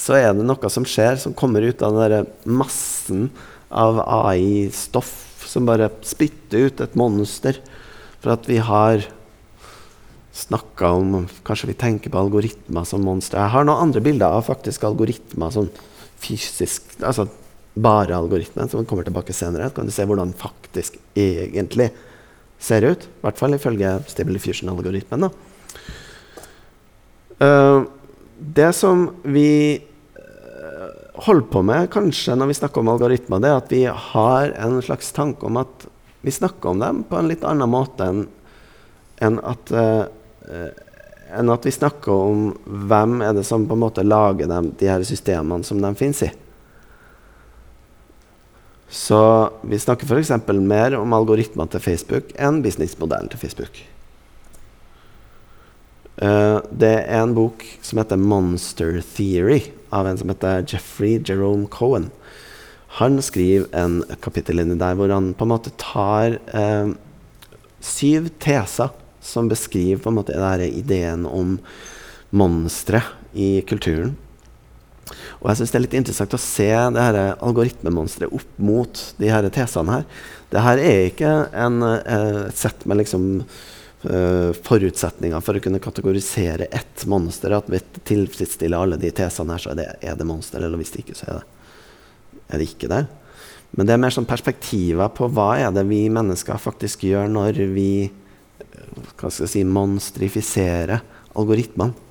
så 0.05 0.17
er 0.17 0.31
det 0.37 0.45
noe 0.47 0.71
som 0.71 0.87
skjer, 0.87 1.19
som 1.19 1.35
kommer 1.35 1.65
ut 1.65 1.81
av 1.83 1.99
den 1.99 2.29
massen 2.47 3.29
av 3.71 3.99
AI-stoff 4.03 5.45
som 5.51 5.67
bare 5.67 5.89
spytter 6.07 6.69
ut 6.69 6.83
et 6.83 6.95
monster 6.95 7.59
for 8.21 8.35
at 8.35 8.47
vi 8.47 8.59
har 8.63 9.03
snakka 10.31 10.91
om 10.95 11.25
Kanskje 11.43 11.71
vi 11.73 11.75
tenker 11.75 12.11
på 12.13 12.19
algoritmer 12.21 12.85
som 12.87 13.03
monstre. 13.03 13.41
Jeg 13.41 13.51
har 13.51 13.67
noen 13.67 13.89
andre 13.89 14.03
bilder 14.03 14.37
av 14.37 14.47
faktisk 14.47 14.85
algoritmer 14.87 15.51
sånn 15.51 15.71
fysisk 16.21 16.95
Altså 17.01 17.27
bare 17.71 18.15
algoritmen, 18.15 18.67
som 18.67 18.83
kommer 18.87 19.05
tilbake 19.07 19.31
senere. 19.35 19.69
Kan 19.71 19.87
du 19.87 19.93
se 19.95 20.03
hvordan 20.03 20.33
faktisk 20.35 20.97
egentlig 21.15 21.89
ser 22.61 22.85
ut? 22.85 23.07
I 23.07 23.25
hvert 23.25 23.39
fall 23.41 23.57
ifølge 23.57 23.95
Stable 24.09 24.37
Diffusion-algoritmen. 24.37 25.29
Uh, 27.41 27.87
det 28.37 28.69
som 28.77 29.07
vi 29.23 29.81
uh, 29.81 30.91
holder 31.25 31.47
på 31.53 31.63
med 31.65 31.89
kanskje 31.93 32.37
når 32.37 32.51
vi 32.51 32.59
snakker 32.59 32.83
om 32.83 32.91
algoritmer, 32.93 33.41
det 33.41 33.49
er 33.49 33.57
at 33.57 33.73
vi 33.73 33.81
har 34.11 34.53
en 34.61 34.77
slags 34.85 35.09
tanke 35.15 35.49
om 35.49 35.57
at 35.61 35.87
vi 36.21 36.33
snakker 36.33 36.75
om 36.75 36.83
dem 36.83 37.01
på 37.09 37.17
en 37.17 37.31
litt 37.31 37.45
annen 37.47 37.69
måte 37.71 38.05
enn 38.05 38.23
en 39.21 39.37
at 39.45 39.73
uh, 39.73 40.05
en 41.31 41.49
at 41.53 41.65
vi 41.65 41.71
snakker 41.71 42.11
om 42.11 42.47
hvem 42.65 43.21
er 43.23 43.35
det 43.37 43.43
som 43.47 43.65
på 43.67 43.77
en 43.77 43.83
måte 43.85 44.03
lager 44.03 44.49
dem, 44.51 44.71
de 44.79 44.89
her 44.89 45.03
systemene 45.07 45.63
som 45.63 45.81
de 45.81 45.93
finnes 45.95 46.25
i. 46.27 46.31
Så 48.91 49.49
vi 49.63 49.79
snakker 49.79 50.05
f.eks. 50.05 50.31
mer 50.59 50.97
om 50.99 51.13
algoritmer 51.15 51.69
til 51.71 51.79
Facebook 51.79 52.33
enn 52.35 52.59
businessmodellen 52.63 53.31
til 53.31 53.39
Facebook. 53.39 53.77
Uh, 56.19 56.59
det 56.75 56.89
er 56.99 57.21
en 57.21 57.31
bok 57.33 57.63
som 57.81 58.01
heter 58.01 58.19
'Monster 58.19 58.99
Theory', 59.15 59.71
av 59.95 60.07
en 60.07 60.17
som 60.17 60.29
heter 60.29 60.65
Jeffrey 60.67 61.21
Jerome 61.23 61.67
Cohen. 61.71 62.11
Han 62.99 63.21
skriver 63.21 63.71
en 63.71 64.03
kapittel 64.19 64.59
inni 64.59 64.75
der 64.75 64.99
hvor 64.99 65.07
han 65.07 65.33
på 65.33 65.47
en 65.47 65.53
måte 65.53 65.71
tar 65.79 66.35
uh, 66.51 66.91
syv 67.79 68.27
teser 68.43 68.91
som 69.21 69.47
beskriver 69.47 70.03
på 70.03 70.11
en 70.11 70.19
måte 70.19 70.35
denne 70.35 70.67
ideen 70.67 71.23
om 71.25 71.59
monstre 72.29 73.01
i 73.33 73.61
kulturen. 73.61 74.17
Og 75.41 75.49
jeg 75.49 75.57
synes 75.57 75.71
Det 75.71 75.77
er 75.77 75.85
litt 75.87 75.99
interessant 75.99 76.37
å 76.37 76.41
se 76.41 76.69
det 76.69 77.03
her 77.03 77.19
algoritmemonsteret 77.41 78.33
opp 78.33 78.57
mot 78.61 79.03
de 79.17 79.29
her 79.31 79.49
tesene. 79.49 79.91
her. 79.91 80.05
Det 80.51 80.61
her 80.61 80.77
er 80.77 81.09
ikke 81.09 81.31
en, 81.53 81.81
eh, 81.83 82.47
et 82.47 82.57
sett 82.57 82.85
med 82.85 82.97
liksom, 82.97 83.45
uh, 84.05 84.51
forutsetninger 84.53 85.41
for 85.41 85.53
å 85.53 85.61
kunne 85.61 85.79
kategorisere 85.79 86.67
ett 86.71 87.05
monster. 87.05 87.51
At 87.51 87.67
hvis 87.67 87.83
det 87.93 88.03
tilfredsstiller 88.05 88.77
alle 88.77 88.97
de 88.97 89.11
tesene 89.11 89.51
her, 89.51 89.57
så 89.57 89.71
er 89.71 89.75
det, 89.75 89.95
er 90.01 90.15
det 90.15 90.25
monster. 90.25 90.61
Eller 90.61 90.77
hvis 90.77 90.91
det 90.91 91.05
ikke, 91.05 91.15
så 91.15 91.27
er 91.27 91.33
det, 91.39 91.45
er 92.49 92.57
det 92.57 92.67
ikke 92.69 92.89
det. 92.89 93.07
Men 93.77 93.87
det 93.87 93.93
er 93.93 94.01
mer 94.03 94.09
sånn 94.09 94.27
perspektiver 94.27 95.09
på 95.09 95.29
hva 95.31 95.57
er 95.57 95.71
det 95.71 95.85
vi 95.87 96.09
mennesker 96.09 96.57
faktisk 96.59 97.05
gjør 97.07 97.29
når 97.31 97.61
vi 97.71 98.11
hva 99.17 99.29
skal 99.31 99.45
jeg 99.45 99.53
si, 99.53 99.63
monstrifiserer 99.63 101.01
algoritmene. 101.39 102.10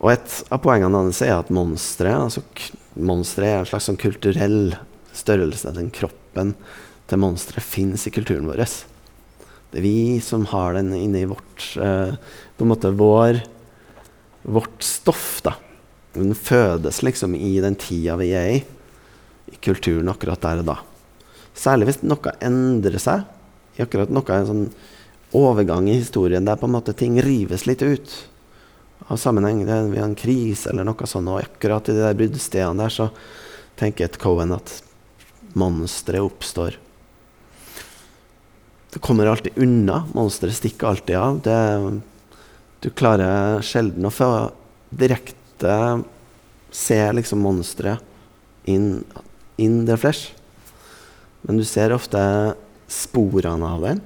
Og 0.00 0.14
et 0.14 0.36
av 0.48 0.62
poengene 0.64 1.02
hans 1.02 1.20
er 1.24 1.34
at 1.36 1.50
monstre 1.52 2.12
altså 2.16 2.40
er 2.40 3.58
en 3.58 3.68
slags 3.68 3.88
sånn 3.90 4.00
kulturell 4.00 4.72
størrelse. 5.16 5.74
Den 5.76 5.90
kroppen 5.92 6.54
til 7.10 7.20
monsteret 7.20 7.66
fins 7.66 8.06
i 8.08 8.12
kulturen 8.14 8.48
vår. 8.48 8.62
Det 9.70 9.80
er 9.80 9.84
vi 9.84 10.20
som 10.24 10.46
har 10.50 10.78
den 10.78 10.94
inne 10.96 11.22
i 11.22 11.28
vårt 11.30 11.66
eh, 11.78 12.14
På 12.56 12.64
en 12.64 12.70
måte 12.72 12.90
vår, 12.96 13.42
vårt 14.42 14.82
stoff. 14.82 15.42
da. 15.44 15.54
Den 16.16 16.34
fødes 16.34 17.02
liksom 17.06 17.36
i 17.36 17.58
den 17.60 17.76
tida 17.78 18.16
vi 18.18 18.32
er 18.34 18.48
i, 18.56 18.62
i 19.52 19.60
kulturen 19.62 20.10
akkurat 20.10 20.40
der 20.42 20.64
og 20.64 20.72
da. 20.72 20.78
Særlig 21.54 21.90
hvis 21.90 22.02
noe 22.06 22.32
endrer 22.40 22.98
seg 23.02 23.28
i 23.76 23.84
akkurat 23.84 24.10
noe 24.10 24.32
en 24.34 24.48
sånn 24.48 24.66
overgang 25.36 25.86
i 25.90 26.00
historien 26.00 26.46
der 26.46 26.58
på 26.58 26.66
en 26.66 26.74
måte 26.74 26.96
ting 26.96 27.20
rives 27.22 27.68
litt 27.68 27.84
ut 27.84 28.14
av 29.08 29.20
sammenheng. 29.20 29.64
Det 29.66 29.72
er 29.72 30.04
en 30.04 30.18
krise 30.18 30.70
eller 30.70 30.86
noe 30.86 31.08
sånt. 31.08 31.30
Og 31.30 31.42
akkurat 31.42 31.88
i 31.88 31.96
de 31.96 32.04
der 32.04 32.18
bruddstedene 32.18 32.84
der 32.84 32.94
så 32.94 33.10
tenker 33.80 34.06
et 34.06 34.20
Cohen 34.20 34.52
at 34.56 34.80
monsteret 35.58 36.24
oppstår. 36.24 36.76
Det 38.90 38.98
kommer 38.98 39.26
alltid 39.26 39.58
unna. 39.58 40.04
Monsteret 40.12 40.58
stikker 40.58 40.90
alltid 40.90 41.16
av. 41.16 41.40
Det, 41.46 42.00
du 42.80 42.90
klarer 42.90 43.62
sjelden 43.62 44.08
å 44.08 44.14
få 44.14 44.30
direkte 44.90 46.02
se 46.70 46.98
liksom 47.12 47.42
monsteret 47.42 48.02
in, 48.64 49.04
in 49.56 49.84
the 49.86 49.96
flesh. 49.96 50.34
Men 51.42 51.60
du 51.60 51.64
ser 51.64 51.94
ofte 51.94 52.20
sporene 52.90 53.66
av 53.66 53.86
den. 53.86 54.02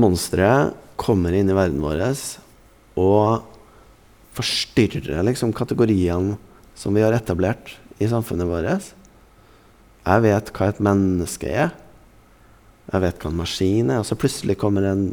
Monsteret 0.00 0.76
kommer 1.00 1.34
inn 1.34 1.48
i 1.48 1.56
verden 1.56 1.80
vår 1.80 2.02
og 3.00 3.46
forstyrrer 4.36 5.24
liksom 5.26 5.54
kategoriene 5.56 6.36
som 6.78 6.96
vi 6.96 7.04
har 7.04 7.14
etablert 7.16 7.74
i 8.00 8.08
samfunnet 8.08 8.48
vårt. 8.48 8.92
Jeg 10.04 10.24
vet 10.24 10.52
hva 10.56 10.70
et 10.70 10.82
menneske 10.82 11.48
er. 11.48 11.72
Jeg 12.90 13.04
vet 13.04 13.20
hva 13.20 13.30
en 13.30 13.40
maskin 13.40 13.92
er. 13.92 14.00
Og 14.00 14.08
så 14.08 14.18
plutselig 14.18 14.56
kommer 14.60 14.86
en, 14.88 15.04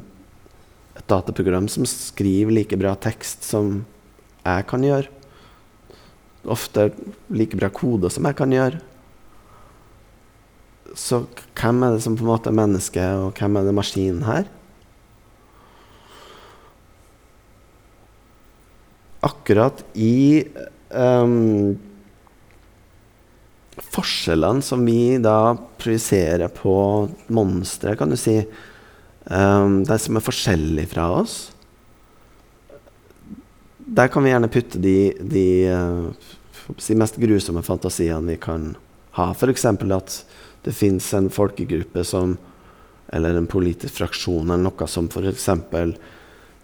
et 0.96 1.08
dataprogram 1.12 1.68
som 1.72 1.88
skriver 1.88 2.56
like 2.56 2.80
bra 2.80 2.96
tekst 2.96 3.46
som 3.48 3.82
jeg 4.46 4.68
kan 4.70 4.86
gjøre. 4.86 5.12
Ofte 6.48 6.90
like 7.34 7.60
bra 7.60 7.70
koder 7.74 8.14
som 8.14 8.28
jeg 8.30 8.40
kan 8.40 8.54
gjøre. 8.56 8.80
Så 10.98 11.26
hvem 11.60 11.84
er 11.84 11.98
det 11.98 12.06
som 12.06 12.16
på 12.18 12.24
en 12.24 12.32
måte 12.32 12.50
er 12.50 12.58
menneske, 12.58 13.04
og 13.20 13.36
hvem 13.38 13.60
er 13.60 13.68
det 13.68 13.76
maskinen 13.76 14.24
her? 14.26 14.48
Akkurat 19.26 19.82
i 19.98 20.46
um, 20.94 21.78
forskjellene 23.94 24.62
som 24.62 24.86
vi 24.86 25.18
da 25.22 25.58
projiserer 25.82 26.52
på 26.54 26.76
monstre, 27.34 27.96
kan 27.98 28.10
du 28.10 28.18
si, 28.20 28.40
um, 29.26 29.82
de 29.86 30.00
som 30.02 30.18
er 30.18 30.26
forskjellige 30.26 30.92
fra 30.94 31.10
oss 31.20 31.38
Der 33.78 34.10
kan 34.12 34.26
vi 34.26 34.34
gjerne 34.34 34.52
putte 34.52 34.82
de, 34.84 34.98
de 35.22 35.48
uh, 35.72 36.98
mest 37.00 37.18
grusomme 37.22 37.64
fantasiene 37.64 38.34
vi 38.34 38.38
kan 38.42 38.76
ha. 39.18 39.32
F.eks. 39.32 39.66
at 39.66 40.18
det 40.66 40.76
fins 40.76 41.14
en 41.16 41.30
folkegruppe 41.32 42.04
som 42.06 42.38
Eller 43.14 43.38
en 43.38 43.48
politisk 43.48 44.02
fraksjon 44.02 44.50
eller 44.52 44.68
noe 44.68 44.88
som 44.92 45.08
f.eks. 45.08 45.50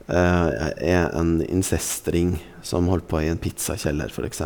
Uh, 0.04 0.50
er 0.84 1.14
en 1.16 1.38
incestring 1.48 2.36
som 2.62 2.90
holder 2.92 3.08
på 3.08 3.22
i 3.24 3.30
en 3.32 3.40
pizzakjeller, 3.40 4.12
f.eks. 4.12 4.42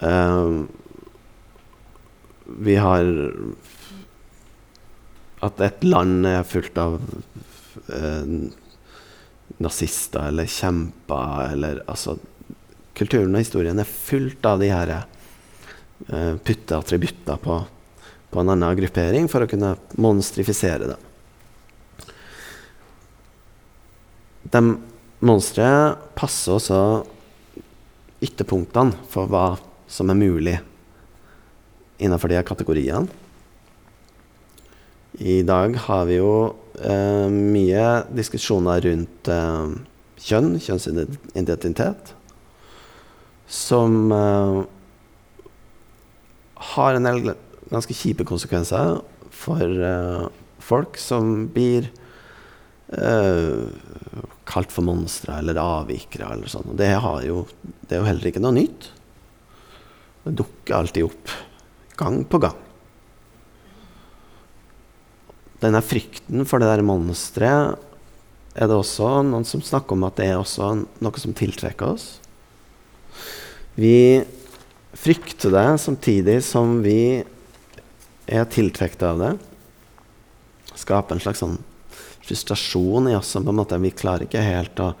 Uh, 0.00 0.64
vi 2.58 2.76
har 2.78 3.04
At 5.44 5.60
et 5.60 5.84
land 5.84 6.26
er 6.26 6.46
fullt 6.48 6.78
av 6.80 6.96
uh, 6.98 8.30
nazister 9.58 10.30
eller 10.30 10.48
kjemper 10.50 11.52
eller 11.52 11.82
altså 11.86 12.16
Kulturen 12.98 13.34
og 13.34 13.44
historien 13.44 13.78
er 13.78 13.86
fullt 13.86 14.46
av 14.48 14.58
de 14.58 14.72
her 14.72 14.94
uh, 14.96 16.34
putte 16.42 16.80
på, 17.44 17.58
på 18.30 18.40
en 18.40 18.50
annen 18.54 18.80
gruppering 18.80 19.28
for 19.30 19.44
å 19.44 19.50
kunne 19.50 19.76
monstrifisere 19.94 20.90
det. 20.90 20.96
De 24.48 24.60
monstre 25.20 25.68
passer 26.16 26.54
også 26.56 26.80
ytterpunktene 28.24 28.96
for 29.10 29.28
hva 29.30 29.58
som 29.90 30.10
er 30.12 30.18
mulig 30.18 30.56
innenfor 31.98 32.30
de 32.30 32.40
kategoriene. 32.46 33.08
I 35.18 35.42
dag 35.42 35.74
har 35.88 36.04
vi 36.06 36.20
jo 36.20 36.32
eh, 36.78 37.26
mye 37.32 37.86
diskusjoner 38.14 38.84
rundt 38.84 39.30
eh, 39.34 39.72
kjønn, 40.22 40.52
kjønnsidentitet, 40.62 42.12
som 43.50 44.12
eh, 44.14 44.60
har 46.74 46.98
en 46.98 47.08
del 47.08 47.32
ganske 47.72 47.96
kjipe 47.96 48.26
konsekvenser 48.28 49.00
for 49.34 49.64
eh, 49.90 50.28
folk 50.62 51.00
som 51.02 51.48
blir 51.54 51.90
eh, 52.94 53.66
kalt 54.48 54.72
for 54.72 54.86
monstre 54.86 55.38
eller 55.40 55.60
avvikere. 55.60 56.32
Eller 56.34 56.50
sånn. 56.50 56.76
det, 56.78 56.90
jo, 57.26 57.42
det 57.84 57.96
er 57.96 58.02
jo 58.02 58.08
heller 58.08 58.30
ikke 58.30 58.42
noe 58.42 58.56
nytt. 58.56 58.88
Det 60.24 60.34
dukker 60.40 60.78
alltid 60.78 61.08
opp, 61.08 61.34
gang 62.00 62.22
på 62.28 62.40
gang. 62.42 62.64
Denne 65.62 65.82
frykten 65.82 66.46
for 66.46 66.62
det 66.62 66.70
der 66.70 66.84
monsteret 66.86 67.78
er 68.58 68.70
det 68.70 68.76
også 68.78 69.22
noen 69.26 69.46
som 69.46 69.62
snakker 69.62 69.94
om 69.94 70.06
at 70.06 70.18
det 70.18 70.28
er 70.30 70.38
også 70.38 70.70
noe 71.02 71.22
som 71.22 71.34
tiltrekker 71.36 71.94
oss. 71.94 72.06
Vi 73.78 74.22
frykter 74.98 75.52
det 75.54 75.66
samtidig 75.82 76.40
som 76.46 76.80
vi 76.82 77.24
er 78.28 78.48
tiltrukket 78.50 79.04
av 79.06 79.22
det. 79.22 79.32
Skape 80.78 81.14
en 81.14 81.22
slags 81.22 81.42
sånn 81.42 81.58
frustrasjon 82.28 83.08
i 83.08 83.16
oss 83.16 83.32
som 83.34 83.46
på 83.46 83.54
en 83.54 83.60
måte 83.62 83.78
vi 83.80 83.94
klarer 83.96 84.28
ikke 84.28 84.44
helt 84.44 84.84
å 84.84 84.92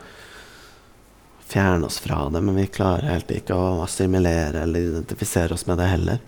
fjerne 1.48 1.86
oss 1.88 1.98
fra 1.98 2.26
det, 2.32 2.40
men 2.44 2.56
vi 2.56 2.66
klarer 2.66 3.08
helt 3.08 3.30
ikke 3.32 3.56
å 3.56 3.80
assimilere 3.84 4.64
eller 4.66 4.90
identifisere 4.90 5.56
oss 5.56 5.64
med 5.68 5.80
det 5.80 5.88
heller. 5.88 6.20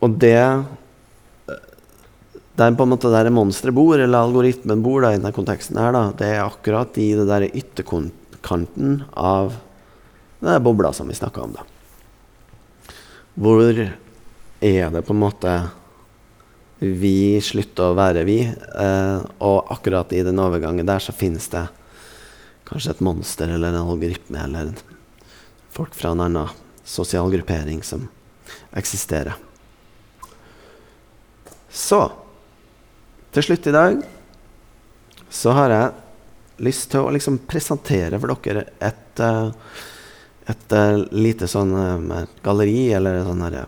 Og 0.00 0.20
det 0.20 0.66
Der 2.60 2.74
på 2.76 2.84
en 2.84 2.90
måte 2.92 3.08
der 3.08 3.30
monsteret 3.32 3.72
bor, 3.72 3.96
eller 3.96 4.26
algoritmen 4.26 4.82
bor 4.84 5.00
da, 5.00 5.14
i 5.14 5.16
denne 5.16 5.32
konteksten, 5.32 5.78
her, 5.80 5.94
da, 5.96 6.10
det 6.12 6.26
er 6.34 6.42
akkurat 6.42 6.98
i 7.00 7.06
det 7.16 7.24
der 7.24 7.46
ytterkanten 7.48 8.98
av 9.16 9.54
den 10.44 10.62
bobla 10.66 10.92
som 10.92 11.08
vi 11.08 11.16
snakka 11.16 11.40
om. 11.46 11.54
da. 11.56 11.79
Hvor 13.34 13.62
er 14.60 14.90
det 14.90 15.02
på 15.06 15.14
en 15.14 15.22
måte 15.22 15.52
vi 16.80 17.36
slutter 17.44 17.90
å 17.90 17.96
være 17.96 18.24
vi. 18.24 18.40
Eh, 18.48 19.18
og 19.44 19.72
akkurat 19.72 20.12
i 20.16 20.22
den 20.24 20.40
overgangen 20.40 20.88
der 20.88 21.02
så 21.02 21.12
finnes 21.12 21.48
det 21.52 21.66
kanskje 22.68 22.94
et 22.94 23.04
monster 23.04 23.50
eller 23.52 23.74
en 23.74 23.90
algoritme 23.92 24.40
eller 24.46 24.72
folk 25.74 25.94
fra 25.96 26.14
en 26.14 26.24
annen 26.24 26.56
sosial 26.86 27.30
gruppering 27.32 27.82
som 27.86 28.08
eksisterer. 28.76 29.36
Så 31.70 32.00
til 33.30 33.46
slutt 33.46 33.68
i 33.70 33.74
dag 33.76 34.00
så 35.30 35.52
har 35.54 35.74
jeg 35.74 36.64
lyst 36.66 36.88
til 36.92 37.04
å 37.04 37.12
liksom 37.14 37.38
presentere 37.48 38.18
for 38.18 38.34
dere 38.42 38.66
et, 38.80 39.20
eh, 39.20 39.52
et, 40.48 40.72
eh, 40.72 40.96
lite 41.12 41.48
sånn 41.50 41.74
uh, 41.74 42.22
galleri, 42.44 42.92
eller 42.96 43.20
sånn 43.26 43.42
her, 43.44 43.58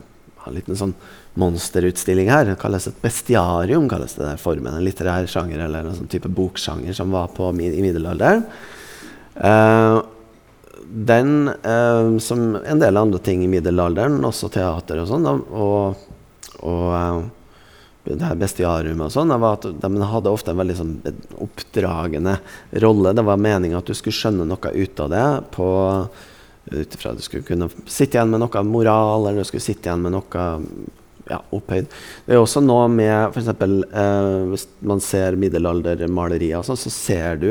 en 0.47 0.57
liten 0.57 0.79
sånn 0.79 0.95
monsterutstilling 1.39 2.31
her. 2.33 2.47
Det 2.49 2.57
kalles 2.61 2.89
et 2.91 3.03
bestiarium, 3.03 3.89
kalles 3.91 4.17
det 4.19 4.25
der 4.25 4.41
formen. 4.41 4.75
En 4.77 4.85
litterær 4.85 5.29
sjanger 5.31 5.65
eller 5.67 5.89
en 5.89 6.01
sånn 6.01 6.11
type 6.13 6.31
boksjanger 6.33 6.97
som 6.97 7.13
var 7.15 7.31
på, 7.37 7.49
i 7.61 7.85
middelalderen. 7.85 8.45
Uh, 9.37 10.03
den, 10.93 11.49
uh, 11.65 12.19
som 12.21 12.57
en 12.57 12.83
del 12.83 12.99
andre 13.01 13.21
ting 13.25 13.45
i 13.45 13.51
middelalderen, 13.51 14.21
også 14.29 14.51
teater 14.53 15.01
og 15.01 15.09
sånn, 15.09 15.29
og, 15.29 16.03
og 16.61 16.91
uh, 16.93 17.23
det 18.03 18.27
her 18.27 18.37
bestiariumet 18.37 19.07
og 19.07 19.15
sånn, 19.15 19.33
var 19.39 19.61
at 19.61 19.69
de 19.79 20.11
hadde 20.11 20.35
ofte 20.35 20.53
en 20.53 20.59
veldig 20.59 20.77
sånn 20.77 20.93
oppdragende 21.45 22.35
rolle. 22.83 23.15
Det 23.15 23.25
var 23.25 23.41
meninga 23.41 23.79
at 23.79 23.89
du 23.89 23.95
skulle 23.95 24.17
skjønne 24.17 24.47
noe 24.49 24.73
ut 24.75 25.03
av 25.05 25.13
det 25.13 25.27
på 25.55 25.69
ut 26.71 26.95
ifra 26.95 27.13
du 27.17 27.23
skulle 27.25 27.47
kunne 27.47 27.69
sitte 27.87 28.17
igjen 28.17 28.31
med 28.33 28.43
noe 28.45 28.65
moral, 28.67 29.27
eller 29.27 29.43
du 29.43 29.49
skulle 29.49 29.65
sitte 29.65 29.89
igjen 29.89 30.05
med 30.05 30.15
noe 30.15 30.49
ja, 31.31 31.39
opphøyd. 31.55 31.89
Det 32.27 32.35
er 32.35 32.43
også 32.43 32.63
noe 32.65 32.89
med 32.93 33.33
f.eks. 33.33 33.51
Eh, 33.53 34.43
hvis 34.53 34.67
man 34.87 35.03
ser 35.03 35.39
middelaldermalerier, 35.41 36.65
så, 36.67 36.77
så 36.79 36.93
ser 36.93 37.41
du 37.43 37.51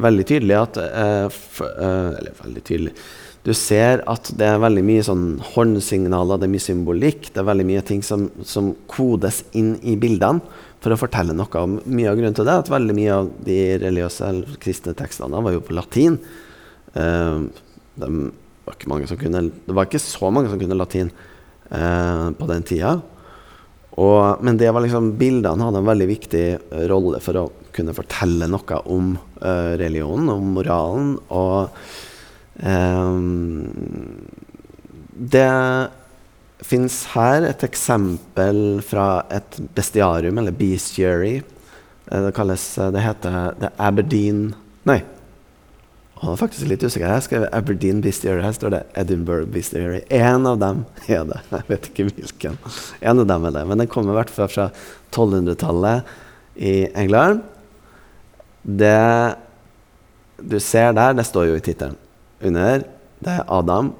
veldig 0.00 0.26
tydelig 0.28 0.56
at 0.58 0.78
eh, 0.80 1.26
f, 1.26 1.60
eh, 1.66 2.10
Eller 2.20 2.36
veldig 2.38 2.60
tydelig 2.62 2.92
Du 3.42 3.50
ser 3.56 4.04
at 4.10 4.30
det 4.38 4.46
er 4.46 4.60
veldig 4.62 4.84
mye 4.86 5.04
sånn 5.06 5.24
håndsignaler, 5.54 6.38
det 6.38 6.46
er 6.46 6.52
mye 6.52 6.66
symbolikk. 6.66 7.30
Det 7.32 7.40
er 7.40 7.48
veldig 7.48 7.68
mye 7.70 7.84
ting 7.88 8.04
som, 8.04 8.28
som 8.44 8.74
kodes 8.90 9.42
inn 9.56 9.74
i 9.80 9.96
bildene 10.00 10.44
for 10.80 10.92
å 10.92 11.00
fortelle 11.00 11.34
noe 11.36 11.60
om 11.64 11.78
mye 11.84 12.08
av 12.08 12.20
grunnen 12.20 12.36
til 12.36 12.46
det. 12.48 12.58
At 12.62 12.72
veldig 12.72 12.96
mye 12.96 13.16
av 13.16 13.32
de 13.48 13.58
religiøse 13.80 14.28
eller 14.28 14.60
kristne 14.60 14.94
tekstene 14.96 15.40
var 15.44 15.56
jo 15.56 15.64
på 15.64 15.76
latin. 15.76 16.20
Eh, 16.92 17.42
de 17.94 18.30
var 18.64 18.76
kunne, 19.18 19.42
det 19.66 19.74
var 19.74 19.88
ikke 19.88 20.02
så 20.02 20.30
mange 20.30 20.50
som 20.50 20.60
kunne 20.60 20.78
latin 20.78 21.10
eh, 21.70 22.26
på 22.38 22.50
den 22.50 22.66
tida. 22.66 23.00
Og, 24.00 24.42
men 24.44 24.58
det 24.60 24.70
var 24.70 24.84
liksom, 24.84 25.14
bildene 25.18 25.66
hadde 25.66 25.80
en 25.82 25.88
veldig 25.88 26.08
viktig 26.08 26.44
rolle 26.90 27.20
for 27.24 27.40
å 27.40 27.48
kunne 27.74 27.94
fortelle 27.96 28.48
noe 28.50 28.82
om 28.90 29.14
eh, 29.42 29.72
religionen, 29.80 30.30
om 30.32 30.52
moralen. 30.56 31.16
Og 31.34 31.68
eh, 32.62 33.18
det 35.34 35.48
fins 36.70 37.02
her 37.14 37.46
et 37.48 37.64
eksempel 37.66 38.80
fra 38.86 39.24
et 39.32 39.60
bestiarium, 39.76 40.38
eller 40.40 40.56
bestiary. 40.56 41.40
Eh, 42.10 42.22
det 42.26 42.34
kalles 42.36 42.66
eh, 42.78 42.92
Det 42.94 43.04
heter 43.04 43.56
The 43.60 43.72
Aberdeen 43.78 44.50
Nei. 44.88 45.02
Jeg 46.20 46.34
er 46.34 46.40
faktisk 46.40 46.68
litt 46.68 46.82
usikker. 46.84 47.06
Jeg 47.06 47.16
har 47.16 47.22
skrevet 47.24 47.54
Aberdeen 47.56 48.02
Bestiary. 48.04 48.42
Her 48.44 48.52
står 48.52 48.74
det 48.74 48.80
Edinburgh 49.00 49.48
Bestiary. 49.48 50.02
En 50.12 50.44
av 50.48 50.58
dem 50.60 50.82
er 51.08 51.24
det. 51.28 51.38
Jeg 51.48 51.68
vet 51.70 51.88
ikke 51.88 52.08
hvilken. 52.10 52.58
En 53.00 53.22
av 53.22 53.30
dem 53.30 53.46
er 53.48 53.54
det. 53.56 53.62
Men 53.70 53.80
den 53.80 53.88
kommer 53.88 54.12
i 54.12 54.18
hvert 54.20 54.32
fall 54.34 54.50
fra 54.52 54.68
1200-tallet 55.14 56.12
i 56.60 56.74
England. 56.92 57.40
Det 58.60 58.98
du 60.40 60.60
ser 60.60 60.92
der, 60.96 61.16
det 61.16 61.26
står 61.28 61.50
jo 61.50 61.56
i 61.58 61.64
tittelen 61.64 61.96
under, 62.40 62.84
det 63.20 63.32
er 63.32 63.48
Adam. 63.52 63.92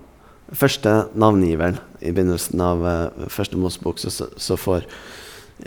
Første 0.56 1.06
navngiveren. 1.20 1.78
I 2.00 2.12
begynnelsen 2.16 2.60
av 2.64 2.80
uh, 2.80 3.26
første 3.28 3.58
Mosebok 3.60 4.00
så, 4.00 4.08
så, 4.10 4.56
får 4.56 4.86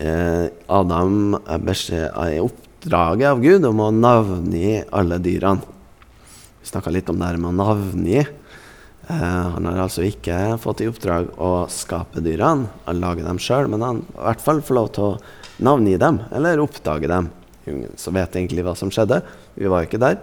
uh, 0.02 0.50
Adam 0.74 1.38
beskjed 1.62 2.10
i 2.10 2.40
oppdraget 2.42 3.30
av 3.30 3.44
Gud 3.44 3.68
om 3.70 3.84
å 3.86 3.92
navngi 3.94 4.82
alle 4.90 5.22
dyrene. 5.22 5.70
Vi 6.64 6.72
snakka 6.72 6.94
litt 6.96 7.12
om 7.12 7.20
det 7.20 7.28
her 7.28 7.42
med 7.44 7.52
å 7.52 7.58
navngi. 7.60 8.22
Eh, 8.24 9.48
han 9.52 9.68
har 9.68 9.82
altså 9.84 10.06
ikke 10.08 10.56
fått 10.64 10.80
i 10.80 10.88
oppdrag 10.88 11.34
å 11.36 11.68
skape 11.68 12.24
dyrene, 12.24 12.70
å 12.88 12.96
lage 12.96 13.26
dem 13.26 13.42
sjøl, 13.44 13.68
men 13.68 13.84
han 13.84 14.00
i 14.08 14.22
hvert 14.22 14.46
fall 14.46 14.64
får 14.64 14.80
lov 14.80 14.88
til 14.96 15.10
å 15.10 15.18
navngi 15.68 15.98
dem, 16.00 16.22
eller 16.32 16.64
oppdage 16.64 17.12
dem. 17.12 17.28
Ingen 17.68 18.00
som 18.00 18.16
vet 18.16 18.40
egentlig 18.40 18.64
hva 18.64 18.78
som 18.80 18.94
skjedde. 18.96 19.20
Vi 19.60 19.68
var 19.68 19.84
jo 19.84 19.92
ikke 19.92 20.06
der. 20.06 20.22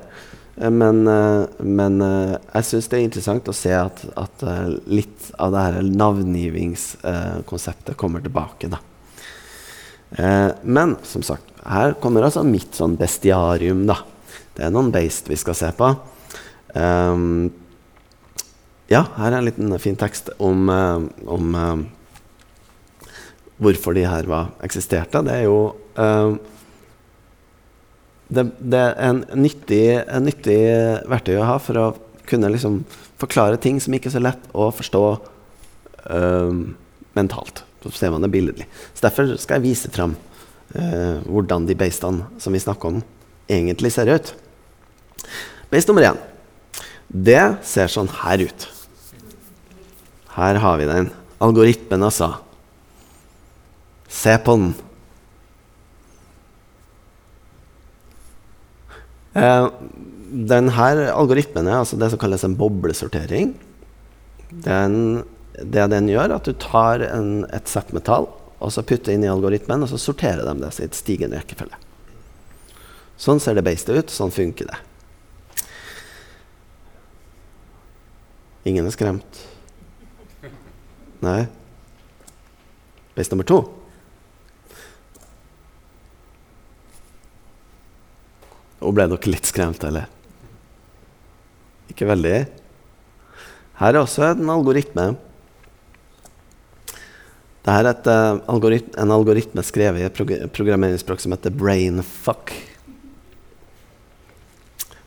Eh, 0.57 0.71
men, 0.71 1.09
eh, 1.09 1.45
men 1.59 2.01
eh, 2.05 2.37
jeg 2.55 2.65
syns 2.71 2.89
det 2.89 2.99
er 2.99 3.05
interessant 3.05 3.49
å 3.53 3.55
se 3.57 3.73
at, 3.77 4.05
at 4.17 4.43
litt 4.89 5.31
av 5.37 5.53
det 5.55 5.61
her 5.67 5.83
navngivingskonseptet 5.87 7.97
kommer 8.01 8.21
tilbake. 8.25 8.69
da. 8.73 8.79
Men 10.67 10.97
som 11.07 11.23
sagt, 11.23 11.47
her 11.63 11.95
kommer 12.03 12.27
altså 12.27 12.43
mitt 12.43 12.75
sånn 12.75 12.99
bestiarium. 12.99 13.87
da. 13.87 14.03
Det 14.57 14.65
er 14.67 14.73
noen 14.75 14.91
beist 14.91 15.31
vi 15.31 15.39
skal 15.39 15.55
se 15.55 15.71
på. 15.77 15.95
Um, 16.75 17.51
ja, 18.91 19.05
her 19.17 19.33
er 19.33 19.39
en 19.39 19.47
liten 19.47 19.75
fin 19.83 19.99
tekst 19.99 20.33
om, 20.43 20.69
uh, 20.71 21.03
om 21.31 21.55
um, 21.55 21.85
hvorfor 23.63 23.95
de 23.97 24.07
her 24.07 24.29
var, 24.31 24.53
eksisterte. 24.67 25.23
Det 25.27 25.37
er 25.41 25.47
jo 25.47 25.59
um, 25.97 26.39
det, 28.31 28.47
det, 28.63 28.81
er 28.81 28.95
en 29.09 29.25
nyttig, 29.35 29.85
en 30.07 30.27
nyttig, 30.27 30.61
verktøy 31.11 31.37
å 31.41 31.49
ha 31.49 31.59
for 31.63 31.81
å 31.81 31.89
kunne 32.31 32.53
liksom 32.53 32.85
forklare 33.19 33.59
ting 33.63 33.81
som 33.83 33.95
ikke 33.95 34.11
er 34.11 34.15
så 34.15 34.23
lett 34.23 34.51
å 34.55 34.71
forstå 34.75 35.05
mentalt. 37.19 37.65
Så 37.83 37.91
ser 37.93 38.15
man 38.15 38.23
det 38.25 38.31
billedlig. 38.33 38.65
Så 38.95 39.03
Derfor 39.05 39.35
skal 39.35 39.59
jeg 39.59 39.67
vise 39.67 39.91
fram 39.93 40.15
hvordan 40.71 41.67
de 41.69 41.77
beistene 41.79 42.41
som 42.41 42.55
vi 42.55 42.63
snakker 42.63 42.95
om, 42.95 43.03
egentlig 43.51 43.93
ser 43.93 44.11
ut. 44.15 44.33
Beist 45.75 45.91
nummer 45.91 46.07
én. 46.07 46.19
Det 47.11 47.43
ser 47.67 47.91
sånn 47.91 48.11
her 48.21 48.45
ut. 48.47 48.69
Her 50.37 50.61
har 50.63 50.79
vi 50.79 50.87
den. 50.87 51.11
Algoritmen, 51.43 52.05
altså. 52.07 52.33
Se 54.11 54.37
på 54.45 54.55
den. 54.61 54.71
Eh, 59.35 59.67
denne 60.31 60.87
algoritmen 61.11 61.67
er 61.67 61.81
altså 61.81 61.99
det 61.99 62.13
som 62.13 62.23
kalles 62.23 62.47
en 62.47 62.59
boblesortering. 62.59 63.55
Den, 64.51 65.25
det 65.59 65.91
den 65.91 66.11
gjør, 66.11 66.37
at 66.39 66.47
du 66.47 66.55
tar 66.59 67.03
en, 67.11 67.45
et 67.55 67.71
sett 67.71 67.91
med 67.95 68.07
tall 68.07 68.31
og 68.61 68.73
så 68.75 68.85
putter 68.85 69.15
inn 69.15 69.25
i 69.25 69.31
algoritmen, 69.31 69.83
og 69.85 69.89
så 69.89 69.99
sorterer 70.01 70.45
de 70.45 70.61
det 70.61 70.75
i 70.77 70.85
et 70.85 70.97
stigende 70.97 71.41
rekkefølge. 71.41 71.79
Sånn 73.21 73.41
ser 73.41 73.57
det 73.57 73.65
beistet 73.65 73.97
ut. 73.97 74.13
Sånn 74.13 74.33
funker 74.33 74.69
det. 74.69 74.77
Ingen 78.69 78.87
er 78.87 78.93
skremt? 78.93 79.41
Nei? 81.25 81.45
Beis 83.17 83.31
nummer 83.33 83.47
to? 83.49 83.63
Og 88.81 88.95
ble 88.97 89.07
dere 89.13 89.33
litt 89.33 89.49
skremt, 89.49 89.85
eller? 89.85 90.09
Ikke 91.93 92.09
veldig? 92.09 92.37
Her 93.81 93.97
er 93.97 94.01
også 94.01 94.31
en 94.31 94.53
algoritme. 94.53 95.11
Dette 97.61 97.77
er 97.77 97.89
et, 97.91 98.09
uh, 98.09 98.41
algoritme, 98.49 98.97
en 99.03 99.13
algoritme 99.13 99.65
skrevet 99.65 100.01
i 100.01 100.07
et 100.09 100.17
prog 100.17 100.33
programmeringsspråk 100.57 101.21
som 101.21 101.35
heter 101.37 101.53
brainfuck. 101.53 102.55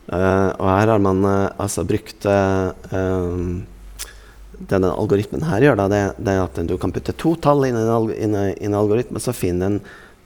Uh, 0.08 0.50
og 0.60 0.66
her 0.68 0.90
har 0.92 1.00
man 1.00 1.22
uh, 1.24 1.54
altså 1.56 1.84
brukt 1.88 2.26
Det 2.26 3.64
denne 4.70 4.90
algoritmen 4.94 5.42
her 5.48 5.64
gjør, 5.64 5.76
da, 5.80 5.84
det, 5.90 6.00
det, 6.22 6.30
er 6.30 6.44
at 6.44 6.58
du 6.68 6.76
kan 6.78 6.92
putte 6.94 7.12
to 7.18 7.32
tall 7.42 7.64
inn 7.66 7.74
i 7.74 8.12
en, 8.22 8.36
en 8.38 8.76
algoritme, 8.78 9.18
så 9.20 9.34
finner 9.34 9.66
den 9.66 9.80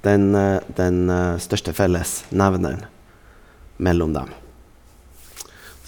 den, 0.05 0.37
den 0.77 0.99
største 1.43 1.73
fellesnevneren 1.75 2.85
mellom 3.83 4.13
dem. 4.15 4.31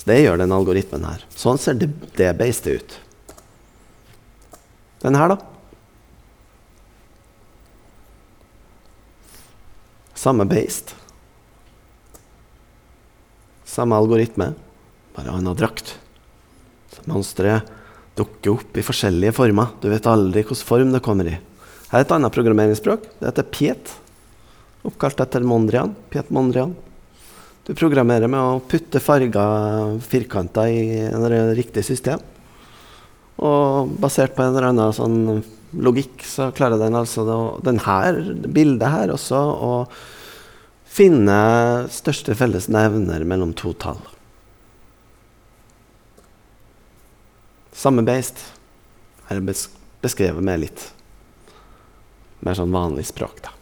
Så 0.00 0.08
det 0.08 0.22
gjør 0.22 0.40
den 0.40 0.56
algoritmen 0.56 1.04
her. 1.04 1.22
Sånn 1.36 1.60
ser 1.60 1.76
det, 1.76 1.90
det 2.16 2.32
beistet 2.40 2.80
ut. 2.80 2.96
Den 5.04 5.18
her, 5.20 5.34
da? 5.34 5.36
Samme 10.16 10.48
beist. 10.48 10.94
Samme 13.70 13.94
algoritme, 13.94 14.50
bare 15.14 15.30
annen 15.30 15.54
drakt. 15.54 15.94
Så 16.90 17.04
monsteret 17.06 17.68
dukker 18.18 18.56
opp 18.56 18.78
i 18.80 18.84
forskjellige 18.84 19.36
former. 19.36 19.70
Du 19.78 19.86
vet 19.92 20.08
aldri 20.10 20.42
hvilken 20.42 20.66
form 20.66 20.90
det 20.94 21.02
kommer 21.06 21.30
i. 21.30 21.36
Her 21.90 22.02
er 22.02 22.06
et 22.06 22.14
annet 22.14 22.34
programmeringsspråk. 22.34 23.06
Det 23.20 23.28
heter 23.28 23.46
Piet. 23.54 23.92
Oppkalt 24.86 25.22
etter 25.22 25.46
Mondrian. 25.46 25.94
Piet 26.10 26.32
Mondrian. 26.34 26.74
Du 27.66 27.72
programmerer 27.78 28.30
med 28.30 28.40
å 28.40 28.60
putte 28.66 29.02
farga 29.02 29.44
firkanter 30.02 30.70
i 30.72 31.00
en 31.06 31.54
riktig 31.54 31.84
system. 31.86 32.22
Og 33.40 33.94
basert 34.02 34.34
på 34.34 34.42
en 34.42 34.54
eller 34.54 34.70
annen 34.72 34.96
sånn 34.96 35.20
logikk 35.78 36.24
så 36.26 36.50
klarer 36.56 36.80
den 36.80 36.98
altså 36.98 37.22
denne 37.62 38.48
bildet 38.50 38.90
her 38.90 39.12
også 39.14 39.38
å 39.38 39.74
finne 40.90 41.36
største 41.94 42.34
felles 42.38 42.66
nevner 42.72 43.22
mellom 43.28 43.54
to 43.56 43.72
tall. 43.78 44.00
Samme 47.72 48.02
beist. 48.04 48.42
Her 49.30 49.38
er 49.38 49.46
beskrevet 50.02 50.44
med 50.44 50.64
litt 50.64 50.88
mer 52.44 52.56
sånn 52.58 52.74
vanlig 52.74 53.06
språk. 53.08 53.38
da. 53.44 53.52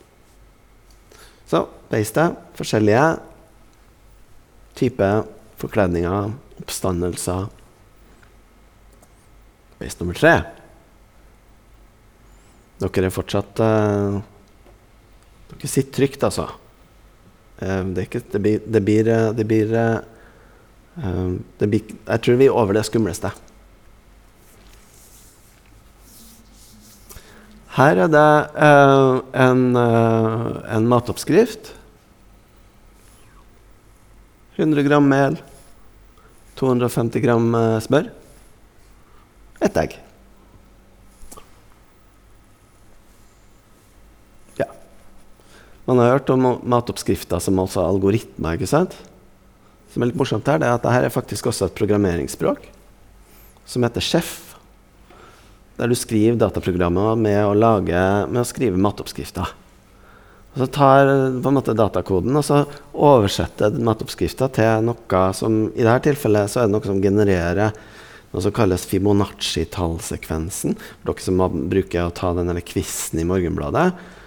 Så 1.49 1.67
beistet 1.91 2.39
forskjellige 2.59 3.19
typer 4.79 5.27
forkledninger, 5.59 6.33
oppstandelser. 6.63 7.49
Beist 9.79 10.01
nummer 10.01 10.19
tre. 10.19 10.35
Dere 12.79 13.09
er 13.09 13.15
fortsatt 13.15 13.59
uh, 13.63 14.19
Dere 15.49 15.71
sitter 15.71 15.95
trygt, 15.97 16.23
altså. 16.27 16.47
Uh, 17.59 17.83
det, 17.95 18.07
ikke, 18.07 18.23
det, 18.33 18.41
blir, 18.43 18.61
det, 18.67 18.81
blir, 18.87 19.09
eh, 19.11 19.29
det, 19.35 19.45
blir, 19.51 19.73
uh, 19.75 21.33
det 21.59 21.67
blir 21.67 21.83
Jeg 22.07 22.23
tror 22.23 22.39
vi 22.39 22.47
er 22.47 22.55
over 22.55 22.79
det 22.79 22.85
skumleste. 22.87 23.33
Her 27.79 27.99
er 28.05 28.11
det 28.11 28.29
en, 29.39 29.61
en 29.79 30.89
matoppskrift 30.91 31.75
100 34.59 34.83
gram 34.83 35.07
mel, 35.07 35.37
250 36.59 37.23
gram 37.23 37.53
uh, 37.55 37.79
smør, 37.79 38.09
ett 39.63 39.79
egg. 39.79 39.95
Man 45.89 46.03
har 46.03 46.19
hørt 46.19 46.31
om 46.35 46.45
matoppskrifter 46.69 47.41
som 47.41 47.61
også 47.63 47.81
algoritmer. 47.81 48.59
ikke 48.59 48.69
sant? 48.69 48.97
Som 49.89 50.05
er 50.05 50.11
litt 50.11 50.19
morsomt 50.21 50.49
her, 50.49 50.61
det 50.61 50.69
er 50.69 50.77
at 50.77 50.85
dette 50.85 51.07
er 51.09 51.15
faktisk 51.15 51.49
også 51.49 51.71
et 51.71 51.79
programmeringsspråk 51.79 52.67
som 53.69 53.85
heter 53.85 54.05
Chef. 54.05 54.35
Der 55.79 55.89
du 55.89 55.97
skriver 55.97 56.37
dataprogrammer 56.37 57.17
med 57.17 57.39
å, 57.41 57.55
lage, 57.57 58.03
med 58.29 58.43
å 58.43 58.49
skrive 58.49 58.81
matoppskrifter. 58.81 59.55
Så 60.59 60.67
tar 60.75 61.07
på 61.39 61.49
en 61.49 61.57
måte 61.57 61.77
datakoden 61.77 62.37
og 62.37 62.45
så 62.45 62.63
oversetter 62.93 63.77
matoppskrifta 63.85 64.49
til 64.53 64.89
noe 64.89 65.23
som 65.37 65.69
I 65.71 65.85
dette 65.87 66.09
tilfellet 66.09 66.51
så 66.51 66.63
er 66.65 66.69
det 66.69 66.75
noe 66.75 66.89
som 66.89 67.01
genererer 67.05 67.77
noe 68.33 68.45
som 68.45 68.53
kalles 68.53 68.85
Fibonacci-tallsekvensen. 68.91 70.77
For 70.77 71.13
dere 71.13 71.25
som 71.25 71.41
bruker 71.73 72.09
å 72.09 72.13
ta 72.13 72.35
den 72.37 72.53
quizen 72.61 73.23
i 73.23 73.29
Morgenbladet. 73.29 74.18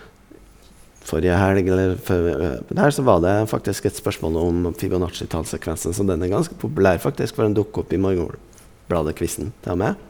Forrige 1.12 1.38
helg 1.38 1.68
eller 1.68 1.98
før, 2.00 2.30
der, 2.72 2.94
så 2.96 3.04
var 3.04 3.20
det 3.24 3.36
faktisk 3.52 3.88
et 3.90 4.00
spørsmål 4.00 4.38
om 4.40 4.70
Fibonacci-tallsekvensen. 4.80 5.96
Så 5.96 6.06
den 6.08 6.24
er 6.24 6.32
ganske 6.32 6.56
populær, 6.62 7.02
faktisk, 7.04 7.36
for 7.36 7.48
den 7.48 7.58
dukker 7.58 7.84
opp 7.84 7.92
i 7.94 8.00
Morgenbladet-quizen 8.02 9.52
til 9.64 9.76
og 9.76 9.82
med. 9.84 10.08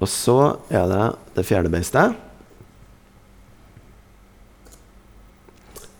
Og 0.00 0.08
så 0.08 0.38
er 0.72 0.88
det 0.88 1.06
det 1.36 1.46
fjerde 1.48 1.72
beistet. 1.72 2.16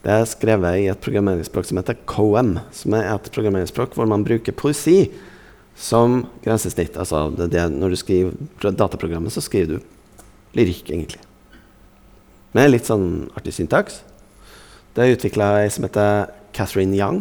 Det 0.01 0.13
er 0.15 0.29
skrevet 0.29 0.79
i 0.81 0.87
et 0.89 1.03
programmeringsspråk 1.05 1.67
som 1.69 1.81
heter 1.81 1.99
COM, 2.09 2.55
som 2.73 2.97
er 2.97 3.11
et 3.13 3.33
programmeringsspråk 3.35 3.97
hvor 3.99 4.09
man 4.09 4.25
bruker 4.25 4.57
poesi 4.57 5.11
som 5.77 6.23
grensesnitt. 6.45 6.97
Altså 6.97 7.27
det, 7.37 7.51
det, 7.53 7.67
når 7.75 7.93
du 7.93 8.01
skriver 8.01 8.71
dataprogrammet, 8.73 9.35
så 9.37 9.45
skriver 9.45 9.77
du 9.77 10.57
lyrikk, 10.57 10.89
egentlig. 10.89 11.21
Med 12.57 12.73
litt 12.73 12.89
sånn 12.89 13.29
artig 13.39 13.53
syntaks. 13.55 14.01
Det 14.91 15.05
er 15.05 15.13
utvikla 15.15 15.53
ei 15.61 15.69
som 15.71 15.85
heter 15.87 16.33
Catherine 16.57 16.97
Young. 16.99 17.21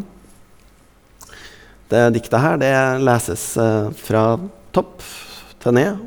Det 1.90 2.02
diktet 2.16 2.42
her 2.42 2.58
det 2.62 2.72
leses 3.06 3.44
uh, 3.62 3.92
fra 3.94 4.24
topp 4.74 5.06
til 5.62 5.78
ned. 5.78 6.02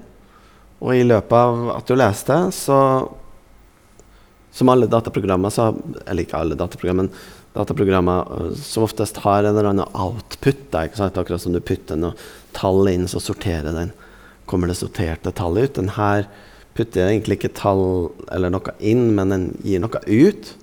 Og 0.83 0.97
i 0.99 1.07
løpet 1.07 1.39
av 1.39 1.71
at 1.77 1.87
du 1.87 1.95
leser 1.95 2.33
det, 2.33 2.41
så 2.59 2.79
som 4.53 4.69
alle 4.69 4.91
dataprogrammer, 4.91 5.55
så, 5.55 5.71
eller 6.03 6.27
ikke 6.27 6.43
alle 6.43 6.59
dataprogrammer, 6.59 7.07
men 7.07 7.55
dataprogrammer 7.55 8.27
uh, 8.27 8.53
som 8.59 8.89
oftest 8.89 9.23
har 9.23 9.47
en 9.47 9.55
eller 9.55 9.71
annen 9.71 9.99
output. 10.03 10.67
Da, 10.75 10.89
Akkurat 11.07 11.47
som 11.47 11.55
du 11.55 11.63
putter 11.63 11.99
noe 11.99 12.19
tall 12.59 12.91
inn, 12.91 13.07
så 13.07 13.23
sorterer 13.23 13.71
den. 13.71 13.95
Kommer 14.51 14.67
det 14.67 14.83
sorterte 14.83 15.31
tallet 15.31 15.71
ut? 15.71 15.79
Den 15.79 15.95
her 15.95 16.27
putter 16.77 17.09
egentlig 17.09 17.39
ikke 17.39 17.55
tall 17.57 18.13
eller 18.33 18.53
noe 18.53 18.75
inn, 18.81 19.11
men 19.17 19.33
den 19.33 19.47
gir 19.65 19.83
noe 19.83 20.01
ut. 20.07 20.55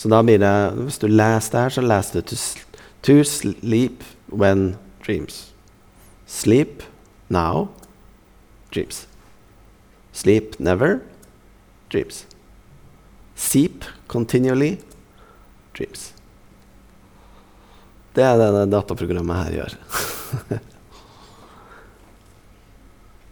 Så 0.00 0.08
da 0.08 0.22
blir 0.24 0.40
det 0.40 0.54
Hvis 0.78 1.00
du 1.02 1.08
leser 1.08 1.52
det 1.52 1.64
her, 1.66 1.74
så 1.76 1.84
leser 1.84 2.20
du 2.20 2.32
to, 2.32 2.36
to 3.02 3.24
sleep 3.24 4.04
when 4.32 4.76
dreams. 5.04 5.50
Sleep 6.26 6.82
now 7.28 7.68
dreams. 8.70 9.06
Sleep 10.12 10.58
never 10.58 11.00
dreams. 11.90 12.26
Seep 13.34 13.84
continually 14.06 14.78
dreams. 15.76 16.12
Det 18.14 18.24
er 18.26 18.36
det 18.40 18.48
det 18.56 18.66
dataprogrammet 18.72 19.44
her 19.44 19.52
gjør. 19.60 19.76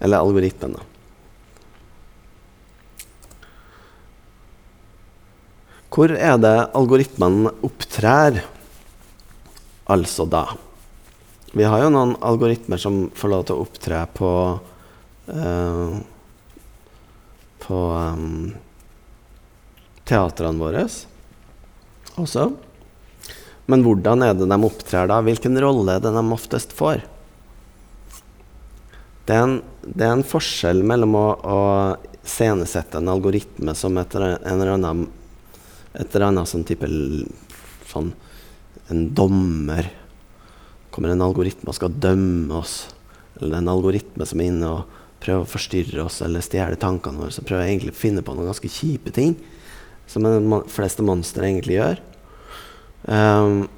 Eller 0.04 0.22
algoritmen, 0.22 0.76
da. 0.78 0.87
Hvor 5.88 6.12
er 6.12 6.36
det 6.40 6.54
algoritmen 6.76 7.48
opptrer, 7.64 8.42
altså 9.88 10.26
da? 10.28 10.44
Vi 11.56 11.64
har 11.64 11.82
jo 11.82 11.92
noen 11.94 12.14
algoritmer 12.20 12.80
som 12.80 13.06
får 13.16 13.32
lov 13.32 13.44
til 13.48 13.56
å 13.56 13.64
opptre 13.64 14.02
på 14.14 14.30
uh, 15.32 15.94
På 17.64 17.78
um, 17.96 18.50
teatrene 20.08 20.60
våre 20.60 20.84
også. 22.18 22.48
Men 23.68 23.84
hvordan 23.84 24.24
er 24.24 24.36
det 24.36 24.48
de 24.48 24.58
opptrer 24.64 25.08
da? 25.10 25.20
Hvilken 25.24 25.58
rolle 25.60 25.98
er 25.98 26.04
det 26.04 26.14
de 26.14 26.22
oftest 26.34 26.72
får? 26.76 27.02
Det 29.28 29.36
er 29.36 29.44
en, 29.44 29.58
det 29.84 30.06
er 30.06 30.14
en 30.16 30.24
forskjell 30.24 30.80
mellom 30.88 31.16
å, 31.20 31.26
å 31.36 31.58
scenesette 32.24 32.96
en 32.96 33.10
algoritme 33.12 33.74
som 33.76 33.96
et, 34.00 34.16
en 34.16 34.38
eller 34.54 34.72
annen, 34.78 35.04
et 35.98 36.14
eller 36.14 36.28
annet 36.30 36.50
sånn 36.50 36.66
type 36.68 36.88
sånn, 37.88 38.12
En 38.88 39.08
dommer. 39.12 39.90
kommer 40.90 41.10
en 41.12 41.22
algoritme 41.22 41.68
og 41.68 41.74
skal 41.76 41.92
dømme 41.92 42.54
oss. 42.56 42.88
Eller 43.40 43.58
en 43.58 43.68
algoritme 43.68 44.26
som 44.26 44.40
er 44.40 44.48
inne 44.48 44.70
og 44.70 44.84
prøver 45.20 45.44
å 45.44 45.50
forstyrre 45.50 46.04
oss 46.06 46.22
eller 46.22 46.40
stjele 46.40 46.78
tankene 46.80 47.20
våre. 47.20 47.34
Så 47.34 47.44
prøver 47.44 47.66
jeg 47.66 47.76
egentlig 47.76 47.92
å 47.92 48.00
finne 48.00 48.22
på 48.24 48.34
noen 48.34 48.48
ganske 48.48 48.70
kjipe 48.72 49.12
ting 49.14 49.36
som 50.08 50.24
de 50.24 50.60
fleste 50.72 51.04
monstre 51.04 51.44
egentlig 51.44 51.76
gjør. 51.76 52.00
Um, 53.04 53.68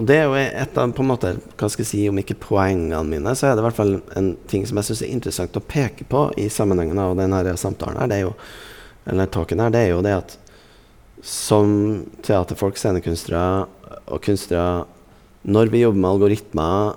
og 0.00 0.06
det 0.08 0.16
er 0.16 0.28
jo 0.28 0.36
et 0.38 0.78
av 0.80 0.92
på 0.96 1.04
en 1.04 1.10
måte, 1.10 1.34
hva 1.60 1.68
skal 1.68 1.84
jeg 1.84 1.90
si, 1.90 2.02
om 2.08 2.18
ikke 2.22 2.38
poengene 2.40 3.02
mine, 3.04 3.34
så 3.36 3.50
er 3.50 3.56
det 3.56 3.60
i 3.60 3.66
hvert 3.66 3.76
fall 3.76 3.96
en 4.16 4.30
ting 4.48 4.62
som 4.68 4.78
jeg 4.80 4.88
syns 4.88 5.02
er 5.04 5.12
interessant 5.12 5.58
å 5.58 5.64
peke 5.66 6.06
på 6.08 6.28
i 6.40 6.46
sammenhengen 6.52 6.98
av 7.02 7.16
denne 7.18 7.42
samtalen 7.60 8.00
her, 8.00 8.08
det 8.08 8.20
er 8.20 8.24
jo, 8.24 8.30
eller 9.10 9.28
talken 9.34 9.60
her, 9.60 9.74
det 9.74 9.82
er 9.84 9.92
jo 9.92 10.04
det 10.06 10.14
at 10.16 10.36
som 11.26 11.70
teaterfolk, 12.24 12.78
scenekunstnere 12.80 13.66
og 14.10 14.24
kunstnere 14.24 14.86
Når 15.42 15.70
vi 15.72 15.80
jobber 15.80 16.00
med 16.00 16.10
algoritmer, 16.10 16.96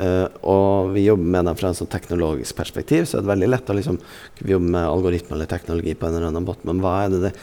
uh, 0.00 0.28
og 0.48 0.94
vi 0.94 1.02
jobber 1.04 1.28
med 1.34 1.44
dem 1.44 1.58
fra 1.60 1.68
et 1.70 1.76
sånn 1.76 1.90
teknologisk 1.92 2.56
perspektiv, 2.56 3.04
så 3.04 3.18
er 3.18 3.26
det 3.26 3.32
veldig 3.34 3.50
lett 3.50 3.68
å 3.68 3.76
liksom, 3.76 3.98
jobbe 4.40 4.72
med 4.72 4.88
algoritmer 4.88 5.36
eller 5.36 5.50
teknologi 5.50 5.92
på 5.92 6.08
en 6.08 6.16
eller 6.16 6.30
annen 6.30 6.46
måte. 6.46 6.64
Men 6.64 6.80
hva 6.80 6.94
er 7.02 7.12
det, 7.12 7.20
det 7.26 7.34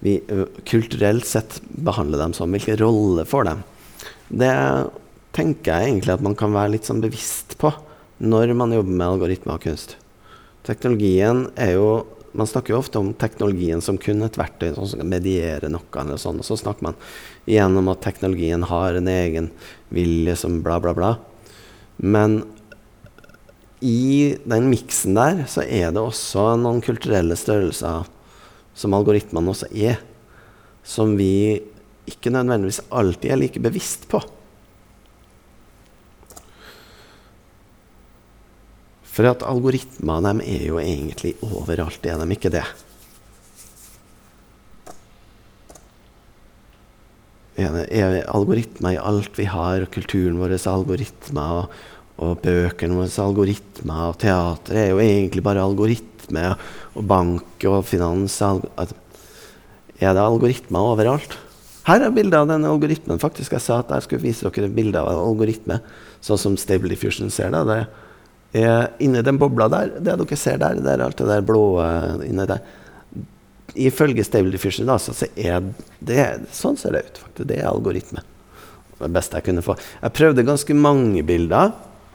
vi 0.00 0.16
uh, 0.32 0.46
kulturelt 0.64 1.28
sett 1.28 1.60
behandler 1.68 2.24
dem 2.24 2.32
som? 2.32 2.56
Hvilken 2.56 2.80
rolle 2.80 3.26
får 3.28 3.50
dem? 3.50 3.60
Det 4.32 4.54
tenker 5.36 5.74
jeg 5.74 5.90
egentlig 5.90 6.16
at 6.16 6.24
man 6.24 6.38
kan 6.40 6.56
være 6.56 6.72
litt 6.74 6.88
sånn 6.88 7.04
bevisst 7.04 7.58
på 7.60 7.70
når 8.22 8.54
man 8.56 8.72
jobber 8.72 8.96
med 8.96 9.08
algoritmer 9.10 9.58
og 9.58 9.66
kunst. 9.66 9.96
Teknologien 10.66 11.48
er 11.58 11.74
jo 11.76 11.86
Man 12.32 12.48
snakker 12.48 12.72
jo 12.72 12.80
ofte 12.80 13.00
om 13.00 13.12
teknologien 13.18 13.82
som 13.84 13.98
kun 14.00 14.24
et 14.24 14.38
verktøy 14.40 14.70
som 14.74 14.88
skal 14.88 15.08
mediere 15.08 15.68
noe. 15.68 15.84
eller 16.00 16.16
sånn, 16.16 16.38
Og 16.40 16.44
så 16.44 16.56
snakker 16.56 16.82
man 16.82 16.96
igjen 17.46 17.76
at 17.88 18.00
teknologien 18.00 18.62
har 18.62 18.94
en 18.94 19.08
egen 19.08 19.50
vilje 19.90 20.36
som 20.36 20.62
bla, 20.62 20.80
bla, 20.80 20.94
bla. 20.94 21.16
Men 21.98 22.42
i 23.82 24.38
den 24.44 24.70
miksen 24.70 25.14
der 25.14 25.44
så 25.50 25.62
er 25.66 25.90
det 25.92 26.00
også 26.00 26.56
noen 26.56 26.80
kulturelle 26.80 27.36
størrelser 27.36 28.06
som 28.74 28.94
algoritmene 28.94 29.52
også 29.52 29.68
er, 29.74 29.98
som 30.82 31.16
vi 31.18 31.60
ikke 32.08 32.32
nødvendigvis 32.32 32.80
alltid 32.90 33.30
er 33.30 33.40
like 33.42 33.60
bevisst 33.62 34.08
på. 34.08 34.22
For 39.12 39.28
at 39.28 39.44
algoritmer 39.44 40.24
de 40.24 40.46
er 40.48 40.64
jo 40.70 40.78
egentlig 40.80 41.34
overalt, 41.44 42.06
er 42.08 42.20
de 42.22 42.32
ikke 42.32 42.52
det? 42.52 42.64
Er, 47.60 47.76
er 47.92 48.22
algoritmer 48.32 48.94
i 48.94 49.00
alt 49.00 49.36
vi 49.36 49.44
har, 49.52 49.84
og 49.84 49.92
kulturen 49.92 50.38
vår 50.40 50.54
er 50.56 50.68
algoritmer, 50.72 51.58
og, 51.60 51.82
og 52.24 52.40
bøkene 52.40 52.96
våre 52.96 53.10
er 53.10 53.26
algoritmer, 53.26 54.00
og 54.08 54.18
teater 54.22 54.80
er 54.80 54.90
jo 54.94 55.02
egentlig 55.04 55.44
bare 55.44 55.60
algoritmer, 55.60 56.56
og 56.96 57.04
bank 57.04 57.66
og 57.68 57.82
finans 57.84 58.38
Er 58.40 60.14
det 60.16 60.22
algoritmer 60.22 60.94
overalt? 60.94 61.36
Her 61.84 62.06
er 62.06 62.14
bilde 62.14 62.38
av 62.38 62.48
den 62.48 62.64
algoritmen. 62.64 63.18
faktisk. 63.18 63.52
Jeg 63.52 63.60
sa 63.60 63.80
at 63.80 63.90
jeg 63.90 64.02
skulle 64.06 64.22
vise 64.22 64.48
dere 64.48 64.70
et 64.70 64.74
bilde 64.74 64.98
av 64.98 65.10
en 65.10 65.20
algoritme, 65.20 65.80
sånn 66.22 66.38
som 66.38 66.56
Stable 66.56 66.88
Diffusion 66.88 67.28
ser 67.28 67.50
det. 67.50 67.66
det 67.66 67.84
inni 68.52 69.22
den 69.24 69.38
bobla 69.40 69.68
der, 69.72 69.94
det 69.98 70.16
dere 70.20 70.36
ser 70.36 70.58
der, 70.60 70.80
det 70.82 70.92
er 70.92 71.04
alt 71.06 71.20
det 71.20 71.28
der 71.30 71.44
blå 71.46 71.62
uh, 71.80 72.20
inni 72.26 72.44
der. 72.48 72.60
Ifølge 73.80 74.24
Stable 74.26 74.52
Diffusion 74.52 74.90
da, 74.90 74.98
så 75.00 75.14
er 75.32 75.62
det 76.04 76.26
Sånn 76.52 76.76
ser 76.76 76.92
det 76.92 77.06
ut. 77.06 77.22
faktisk. 77.22 77.48
Det 77.48 77.62
er 77.62 77.70
algoritme. 77.70 78.20
Det 78.98 79.08
beste 79.10 79.38
jeg 79.38 79.48
kunne 79.48 79.64
få. 79.64 79.76
Jeg 80.02 80.14
prøvde 80.18 80.44
ganske 80.46 80.76
mange 80.76 81.24
bilder. 81.26 81.72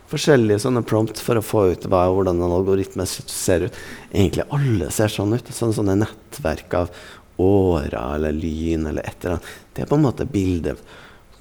Forskjellige 0.07 0.61
sånne 0.63 0.85
prompt 0.87 1.19
for 1.19 1.39
å 1.39 1.43
få 1.43 1.65
ut 1.73 1.87
hva, 1.89 2.05
hvordan 2.13 2.37
en 2.39 2.53
algoritme 2.59 3.03
ser 3.09 3.65
ut. 3.67 3.79
Egentlig 4.13 4.45
alle 4.55 4.91
ser 4.93 5.11
sånn 5.11 5.33
ut. 5.35 5.49
Sånne, 5.51 5.75
sånne 5.75 5.97
nettverk 6.05 6.77
av 6.79 6.93
årer 7.41 7.97
eller 8.15 8.37
lyn 8.37 8.87
eller 8.87 9.03
et 9.03 9.17
eller 9.25 9.37
annet. 9.37 9.51
Det 9.73 9.83
er 9.83 9.89
på 9.89 9.97
en 9.97 10.05
måte 10.05 10.29
bildet 10.29 10.79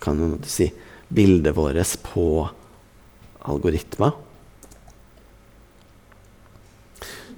kan 0.03 0.19
man 0.19 0.41
si, 0.45 0.71
bildet 1.09 1.55
vårt 1.57 1.95
på 2.09 2.27
algoritmer. 3.47 4.17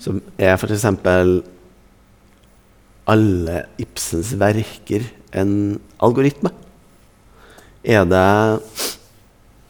Så 0.08 0.16
er 0.40 0.54
f.eks. 0.56 0.86
alle 3.12 3.62
Ibsens 3.84 4.32
verker 4.40 5.04
en 5.36 5.52
algoritme? 6.00 6.54
Er 7.84 8.08
det 8.08 8.28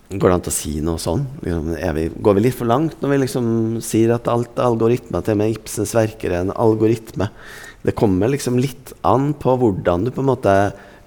Går 0.09 0.31
det 0.31 0.37
an 0.39 0.47
å 0.49 0.53
si 0.55 0.79
noe 0.81 0.97
sånn? 0.97 1.27
Vi, 1.43 2.07
går 2.17 2.37
vi 2.39 2.43
litt 2.47 2.57
for 2.57 2.71
langt 2.71 3.03
når 3.03 3.11
vi 3.11 3.19
liksom 3.27 3.49
sier 3.85 4.15
at 4.15 4.31
alt 4.33 4.55
er 4.57 4.65
algoritme? 4.71 5.21
Til 5.21 5.35
og 5.35 5.41
med 5.43 5.53
Ibsens 5.53 5.93
verker 5.93 6.33
er 6.33 6.47
en 6.47 6.55
algoritme 6.55 7.29
det 7.83 7.95
kommer 7.95 8.29
liksom 8.29 8.59
litt 8.59 8.93
an 9.07 9.33
på 9.39 9.55
hvordan 9.61 10.05
du 10.07 10.11
på 10.13 10.23
en 10.25 10.33
måte 10.33 10.55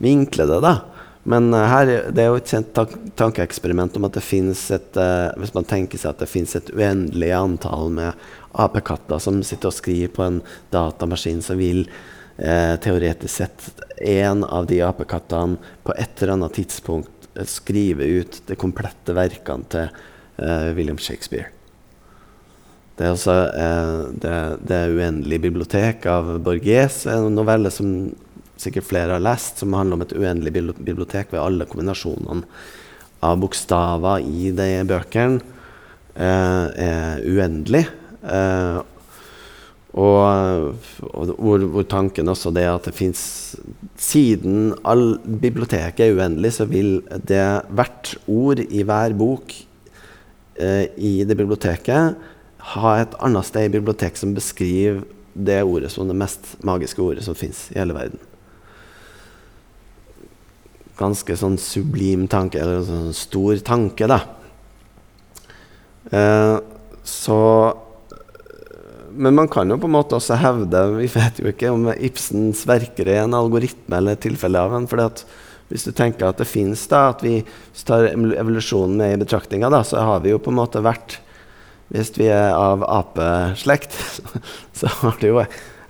vinkler 0.02 0.48
det. 0.50 0.62
da. 0.64 0.76
Men 1.24 1.52
uh, 1.54 1.68
her, 1.70 1.90
det 2.10 2.24
er 2.24 2.32
jo 2.32 2.40
et 2.40 2.50
kjent 2.50 2.72
tank 2.74 2.96
tankeeksperiment 3.20 3.98
om 4.00 4.08
at 4.08 4.16
det 4.18 4.24
finnes 4.26 4.62
et 4.74 4.98
uh, 4.98 5.30
Hvis 5.38 5.54
man 5.54 5.68
tenker 5.70 6.00
seg 6.02 6.16
at 6.16 6.24
det 6.24 6.32
finnes 6.32 6.56
et 6.58 6.72
uendelig 6.74 7.30
antall 7.38 7.92
med 7.94 8.32
apekatter 8.54 9.22
som 9.24 9.42
sitter 9.46 9.72
og 9.72 9.78
skriver 9.78 10.12
på 10.16 10.26
en 10.26 10.42
datamaskin, 10.74 11.42
så 11.44 11.56
vil 11.60 11.86
eh, 12.38 12.76
teoretisk 12.84 13.34
sett 13.34 13.70
en 14.02 14.44
av 14.46 14.68
de 14.72 14.82
apekattene 14.86 15.60
på 15.86 15.96
et 15.96 16.22
eller 16.22 16.38
annet 16.38 16.58
tidspunkt 16.60 17.32
skrive 17.48 18.04
ut 18.04 18.42
de 18.50 18.58
komplette 18.60 19.14
verkene 19.16 19.68
til 19.72 20.08
William 20.76 20.98
Shakespeare. 21.00 21.48
Det 22.98 23.06
er 23.06 23.14
altså 23.14 23.36
det, 24.20 24.34
det 24.68 24.80
uendelige 24.92 25.44
bibliotek 25.46 26.08
av 26.10 26.34
Borges, 26.44 27.06
en 27.08 27.30
novelle 27.38 27.72
som 27.72 28.10
sikkert 28.62 28.88
flere 28.90 29.16
har 29.16 29.24
lest, 29.24 29.62
som 29.62 29.74
handler 29.78 29.98
om 29.98 30.06
et 30.06 30.16
uendelig 30.16 30.54
bibliotek 30.82 31.32
ved 31.34 31.42
alle 31.42 31.68
kombinasjonene 31.70 32.46
av 33.22 33.40
bokstaver 33.42 34.26
i 34.26 34.52
de 34.58 34.70
bøkene, 34.90 35.42
eh, 36.16 36.66
er 36.86 37.26
uendelig. 37.26 37.86
Eh, 38.22 38.80
og, 39.92 40.76
og 41.12 41.32
hvor, 41.36 41.66
hvor, 41.74 41.84
tanken 41.90 42.32
også 42.32 42.54
det 42.56 42.64
at 42.64 42.86
det 42.88 42.94
fins 42.96 43.22
Siden 44.00 44.72
all 44.88 45.18
biblioteket 45.20 46.06
er 46.06 46.16
uendelig, 46.16 46.54
så 46.56 46.66
vil 46.70 47.02
det 47.28 47.44
hvert 47.70 48.14
ord 48.32 48.62
i 48.64 48.86
hver 48.88 49.14
bok 49.20 49.54
eh, 50.56 50.88
i 50.96 51.12
det 51.28 51.38
biblioteket 51.38 52.16
ha 52.72 52.96
et 53.02 53.20
annet 53.20 53.46
sted 53.46 53.68
i 53.68 53.76
biblioteket 53.76 54.24
som 54.24 54.34
beskriver 54.38 55.04
det 55.36 55.62
ordet 55.64 55.92
som 55.94 56.08
det 56.10 56.18
mest 56.18 56.56
magiske 56.66 57.04
ordet 57.04 57.28
som 57.28 57.38
fins 57.38 57.68
i 57.74 57.80
hele 57.82 57.98
verden 57.98 58.22
ganske 61.02 61.38
sånn 61.38 61.58
sublim 61.62 62.28
tanke, 62.32 62.62
eller 62.62 62.82
en 62.82 62.88
sånn 62.90 63.16
stor 63.18 63.62
tanke, 63.66 64.10
da. 64.10 64.20
Eh, 66.12 66.58
så 67.08 67.40
Men 69.14 69.36
man 69.36 69.50
kan 69.52 69.70
jo 69.70 69.78
på 69.82 69.90
en 69.90 69.96
måte 69.96 70.16
også 70.18 70.38
hevde 70.40 70.82
Vi 70.96 71.08
vet 71.12 71.40
jo 71.42 71.50
ikke 71.52 71.72
om 71.74 71.90
Ibsens 71.94 72.64
verker 72.70 73.10
er 73.10 73.24
en 73.26 73.38
algoritme 73.38 74.00
eller 74.00 74.20
tilfelle 74.22 74.60
av 74.60 74.76
en. 74.78 74.88
at 75.00 75.26
hvis 75.72 75.86
du 75.88 75.94
tenker 75.96 76.28
at 76.28 76.40
det 76.42 76.50
fins, 76.52 76.84
at 76.92 77.22
vi 77.24 77.46
tar 77.88 78.10
evolusjonen 78.12 78.98
med 78.98 79.14
i 79.14 79.20
betraktninga, 79.22 79.72
så 79.88 80.04
har 80.04 80.20
vi 80.20 80.34
jo 80.34 80.40
på 80.40 80.52
en 80.52 80.60
måte 80.60 80.84
vært 80.84 81.20
Hvis 81.92 82.14
vi 82.16 82.30
er 82.32 82.54
av 82.56 82.84
apeslekt, 82.88 83.92
så 84.80 84.88
har 85.02 85.18
det 85.20 85.28
jo 85.28 85.42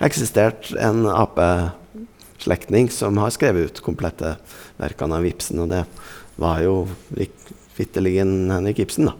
eksistert 0.01 0.72
en 0.82 1.05
apeslektning 1.05 2.89
som 2.89 3.19
har 3.22 3.30
skrevet 3.30 3.69
ut 3.69 3.84
komplette 3.86 4.36
verkene 4.82 5.19
av 5.19 5.28
Ibsen. 5.30 5.61
Og 5.61 5.69
det 5.69 5.84
var 6.41 6.63
jo 6.65 6.88
vitterlig 7.78 8.15
Henrik 8.24 8.82
Ibsen, 8.82 9.11
da. 9.11 9.13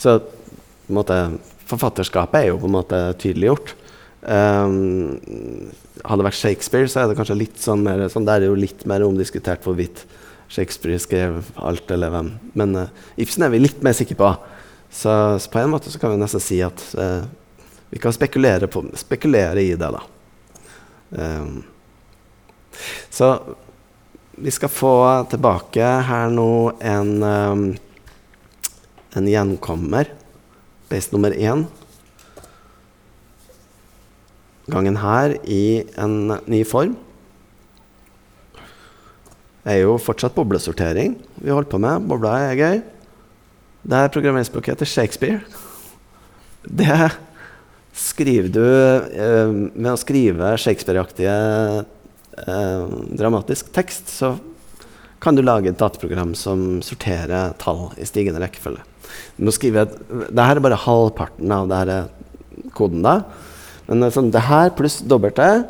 Så 0.00 0.16
måte, 0.88 1.18
forfatterskapet 1.70 2.40
er 2.40 2.50
jo 2.50 2.60
på 2.62 2.68
en 2.68 2.76
måte 2.76 3.00
tydeliggjort. 3.22 3.74
Um, 4.24 5.20
hadde 6.00 6.22
det 6.22 6.28
vært 6.30 6.40
Shakespeare, 6.40 6.88
så 6.88 7.02
er 7.02 7.10
det 7.10 7.18
kanskje 7.18 7.36
litt 7.36 7.60
sånn 7.60 7.82
mer 7.84 8.06
sånn, 8.08 8.24
Der 8.24 8.40
er 8.40 8.48
jo 8.48 8.56
litt 8.56 8.86
mer 8.88 9.04
omdiskutert 9.04 9.64
hvorvidt 9.66 10.06
Shakespeare 10.48 11.00
skrev 11.02 11.50
alt, 11.56 11.90
eller 11.92 12.12
hvem. 12.12 12.32
Men 12.56 12.76
uh, 12.78 13.04
Ibsen 13.20 13.44
er 13.44 13.52
vi 13.52 13.62
litt 13.64 13.84
mer 13.84 13.96
sikre 13.96 14.18
på. 14.20 14.32
Så, 14.88 15.10
så, 15.42 15.50
på 15.50 15.60
en 15.60 15.72
måte 15.72 15.90
så 15.90 16.00
kan 16.00 16.14
vi 16.14 16.20
nesten 16.22 16.42
si 16.42 16.60
at 16.64 16.82
uh, 16.96 17.24
vi 17.90 18.00
kan 18.02 18.14
spekulere, 18.14 18.68
på, 18.70 18.84
spekulere, 18.98 19.62
i 19.62 19.74
det, 19.78 19.90
da. 19.90 20.02
Um, 21.14 21.62
så 23.10 23.36
vi 24.34 24.50
skal 24.50 24.72
få 24.72 24.94
tilbake 25.30 25.86
her 26.08 26.32
nå 26.34 26.74
en, 26.82 27.12
um, 27.22 27.64
en 29.14 29.28
gjenkommer, 29.30 30.10
base 30.94 31.10
nummer 31.14 31.34
én. 31.34 31.66
Gangen 34.70 34.96
her 35.02 35.34
i 35.44 35.84
en 36.00 36.38
ny 36.48 36.62
form. 36.64 36.94
Det 39.64 39.74
er 39.74 39.82
jo 39.82 39.96
fortsatt 40.00 40.36
boblesortering 40.36 41.16
vi 41.40 41.52
holder 41.52 41.70
på 41.72 41.80
med. 41.82 42.06
Bobla 42.08 42.36
er 42.50 42.60
gøy. 42.60 42.80
Det 43.84 44.00
er 44.00 44.12
programmeringsspråket 44.12 44.80
til 44.80 44.88
Shakespeare. 44.88 45.40
Det 46.64 47.10
skriver 47.94 48.48
du 48.52 48.64
eh, 48.64 49.52
med 49.52 49.90
å 49.92 50.00
skrive 50.00 50.54
Shakespeare-aktige 50.60 51.34
eh, 52.44 52.94
dramatisk 53.20 53.68
tekst, 53.76 54.08
så 54.16 54.34
kan 55.22 55.36
du 55.36 55.42
lage 55.44 55.70
et 55.70 55.78
dataprogram 55.80 56.34
som 56.38 56.82
sorterer 56.84 57.54
tall 57.60 57.88
i 58.00 58.06
stigende 58.08 58.42
rekkefølge. 58.42 58.82
Du 59.36 59.46
må 59.46 59.54
skrive 59.54 59.84
et, 59.84 59.94
Dette 60.10 60.48
er 60.50 60.62
bare 60.64 60.80
halvparten 60.84 61.52
av 61.54 61.70
denne 61.70 61.98
koden. 62.74 63.02
da. 63.04 63.22
Men 63.86 64.10
sånn, 64.10 64.32
det 64.32 64.46
her 64.48 64.72
pluss 64.76 65.00
dobbelt 65.04 65.36
det, 65.36 65.66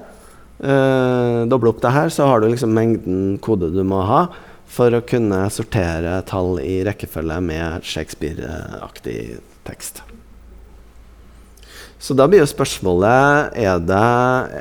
eh, 0.62 1.44
doble 1.50 1.72
opp 1.72 1.82
det 1.82 1.94
her, 1.94 2.08
så 2.08 2.26
har 2.30 2.40
du 2.40 2.48
liksom 2.48 2.74
mengden 2.74 3.38
kode 3.42 3.72
du 3.74 3.82
må 3.82 4.04
ha 4.06 4.28
for 4.66 4.90
å 4.90 5.04
kunne 5.06 5.44
sortere 5.54 6.22
tall 6.26 6.58
i 6.62 6.82
rekkefølge 6.86 7.38
med 7.44 7.86
Shakespeare-aktig 7.86 9.38
tekst. 9.66 10.02
Så 12.04 12.12
da 12.16 12.26
blir 12.28 12.42
jo 12.42 12.48
spørsmålet 12.50 13.54
er 13.56 13.78
det 13.80 14.00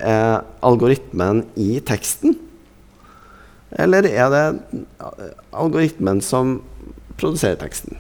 er 0.07 0.43
algoritmen 0.63 1.43
i 1.59 1.81
teksten. 1.83 2.37
Eller 3.79 4.05
er 4.05 4.29
det 4.33 4.43
algoritmen 5.53 6.21
som 6.21 6.59
produserer 7.17 7.57
teksten? 7.61 7.97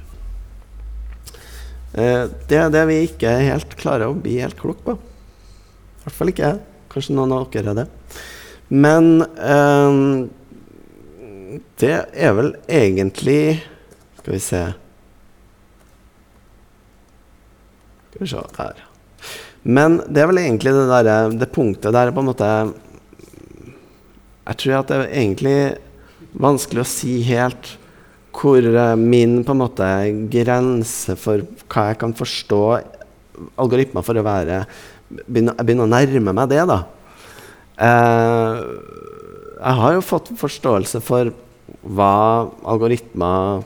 Eh, 1.93 2.29
det 2.49 2.59
er 2.59 2.71
det 2.73 2.83
vi 2.89 3.01
ikke 3.07 3.31
helt 3.45 3.75
klare 3.79 4.09
å 4.09 4.17
bli 4.17 4.39
helt 4.41 4.57
klok 4.59 4.83
på. 4.85 4.95
I 4.97 6.05
hvert 6.05 6.17
fall 6.17 6.33
ikke 6.33 6.47
jeg. 6.47 6.61
Kanskje 6.93 7.17
noen 7.17 7.33
av 7.33 7.49
dere 7.53 7.73
er 7.73 7.83
det. 7.83 7.87
Men 8.73 9.21
øh, 9.21 9.99
det 11.81 11.97
er 12.13 12.31
vel 12.33 12.53
egentlig 12.71 13.61
Skal 14.17 14.33
vi 14.33 14.39
se 14.41 14.61
Skal 18.07 18.23
vi 18.23 18.29
se 18.31 18.43
her. 18.57 18.81
Men 19.63 19.99
det 20.07 20.23
er 20.23 20.29
vel 20.31 20.41
egentlig 20.41 20.73
det, 20.75 20.87
der, 20.91 21.35
det 21.37 21.51
punktet 21.53 21.93
der 21.95 22.11
på 22.13 22.23
en 22.23 22.29
måte 22.29 22.49
Jeg 24.43 24.59
tror 24.59 24.79
at 24.79 24.91
det 24.91 24.97
er 24.99 25.13
egentlig 25.21 25.57
vanskelig 26.33 26.83
å 26.83 26.89
si 26.89 27.19
helt 27.27 27.75
hvor 28.33 28.65
eh, 28.65 28.95
min 28.97 29.43
på 29.45 29.53
en 29.53 29.61
måte 29.61 29.87
grense 30.33 31.15
for 31.19 31.45
hva 31.69 31.89
jeg 31.91 31.99
kan 32.01 32.15
forstå 32.17 32.63
algoritmer 33.61 34.05
for 34.05 34.17
å 34.17 34.25
være 34.25 34.63
Jeg 35.13 35.27
begynner 35.29 35.85
å 35.85 35.89
nærme 35.89 36.33
meg 36.33 36.49
det, 36.49 36.63
da. 36.69 36.79
Eh, 37.77 38.63
jeg 39.63 39.79
har 39.79 39.93
jo 39.95 40.03
fått 40.05 40.33
forståelse 40.39 41.01
for 41.05 41.31
hva 41.83 42.49
algoritmer 42.67 43.63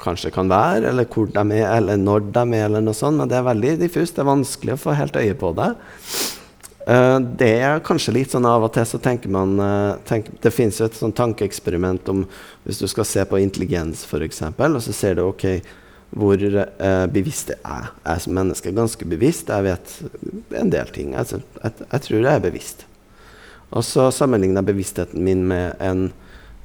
kanskje 0.00 0.32
kan 0.32 0.48
være, 0.48 0.88
eller 0.88 1.06
hvor 1.12 1.28
de 1.28 1.44
er, 1.58 1.68
eller 1.76 2.00
når 2.00 2.30
de 2.32 2.44
er, 2.56 2.64
eller 2.66 2.84
noe 2.84 2.96
sånt. 2.96 3.20
Men 3.20 3.28
det 3.30 3.36
er 3.38 3.46
veldig 3.46 3.74
diffust. 3.82 4.16
Det 4.16 4.24
er 4.24 4.30
vanskelig 4.30 4.74
å 4.74 4.80
få 4.80 4.96
helt 4.96 5.18
øye 5.20 5.36
på 5.38 5.52
det. 5.58 5.70
Uh, 6.84 7.16
det 7.40 7.52
er 7.64 7.84
kanskje 7.84 8.12
litt 8.12 8.34
sånn 8.34 8.44
av 8.48 8.66
og 8.66 8.74
til 8.74 8.84
så 8.84 8.98
tenker 9.00 9.32
man 9.32 9.54
uh, 9.56 9.96
tenk, 10.04 10.26
Det 10.44 10.50
fins 10.52 10.82
jo 10.82 10.84
et 10.84 10.98
sånn 10.98 11.14
tankeeksperiment 11.16 12.10
om 12.12 12.26
hvis 12.66 12.82
du 12.82 12.84
skal 12.92 13.08
se 13.08 13.24
på 13.24 13.40
intelligens, 13.40 14.02
f.eks., 14.04 14.42
og 14.52 14.82
så 14.84 14.92
ser 14.92 15.16
du 15.16 15.24
ok, 15.24 15.46
hvor 16.14 16.44
uh, 16.44 17.06
bevisst 17.10 17.54
jeg 17.54 17.62
er. 17.64 17.88
Jeg 18.04 18.26
som 18.26 18.36
menneske 18.36 18.68
er 18.70 18.76
ganske 18.76 19.08
bevisst. 19.08 19.48
Jeg 19.48 19.64
vet 19.66 19.94
en 20.60 20.74
del 20.74 20.92
ting. 20.94 21.16
Altså, 21.18 21.40
jeg, 21.62 21.88
jeg, 21.88 22.04
tror 22.08 22.20
jeg 22.20 22.32
er 22.34 22.44
bevisst. 22.44 22.84
Og 23.74 23.82
så 23.82 24.10
sammenligner 24.14 24.60
jeg 24.60 24.70
bevisstheten 24.74 25.24
min 25.24 25.48
med 25.48 25.80
en 25.82 26.12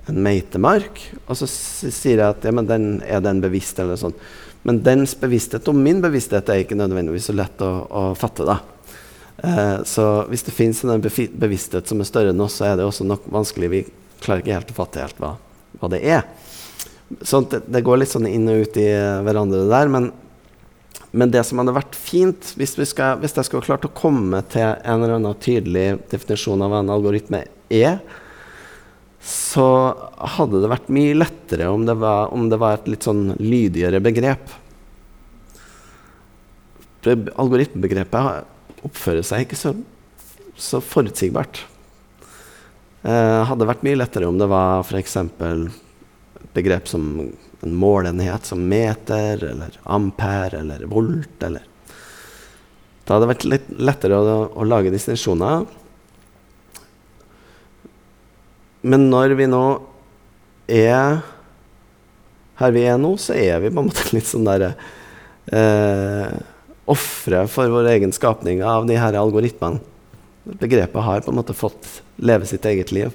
en 0.10 0.22
meitemark. 0.26 1.02
Og 1.28 1.38
så 1.40 1.48
sier 1.50 2.20
jeg 2.20 2.26
at 2.26 2.46
ja, 2.46 2.54
men 2.56 2.68
den, 2.70 2.88
er 3.06 3.24
den 3.24 3.42
bevisst, 3.44 3.80
eller 3.82 4.00
sånn. 4.00 4.16
Men 4.68 4.82
dens 4.84 5.16
bevissthet 5.20 5.68
og 5.72 5.78
min 5.78 6.02
bevissthet 6.04 6.50
er 6.52 6.64
ikke 6.64 6.78
nødvendigvis 6.80 7.30
så 7.30 7.36
lett 7.38 7.62
å, 7.64 7.72
å 7.88 8.04
fatte. 8.20 8.48
da. 8.48 8.60
Eh, 9.44 9.84
så 9.84 10.06
hvis 10.30 10.44
det 10.44 10.56
fins 10.56 10.84
en 10.84 11.02
bevissthet 11.02 11.88
som 11.88 12.02
er 12.02 12.08
større 12.08 12.34
enn 12.34 12.44
oss, 12.44 12.60
så 12.60 12.70
er 12.70 12.80
det 12.80 12.88
også 12.88 13.08
nok 13.08 13.28
vanskelig. 13.32 13.72
Vi 13.72 13.84
klarer 14.24 14.44
ikke 14.44 14.58
helt 14.58 14.74
å 14.74 14.80
fatte 14.82 15.04
helt 15.04 15.22
hva, 15.22 15.36
hva 15.80 15.92
det 15.94 16.02
er. 16.04 16.26
Så 17.22 17.42
det, 17.50 17.64
det, 17.72 17.84
går 17.86 18.02
litt 18.02 18.12
sånn 18.12 18.28
inn 18.30 18.50
og 18.52 18.66
ut 18.66 18.80
i 18.80 18.90
hverandre 19.26 19.66
der. 19.72 19.92
Men, 19.92 20.12
men 21.12 21.34
det 21.34 21.46
som 21.48 21.62
hadde 21.62 21.78
vært 21.78 21.98
fint, 21.98 22.54
hvis, 22.60 22.76
skal, 22.92 23.20
hvis 23.24 23.38
jeg 23.38 23.48
skulle 23.48 23.66
klart 23.66 23.88
å 23.88 23.94
komme 23.96 24.44
til 24.52 24.68
en 24.68 25.00
eller 25.00 25.18
annen 25.18 25.40
tydelig 25.42 25.88
definisjon 26.12 26.66
av 26.66 26.74
hva 26.74 26.84
en 26.84 26.94
algoritme 26.94 27.46
er, 27.74 28.02
så 29.20 29.68
hadde 30.38 30.62
det 30.64 30.70
vært 30.72 30.92
mye 30.96 31.18
lettere 31.18 31.68
om 31.72 31.84
det 31.88 31.98
var, 32.00 32.32
om 32.36 32.48
det 32.52 32.60
var 32.62 32.78
et 32.78 32.88
litt 32.92 33.04
sånn 33.08 33.34
lydigere 33.40 34.00
begrep. 34.04 34.54
Algoritmebegrepet 37.10 38.56
oppfører 38.86 39.26
seg 39.26 39.46
ikke 39.46 39.60
så, 39.60 39.74
så 40.60 40.82
forutsigbart. 40.84 41.62
Eh, 43.02 43.42
hadde 43.48 43.68
vært 43.70 43.86
mye 43.88 44.00
lettere 44.00 44.28
om 44.28 44.40
det 44.40 44.50
var 44.52 44.84
f.eks. 44.84 45.18
begrep 46.56 46.90
som 46.92 47.06
en 47.60 47.76
målenhet 47.76 48.48
som 48.48 48.62
meter 48.68 49.44
eller 49.52 49.80
ampere 49.84 50.62
eller 50.62 50.86
volt 50.88 51.44
eller 51.44 51.66
Da 53.04 53.16
hadde 53.16 53.26
det 53.26 53.32
vært 53.34 53.48
litt 53.50 53.70
lettere 53.80 54.20
å, 54.20 54.34
å 54.54 54.66
lage 54.68 54.92
distinksjoner. 54.94 55.64
Men 58.86 59.08
når 59.10 59.34
vi 59.40 59.48
nå 59.50 59.64
er 60.70 61.24
her 62.60 62.76
vi 62.76 62.84
er 62.86 63.00
nå, 63.00 63.16
så 63.18 63.34
er 63.34 63.62
vi 63.64 63.72
på 63.72 63.82
en 63.82 63.90
måte 63.90 64.10
litt 64.16 64.28
sånn 64.30 64.48
derre 64.48 64.74
eh, 65.56 66.40
Ofre 66.90 67.44
for 67.52 67.70
vår 67.70 67.92
egen 67.94 68.14
skapning 68.16 68.64
av 68.66 68.88
de 68.90 68.98
her 68.98 69.18
algoritmene. 69.20 69.82
Begrepet 70.50 71.06
har 71.06 71.22
på 71.22 71.30
en 71.30 71.38
måte 71.38 71.54
fått 71.54 72.00
leve 72.18 72.48
sitt 72.50 72.66
eget 72.66 72.94
liv 72.96 73.14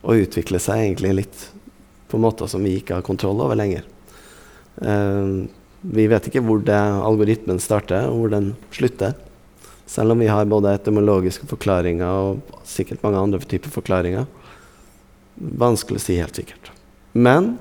og 0.00 0.22
utvikle 0.22 0.60
seg 0.62 0.84
egentlig 0.84 1.14
litt 1.18 1.46
på 2.10 2.20
måter 2.22 2.46
som 2.50 2.62
vi 2.64 2.76
ikke 2.78 3.00
har 3.00 3.06
kontroll 3.06 3.40
over 3.42 3.58
lenger. 3.58 3.82
Uh, 4.78 5.48
vi 5.80 6.06
vet 6.10 6.28
ikke 6.28 6.42
hvor 6.44 6.60
det 6.62 6.76
algoritmen 6.76 7.60
starter, 7.62 8.06
og 8.10 8.20
hvor 8.20 8.32
den 8.34 8.52
slutter. 8.74 9.16
Selv 9.90 10.14
om 10.14 10.20
vi 10.22 10.28
har 10.30 10.46
både 10.46 10.74
etymologiske 10.76 11.48
forklaringer 11.50 12.06
og 12.06 12.60
sikkert 12.68 13.02
mange 13.02 13.22
andre 13.24 13.40
typer 13.42 13.72
forklaringer. 13.74 14.28
Vanskelig 15.40 15.98
å 15.98 16.04
si 16.04 16.18
helt 16.20 16.36
sikkert. 16.36 16.70
Men 17.16 17.56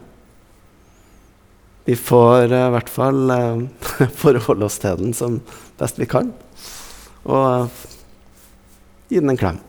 vi 1.88 1.96
får 1.96 2.52
uh, 2.52 2.68
i 2.68 2.74
hvert 2.76 2.92
fall 2.92 3.34
uh, 3.34 3.64
forholde 4.24 4.68
oss 4.68 4.80
til 4.84 5.00
den 5.00 5.16
som 5.18 5.40
best 5.80 6.00
vi 6.02 6.10
kan. 6.10 6.34
Og 7.26 7.70
gi 9.10 9.20
den 9.20 9.34
en 9.34 9.40
klem. 9.40 9.62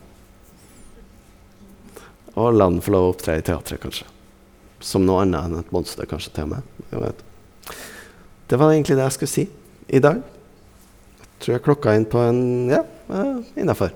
Og 2.35 2.55
la 2.55 2.69
den 2.71 2.81
få 2.83 2.95
lov 2.95 3.09
å 3.09 3.13
opptre 3.15 3.37
i 3.39 3.45
teatret, 3.45 3.81
kanskje 3.83 4.07
som 4.81 5.05
noe 5.05 5.23
annet 5.23 5.45
enn 5.45 5.59
et 5.61 5.73
monster, 5.73 6.07
kanskje 6.09 6.33
til 6.35 6.49
og 6.49 6.55
med. 7.05 7.25
Det 8.49 8.59
var 8.59 8.73
egentlig 8.73 8.97
det 8.97 9.07
jeg 9.07 9.17
skulle 9.17 9.33
si 9.35 9.47
i 9.87 10.01
dag. 10.03 10.21
Jeg 11.21 11.45
tror 11.45 11.55
jeg 11.55 11.65
klokka 11.65 11.95
inn 11.97 12.07
på 12.09 12.21
en 12.21 12.41
ja, 12.71 12.81
innafor. 13.55 13.93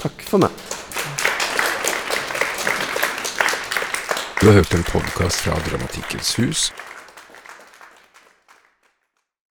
Takk 0.00 0.24
for 0.26 0.42
meg. 0.42 0.81
Du 4.42 4.48
har 4.48 4.54
hørt 4.54 4.74
en 4.74 4.82
podkast 4.82 5.36
fra 5.36 5.58
Dramatikkens 5.70 6.38
hus. 6.38 6.72